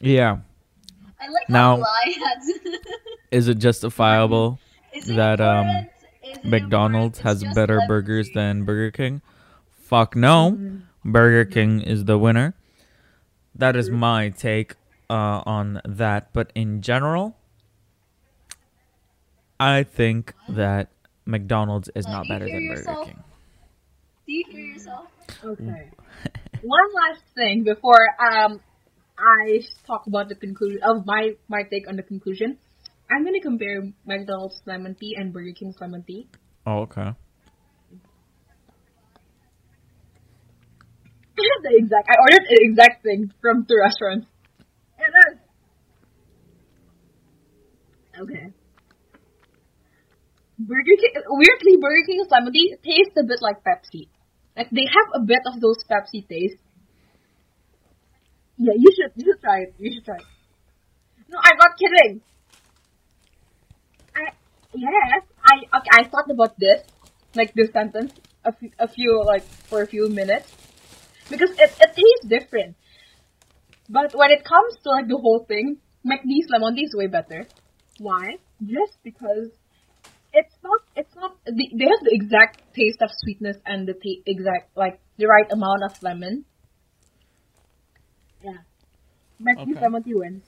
yeah, 0.00 0.38
I 1.20 1.28
like 1.28 1.48
Now- 1.48 1.76
how 1.76 1.82
Lai 1.82 2.14
has. 2.24 2.50
is 3.30 3.48
it 3.48 3.58
justifiable? 3.58 4.58
Is 4.92 5.08
it 5.08 5.16
that, 5.16 5.40
um, 5.40 5.66
important? 5.66 5.90
Is 6.22 6.38
it 6.38 6.44
McDonald's 6.44 7.18
has 7.20 7.44
better 7.54 7.74
lemon 7.74 7.88
burgers 7.88 8.28
tea. 8.28 8.34
than 8.34 8.64
Burger 8.64 8.90
King? 8.90 9.22
Fuck 9.82 10.16
no. 10.16 10.80
Burger 11.04 11.44
King 11.44 11.80
is 11.80 12.04
the 12.04 12.18
winner. 12.18 12.54
That 13.54 13.76
is 13.76 13.90
my 13.90 14.30
take 14.30 14.74
uh, 15.08 15.42
on 15.44 15.80
that. 15.84 16.32
But 16.32 16.52
in 16.54 16.82
general, 16.82 17.36
I 19.58 19.82
think 19.82 20.34
that 20.48 20.90
McDonald's 21.26 21.90
is 21.94 22.06
not 22.06 22.28
better 22.28 22.46
hear 22.46 22.60
than 22.60 22.68
Burger? 22.68 23.04
King. 23.04 23.24
Do 24.26 24.32
you 24.32 24.44
hear 24.48 24.60
yourself? 24.60 25.06
Okay. 25.44 25.90
One 26.62 26.88
last 26.94 27.22
thing 27.34 27.64
before 27.64 28.08
um 28.20 28.60
I 29.18 29.60
talk 29.86 30.06
about 30.06 30.28
the 30.28 30.34
conclusion 30.34 30.80
of 30.82 31.04
my 31.04 31.36
my 31.48 31.62
take 31.64 31.88
on 31.88 31.96
the 31.96 32.02
conclusion. 32.02 32.58
I'm 33.10 33.24
gonna 33.24 33.40
compare 33.40 33.82
McDonald's 34.06 34.62
lemon 34.66 34.94
tea 34.94 35.16
and 35.18 35.32
Burger 35.32 35.52
King's 35.52 35.76
lemon 35.80 36.04
tea. 36.06 36.28
Oh, 36.66 36.82
okay. 36.82 37.10
the 41.62 41.72
exact. 41.76 42.08
I 42.08 42.14
ordered 42.20 42.46
the 42.48 42.58
exact 42.60 43.02
thing 43.02 43.32
from 43.40 43.66
two 43.66 43.76
restaurants. 43.80 44.26
And 44.98 45.12
then, 45.16 45.40
okay. 48.22 48.52
Burger 50.58 50.96
King. 51.00 51.22
Weirdly, 51.28 51.76
Burger 51.80 52.04
King's 52.06 52.28
lemon 52.30 52.52
tea 52.52 52.76
tastes 52.84 53.16
a 53.16 53.24
bit 53.24 53.40
like 53.40 53.64
Pepsi. 53.64 54.08
Like 54.56 54.70
they 54.70 54.84
have 54.84 55.22
a 55.22 55.24
bit 55.24 55.40
of 55.46 55.60
those 55.60 55.82
Pepsi 55.90 56.28
taste. 56.28 56.60
Yeah, 58.58 58.74
you 58.76 58.90
should 58.92 59.12
you 59.16 59.32
should 59.32 59.40
try 59.40 59.60
it. 59.64 59.74
You 59.78 59.92
should 59.94 60.04
try 60.04 60.16
it. 60.16 60.28
No, 61.28 61.38
I'm 61.42 61.56
not 61.56 61.78
kidding. 61.78 62.20
Yes, 64.74 65.22
I 65.44 65.56
okay. 65.78 65.90
I 65.92 66.08
thought 66.08 66.30
about 66.30 66.58
this, 66.58 66.80
like 67.34 67.52
this 67.54 67.70
sentence, 67.72 68.12
a 68.44 68.52
few, 68.52 68.70
a 68.78 68.88
few 68.88 69.22
like 69.26 69.48
for 69.68 69.82
a 69.82 69.88
few 69.88 70.08
minutes 70.08 70.50
because 71.30 71.50
it, 71.58 71.70
it 71.80 71.90
tastes 71.96 72.26
different. 72.28 72.76
But 73.88 74.14
when 74.14 74.30
it 74.30 74.44
comes 74.44 74.76
to 74.82 74.90
like 74.90 75.08
the 75.08 75.18
whole 75.18 75.44
thing, 75.46 75.80
McD's 76.06 76.48
lemon 76.50 76.76
tea 76.76 76.84
is 76.84 76.94
way 76.94 77.06
better. 77.08 77.50
Why? 77.98 78.38
Just 78.62 78.98
because 79.02 79.50
it's 80.32 80.56
not 80.62 80.80
it's 80.94 81.14
not 81.16 81.36
the, 81.46 81.68
they 81.74 81.84
have 81.86 82.04
the 82.04 82.14
exact 82.14 82.62
taste 82.74 83.02
of 83.02 83.10
sweetness 83.12 83.56
and 83.66 83.86
the 83.88 83.94
ta- 83.94 84.22
exact 84.26 84.76
like 84.76 85.00
the 85.18 85.26
right 85.26 85.50
amount 85.52 85.82
of 85.84 85.92
lemon. 86.02 86.44
Yeah, 88.42 88.58
McD's 89.40 89.80
Okay. 89.80 89.80
lemon 89.80 90.02
tea 90.04 90.14
wins. 90.14 90.44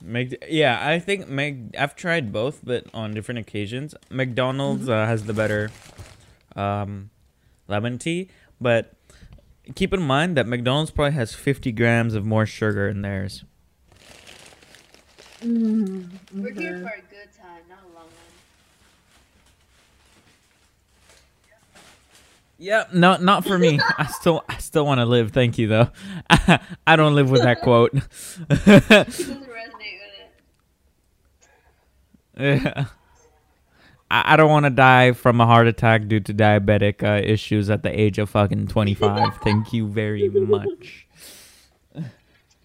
Mc- 0.00 0.44
yeah, 0.48 0.78
I 0.86 0.98
think 0.98 1.28
Mc- 1.28 1.76
I've 1.78 1.96
tried 1.96 2.32
both, 2.32 2.60
but 2.64 2.86
on 2.94 3.12
different 3.14 3.38
occasions. 3.40 3.94
McDonald's 4.10 4.88
uh, 4.88 5.06
has 5.06 5.24
the 5.24 5.32
better 5.34 5.70
um, 6.54 7.10
lemon 7.66 7.98
tea, 7.98 8.28
but 8.60 8.94
keep 9.74 9.92
in 9.92 10.02
mind 10.02 10.36
that 10.36 10.46
McDonald's 10.46 10.90
probably 10.90 11.12
has 11.14 11.34
50 11.34 11.72
grams 11.72 12.14
of 12.14 12.24
more 12.24 12.46
sugar 12.46 12.88
in 12.88 13.02
theirs. 13.02 13.44
Mm, 15.42 16.08
We're 16.34 16.52
here 16.52 16.78
for 16.80 16.88
a 16.94 17.00
good 17.10 17.30
time, 17.36 17.62
not 17.68 17.78
a 17.84 17.86
long 17.94 18.04
one. 18.04 18.12
Yeah, 22.60 22.84
no, 22.92 23.16
not 23.18 23.44
for 23.46 23.56
me. 23.56 23.78
I 23.98 24.06
still, 24.06 24.42
I 24.48 24.58
still 24.58 24.84
want 24.84 24.98
to 25.00 25.04
live. 25.06 25.30
Thank 25.30 25.58
you, 25.58 25.68
though. 25.68 25.90
I 26.86 26.96
don't 26.96 27.14
live 27.14 27.30
with 27.30 27.42
that 27.42 27.60
quote. 27.62 27.92
He 27.98 28.02
doesn't 28.56 28.88
resonate 28.88 29.44
with 29.46 30.14
it. 30.18 30.32
Yeah. 32.38 32.86
I, 34.10 34.34
I 34.34 34.36
don't 34.36 34.50
want 34.50 34.64
to 34.64 34.70
die 34.70 35.12
from 35.12 35.40
a 35.40 35.46
heart 35.46 35.66
attack 35.66 36.08
due 36.08 36.20
to 36.20 36.34
diabetic 36.34 37.02
uh, 37.02 37.22
issues 37.24 37.70
at 37.70 37.82
the 37.82 38.00
age 38.00 38.18
of 38.18 38.30
fucking 38.30 38.68
25. 38.68 39.36
Thank 39.42 39.72
you 39.72 39.86
very 39.86 40.28
much. 40.28 41.06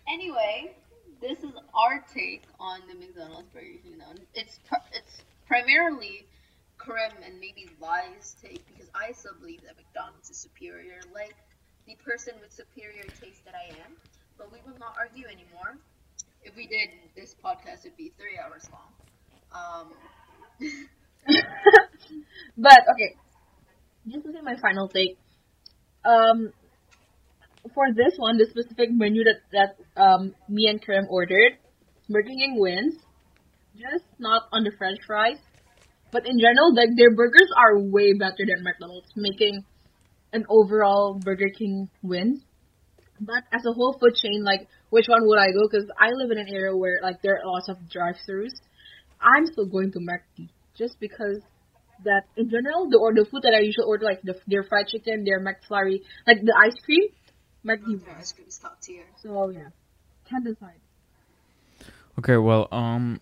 Anyway, 0.07 0.75
this 1.21 1.39
is 1.39 1.51
our 1.73 2.03
take 2.13 2.43
on 2.59 2.81
the 2.87 2.95
McDonald's 2.95 3.49
Burger 3.53 3.79
King. 3.83 3.97
Though 3.97 4.21
it's 4.35 4.59
pr- 4.67 4.87
it's 4.93 5.23
primarily 5.47 6.27
Karim 6.77 7.11
and 7.25 7.39
maybe 7.39 7.69
Lai's 7.81 8.35
take 8.41 8.61
because 8.67 8.89
I 8.93 9.11
still 9.11 9.33
believe 9.39 9.61
that 9.63 9.75
McDonald's 9.77 10.29
is 10.29 10.37
superior, 10.37 10.99
like 11.13 11.35
the 11.87 11.95
person 12.03 12.33
with 12.41 12.51
superior 12.51 13.03
taste 13.19 13.43
that 13.45 13.55
I 13.55 13.69
am. 13.83 13.97
But 14.37 14.51
we 14.51 14.59
will 14.65 14.77
not 14.79 14.95
argue 14.99 15.25
anymore. 15.25 15.77
If 16.43 16.55
we 16.55 16.67
did, 16.67 16.89
this 17.15 17.35
podcast 17.43 17.83
would 17.85 17.97
be 17.97 18.11
three 18.17 18.37
hours 18.37 18.67
long. 18.71 18.91
Um, 19.53 19.93
but 22.57 22.79
okay, 22.93 23.15
just 24.07 24.25
to 24.25 24.31
say 24.31 24.41
my 24.41 24.55
final 24.61 24.87
take. 24.87 25.17
Um, 26.05 26.51
for 27.73 27.93
this 27.95 28.13
one, 28.17 28.37
the 28.37 28.45
specific 28.45 28.89
menu 28.91 29.23
that 29.23 29.39
that 29.51 30.01
um 30.01 30.35
me 30.49 30.67
and 30.67 30.81
Karim 30.83 31.07
ordered, 31.09 31.57
Burger 32.09 32.29
King 32.29 32.59
wins. 32.59 32.95
Just 33.75 34.05
not 34.19 34.43
on 34.51 34.63
the 34.63 34.71
French 34.77 34.99
fries, 35.07 35.39
but 36.11 36.27
in 36.27 36.37
general, 36.37 36.75
like 36.75 36.89
their 36.95 37.09
burgers 37.15 37.49
are 37.57 37.79
way 37.79 38.13
better 38.13 38.45
than 38.45 38.61
McDonald's, 38.63 39.09
making 39.15 39.65
an 40.31 40.45
overall 40.47 41.19
Burger 41.19 41.49
King 41.57 41.89
win. 42.03 42.41
But 43.19 43.43
as 43.51 43.65
a 43.65 43.73
whole 43.73 43.97
food 43.99 44.13
chain, 44.15 44.43
like 44.43 44.67
which 44.89 45.07
one 45.07 45.25
would 45.25 45.39
I 45.39 45.51
go? 45.51 45.65
Because 45.69 45.89
I 45.97 46.09
live 46.13 46.29
in 46.29 46.37
an 46.37 46.49
area 46.49 46.75
where 46.75 46.99
like 47.01 47.21
there 47.23 47.37
are 47.37 47.45
lots 47.45 47.67
of 47.69 47.89
drive-throughs. 47.89 48.53
I'm 49.21 49.45
still 49.47 49.65
going 49.65 49.91
to 49.93 49.99
McD 49.99 50.49
just 50.75 50.99
because 50.99 51.39
that 52.03 52.23
in 52.35 52.49
general 52.49 52.89
the 52.89 52.97
or 52.97 53.13
the 53.13 53.25
food 53.25 53.43
that 53.43 53.53
I 53.53 53.59
usually 53.59 53.85
order 53.87 54.05
like 54.05 54.21
the, 54.21 54.39
their 54.47 54.63
fried 54.63 54.87
chicken, 54.87 55.23
their 55.23 55.39
McFlurry, 55.39 56.01
like 56.27 56.41
the 56.41 56.53
ice 56.65 56.75
cream, 56.83 57.09
McD. 57.65 58.05
their 58.05 58.17
ice 58.17 58.31
cream's 58.31 58.57
top 58.57 58.79
tier. 58.81 59.05
So 59.21 59.49
yeah, 59.49 59.69
can't 60.29 60.43
decide. 60.43 60.79
Okay, 62.19 62.37
well, 62.37 62.67
um, 62.71 63.19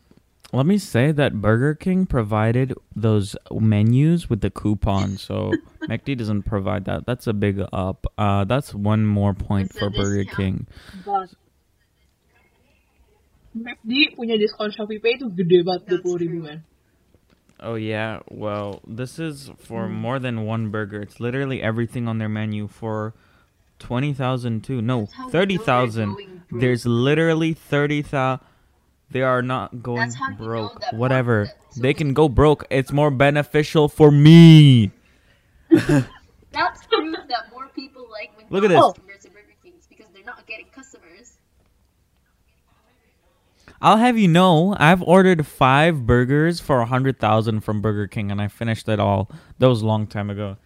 let 0.52 0.66
me 0.66 0.78
say 0.78 1.14
that 1.14 1.40
Burger 1.40 1.74
King 1.76 2.06
provided 2.06 2.74
those 2.94 3.38
menus 3.52 4.30
with 4.30 4.42
the 4.42 4.50
coupon, 4.50 5.18
so 5.18 5.54
McD 5.84 6.18
doesn't 6.18 6.44
provide 6.44 6.86
that. 6.86 7.06
That's 7.06 7.28
a 7.28 7.34
big 7.34 7.62
up. 7.72 8.06
Uh, 8.18 8.44
that's 8.44 8.74
one 8.74 9.06
more 9.06 9.34
point 9.34 9.70
It's 9.70 9.80
for 9.80 9.90
Burger 9.90 10.24
discount. 10.24 10.38
King. 10.38 10.68
But 11.06 11.30
McD 13.52 14.16
punya 14.16 14.40
discount 14.40 14.72
Shopee 14.72 15.04
Pay 15.04 15.20
itu 15.20 15.28
gede 15.32 15.68
banget 15.68 16.00
That's 16.00 16.04
20 16.08 16.24
ribu 16.24 16.40
true. 16.40 16.48
man. 16.48 16.60
Oh 17.62 17.76
yeah, 17.78 18.26
well, 18.32 18.82
this 18.88 19.20
is 19.20 19.52
for 19.62 19.86
hmm. 19.86 19.94
more 19.94 20.18
than 20.18 20.50
one 20.50 20.72
burger. 20.74 21.02
It's 21.02 21.20
literally 21.20 21.62
everything 21.62 22.08
on 22.08 22.18
their 22.18 22.32
menu 22.32 22.66
for 22.66 23.14
twenty 23.78 24.14
thousand 24.18 24.64
too. 24.64 24.82
No, 24.82 25.06
That's 25.06 25.14
how 25.14 25.26
we 25.28 25.32
thirty 25.32 25.58
they're 25.58 25.66
thousand. 25.66 26.10
going 26.16 26.42
broke. 26.50 26.62
There's 26.62 26.86
literally 26.86 27.54
thirty 27.54 28.02
thousand. 28.02 28.46
They 29.12 29.22
are 29.22 29.44
not 29.44 29.84
going 29.84 30.10
That's 30.10 30.16
you 30.18 30.30
know 30.32 30.38
broke. 30.38 30.82
Whatever. 30.94 31.52
so 31.70 31.82
they 31.82 31.94
can 31.94 32.14
go 32.16 32.30
broke. 32.30 32.66
It's 32.72 32.92
more 32.92 33.12
beneficial 33.12 33.90
for 33.90 34.10
me. 34.10 34.92
That's 35.70 36.84
proof 36.88 37.16
that 37.30 37.52
more 37.52 37.68
people 37.76 38.08
like 38.10 38.32
Look 38.50 38.64
at 38.64 38.70
this. 38.70 38.94
compared 38.96 39.22
to 39.22 39.30
Burger 39.30 39.56
King's 39.64 39.86
because 39.88 40.08
they're 40.14 40.24
not 40.24 40.48
getting 40.48 40.68
customers. 40.74 41.38
I'll 43.82 43.98
have 43.98 44.18
you 44.18 44.28
know, 44.28 44.76
I've 44.80 45.02
ordered 45.02 45.48
five 45.48 46.06
burgers 46.06 46.60
for 46.60 46.82
a 46.82 46.86
hundred 46.86 47.20
thousand 47.20 47.62
from 47.62 47.82
Burger 47.82 48.08
King, 48.08 48.30
and 48.30 48.40
I 48.40 48.48
finished 48.48 48.88
it 48.88 49.00
all. 49.00 49.30
That 49.58 49.70
was 49.70 49.82
a 49.82 49.86
long 49.88 50.06
time 50.06 50.30
ago. 50.30 50.58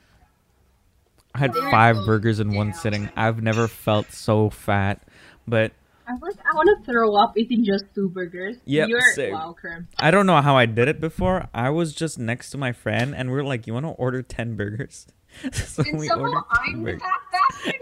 I 1.34 1.39
had 1.39 1.55
five 1.55 1.95
burgers 2.05 2.39
in 2.39 2.53
one 2.53 2.74
sitting. 2.74 3.09
I've 3.16 3.41
never 3.41 3.68
felt 3.68 4.11
so 4.11 4.49
fat, 4.49 5.01
but 5.47 5.72
I 6.07 6.13
was 6.22 6.36
I 6.39 6.55
want 6.55 6.70
to 6.78 6.91
throw 6.91 7.16
up 7.16 7.38
eating 7.38 7.63
just 7.63 7.86
two 7.95 8.09
burgers. 8.09 8.57
You're 8.66 8.88
wow, 9.32 9.55
Karim. 9.59 9.88
I 9.97 10.11
don't 10.11 10.26
know 10.26 10.41
how 10.41 10.57
I 10.57 10.66
did 10.66 10.88
it 10.88 10.99
before. 10.99 11.47
I 11.53 11.70
was 11.70 11.93
just 11.93 12.20
next 12.20 12.49
to 12.51 12.57
my 12.57 12.74
friend, 12.74 13.16
and 13.16 13.32
we 13.32 13.38
are 13.38 13.43
like, 13.43 13.66
"You 13.66 13.74
want 13.74 13.86
to 13.86 13.91
order 13.91 14.22
ten 14.22 14.55
burgers?" 14.55 15.07
so 15.53 15.84
And 15.86 15.99
we 15.99 16.09
ordered 16.09 16.43
10 16.66 16.84
burgers, 16.84 17.01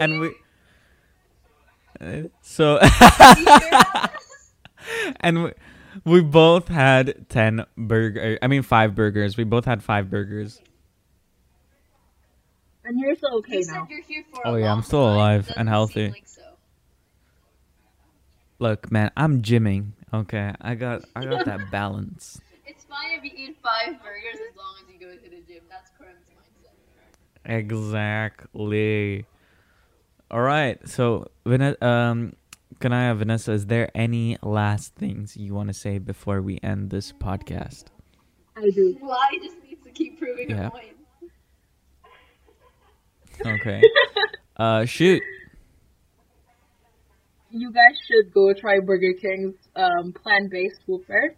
and 0.00 0.20
we. 0.20 0.34
Uh, 2.00 2.22
so 2.42 2.80
and 5.20 5.44
we, 5.44 5.52
we 6.04 6.20
both 6.22 6.68
had 6.68 7.28
10 7.28 7.64
burger 7.76 8.38
i 8.42 8.46
mean 8.46 8.62
5 8.62 8.94
burgers 8.94 9.36
we 9.36 9.44
both 9.44 9.64
had 9.64 9.82
5 9.82 10.10
burgers 10.10 10.60
And 12.84 12.98
you're 13.00 13.14
still 13.16 13.36
okay 13.38 13.60
you 13.60 13.66
now. 13.66 13.84
said 13.86 13.90
you're 13.90 14.02
here 14.02 14.24
for. 14.30 14.46
Oh, 14.46 14.56
yeah, 14.56 14.70
I'm 14.70 14.82
still 14.82 15.06
time. 15.06 15.14
alive 15.16 15.50
and 15.56 15.68
healthy. 15.70 16.08
like 16.10 16.26
so. 16.28 16.42
Look, 18.58 18.92
man, 18.92 19.10
I'm 19.16 19.40
gymming. 19.40 19.92
Okay, 20.12 20.52
I 20.60 20.74
got 20.74 21.02
I 21.16 21.24
got 21.24 21.46
that 21.46 21.70
balance. 21.70 22.40
It's 22.66 22.84
fine 22.84 23.18
if 23.18 23.24
you 23.24 23.30
eat 23.34 23.56
five 23.62 24.02
burgers 24.02 24.38
as 24.50 24.54
long 24.56 24.74
as 24.82 24.92
you 24.92 25.00
go 25.00 25.10
to 25.14 25.22
the 25.30 25.40
gym. 25.48 25.62
That's 25.70 25.90
Karim's 25.98 26.26
mindset. 26.28 27.58
Exactly. 27.58 29.24
All 30.30 30.40
right. 30.42 30.78
So, 30.88 31.28
Vanessa, 31.46 31.84
um, 31.84 32.34
can 32.80 32.92
I 32.92 33.04
have 33.06 33.18
Vanessa? 33.18 33.52
Is 33.52 33.66
there 33.66 33.90
any 33.94 34.36
last 34.42 34.94
things 34.94 35.36
you 35.36 35.54
want 35.54 35.68
to 35.68 35.74
say 35.74 35.98
before 35.98 36.40
we 36.42 36.58
end 36.62 36.90
this 36.90 37.12
podcast? 37.12 37.84
I 38.56 38.70
do. 38.74 38.96
Well, 39.00 39.12
I 39.18 39.36
just 39.42 39.56
need 39.62 39.82
to 39.84 39.90
keep 39.90 40.18
proving 40.18 40.50
Yeah. 40.50 40.68
a 40.68 40.70
point. 40.70 40.96
Okay. 43.44 43.82
Uh, 44.56 44.84
shoot. 44.84 45.20
you 47.50 47.72
guys 47.72 47.98
should 48.06 48.32
go 48.32 48.52
try 48.54 48.78
Burger 48.78 49.14
King's 49.20 49.56
um, 49.74 50.12
plant-based 50.12 50.78
whopper. 50.86 51.34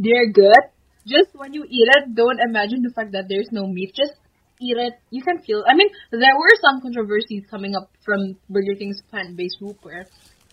They're 0.00 0.32
good. 0.32 0.58
Just 1.06 1.28
when 1.34 1.54
you 1.54 1.62
eat 1.62 1.88
it, 1.96 2.12
don't 2.16 2.40
imagine 2.40 2.82
the 2.82 2.90
fact 2.92 3.12
that 3.12 3.26
there's 3.28 3.50
no 3.52 3.68
meat. 3.68 3.94
Just 3.94 4.14
eat 4.60 4.76
it. 4.76 4.94
You 5.10 5.22
can 5.22 5.38
feel. 5.42 5.62
I 5.68 5.74
mean, 5.76 5.86
there 6.10 6.34
were 6.36 6.50
some 6.60 6.80
controversies 6.82 7.44
coming 7.48 7.76
up 7.76 7.88
from 8.04 8.36
Burger 8.50 8.74
King's 8.76 9.00
plant-based 9.10 9.58
whopper 9.60 10.06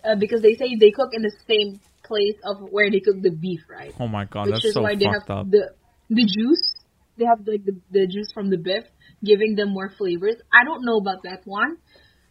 uh, 0.04 0.16
because 0.16 0.42
they 0.42 0.56
say 0.56 0.76
they 0.80 0.92
cook 0.92 1.12
in 1.14 1.22
the 1.22 1.32
same 1.48 1.80
place 2.04 2.36
of 2.44 2.60
where 2.72 2.90
they 2.92 3.00
cook 3.00 3.22
the 3.22 3.30
beef, 3.32 3.62
right? 3.70 3.94
Oh 4.00 4.08
my 4.08 4.26
god, 4.26 4.48
Which 4.48 4.54
that's 4.56 4.66
is 4.66 4.74
so 4.74 4.82
why 4.82 4.96
they 4.96 5.06
fucked 5.06 5.28
have 5.30 5.38
up. 5.48 5.52
the 5.52 5.74
the 6.10 6.26
juice. 6.26 6.74
They 7.18 7.26
have 7.26 7.46
like 7.48 7.64
the, 7.64 7.76
the 7.92 8.08
juice 8.08 8.32
from 8.34 8.50
the 8.50 8.58
beef, 8.58 8.84
giving 9.24 9.56
them 9.56 9.70
more 9.70 9.90
flavors. 9.90 10.36
I 10.52 10.64
don't 10.66 10.84
know 10.84 10.98
about 10.98 11.24
that 11.24 11.42
one, 11.46 11.78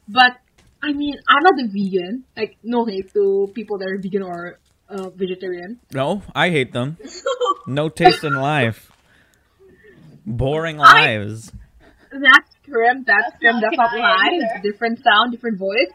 but 0.09 0.33
I 0.83 0.93
mean, 0.93 1.14
I'm 1.29 1.43
not 1.45 1.64
a 1.64 1.68
vegan. 1.70 2.25
Like, 2.37 2.57
no 2.64 2.85
hate 2.85 3.12
to 3.14 3.49
people 3.55 3.79
that 3.79 3.87
are 3.87 3.99
vegan 4.03 4.23
or 4.25 4.59
uh, 4.89 5.11
vegetarian. 5.11 5.79
No, 5.95 6.23
I 6.35 6.51
hate 6.51 6.73
them. 6.73 6.99
No 7.68 7.89
taste 7.89 8.25
in 8.25 8.35
life. 8.35 8.91
Boring 10.27 10.81
I- 10.81 11.16
lives. 11.16 11.53
That's 12.11 12.51
Krim. 12.64 13.05
That's 13.07 13.31
That's 13.31 13.39
Krim. 13.39 13.55
not 13.61 13.62
That's 13.62 13.77
not 13.77 13.91
Kanaya 13.93 14.61
Different 14.62 14.99
sound, 15.03 15.31
different 15.33 15.59
voice. 15.59 15.89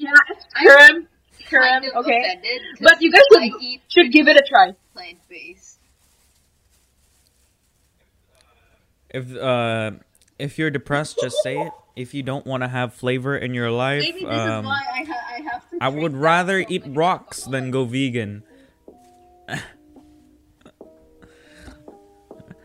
Yeah, 0.00 0.12
it's 0.30 0.46
I'm 0.56 0.66
Krim. 0.66 1.08
Krim. 1.46 1.62
Kind 1.62 1.84
of 1.84 1.96
Okay, 1.96 2.40
but 2.80 3.02
you 3.02 3.12
guys 3.12 3.20
should 3.30 3.62
eat 3.62 3.82
should 3.88 4.12
give 4.12 4.28
it 4.28 4.36
a 4.36 4.42
try. 4.48 4.72
plant 4.94 5.18
based. 5.28 5.78
If 9.10 9.36
uh, 9.36 9.90
if 10.38 10.58
you're 10.58 10.70
depressed, 10.70 11.18
just 11.20 11.36
say 11.42 11.58
it. 11.58 11.72
If 11.96 12.14
you 12.14 12.22
don't 12.22 12.46
want 12.46 12.62
to 12.62 12.68
have 12.68 12.94
flavor 12.94 13.36
in 13.36 13.52
your 13.52 13.70
life, 13.70 14.00
Maybe 14.00 14.24
this 14.24 14.32
um, 14.32 14.64
is 14.64 14.64
why 14.64 14.82
I, 14.94 15.04
ha- 15.04 15.34
I 15.36 15.40
have 15.42 15.70
to. 15.70 15.76
I 15.82 15.88
would 15.88 16.16
rather 16.16 16.64
eat 16.66 16.84
rocks 16.86 17.44
than 17.44 17.70
go 17.70 17.84
vegan. 17.84 18.42
Lai, 19.48 19.58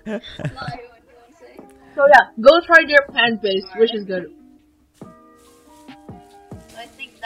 what 0.06 0.22
do 0.22 0.46
you 0.46 0.88
want 0.88 1.32
to 1.32 1.38
say? 1.40 1.58
So 1.96 2.06
yeah, 2.08 2.30
go 2.40 2.62
try 2.66 2.86
their 2.88 3.06
plant 3.10 3.42
based, 3.42 3.68
which 3.76 3.94
is 3.94 4.06
good. 4.06 4.35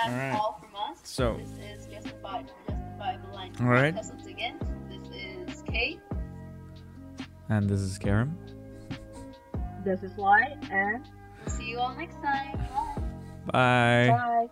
So 0.05 0.11
that's 0.11 0.23
Alright. 0.23 0.39
all 0.39 0.59
from 0.61 0.75
us. 0.75 0.99
So- 1.03 1.37
this 1.37 1.49
is 1.81 1.87
justified 1.87 2.49
for 2.65 2.71
justifiable 2.71 3.33
line. 3.33 3.53
Alright. 3.59 3.95
Once 3.95 4.25
again. 4.25 4.57
This 4.89 5.55
is 5.55 5.63
Kate. 5.67 5.99
And 7.49 7.69
this 7.69 7.79
is 7.79 7.97
Karim. 7.97 8.37
This 9.83 10.03
is 10.03 10.11
why, 10.15 10.55
and 10.71 11.07
See 11.47 11.69
you 11.69 11.79
all 11.79 11.95
next 11.95 12.15
time. 12.21 12.57
Bye. 13.51 14.09
Bye. 14.09 14.09
bye. 14.09 14.47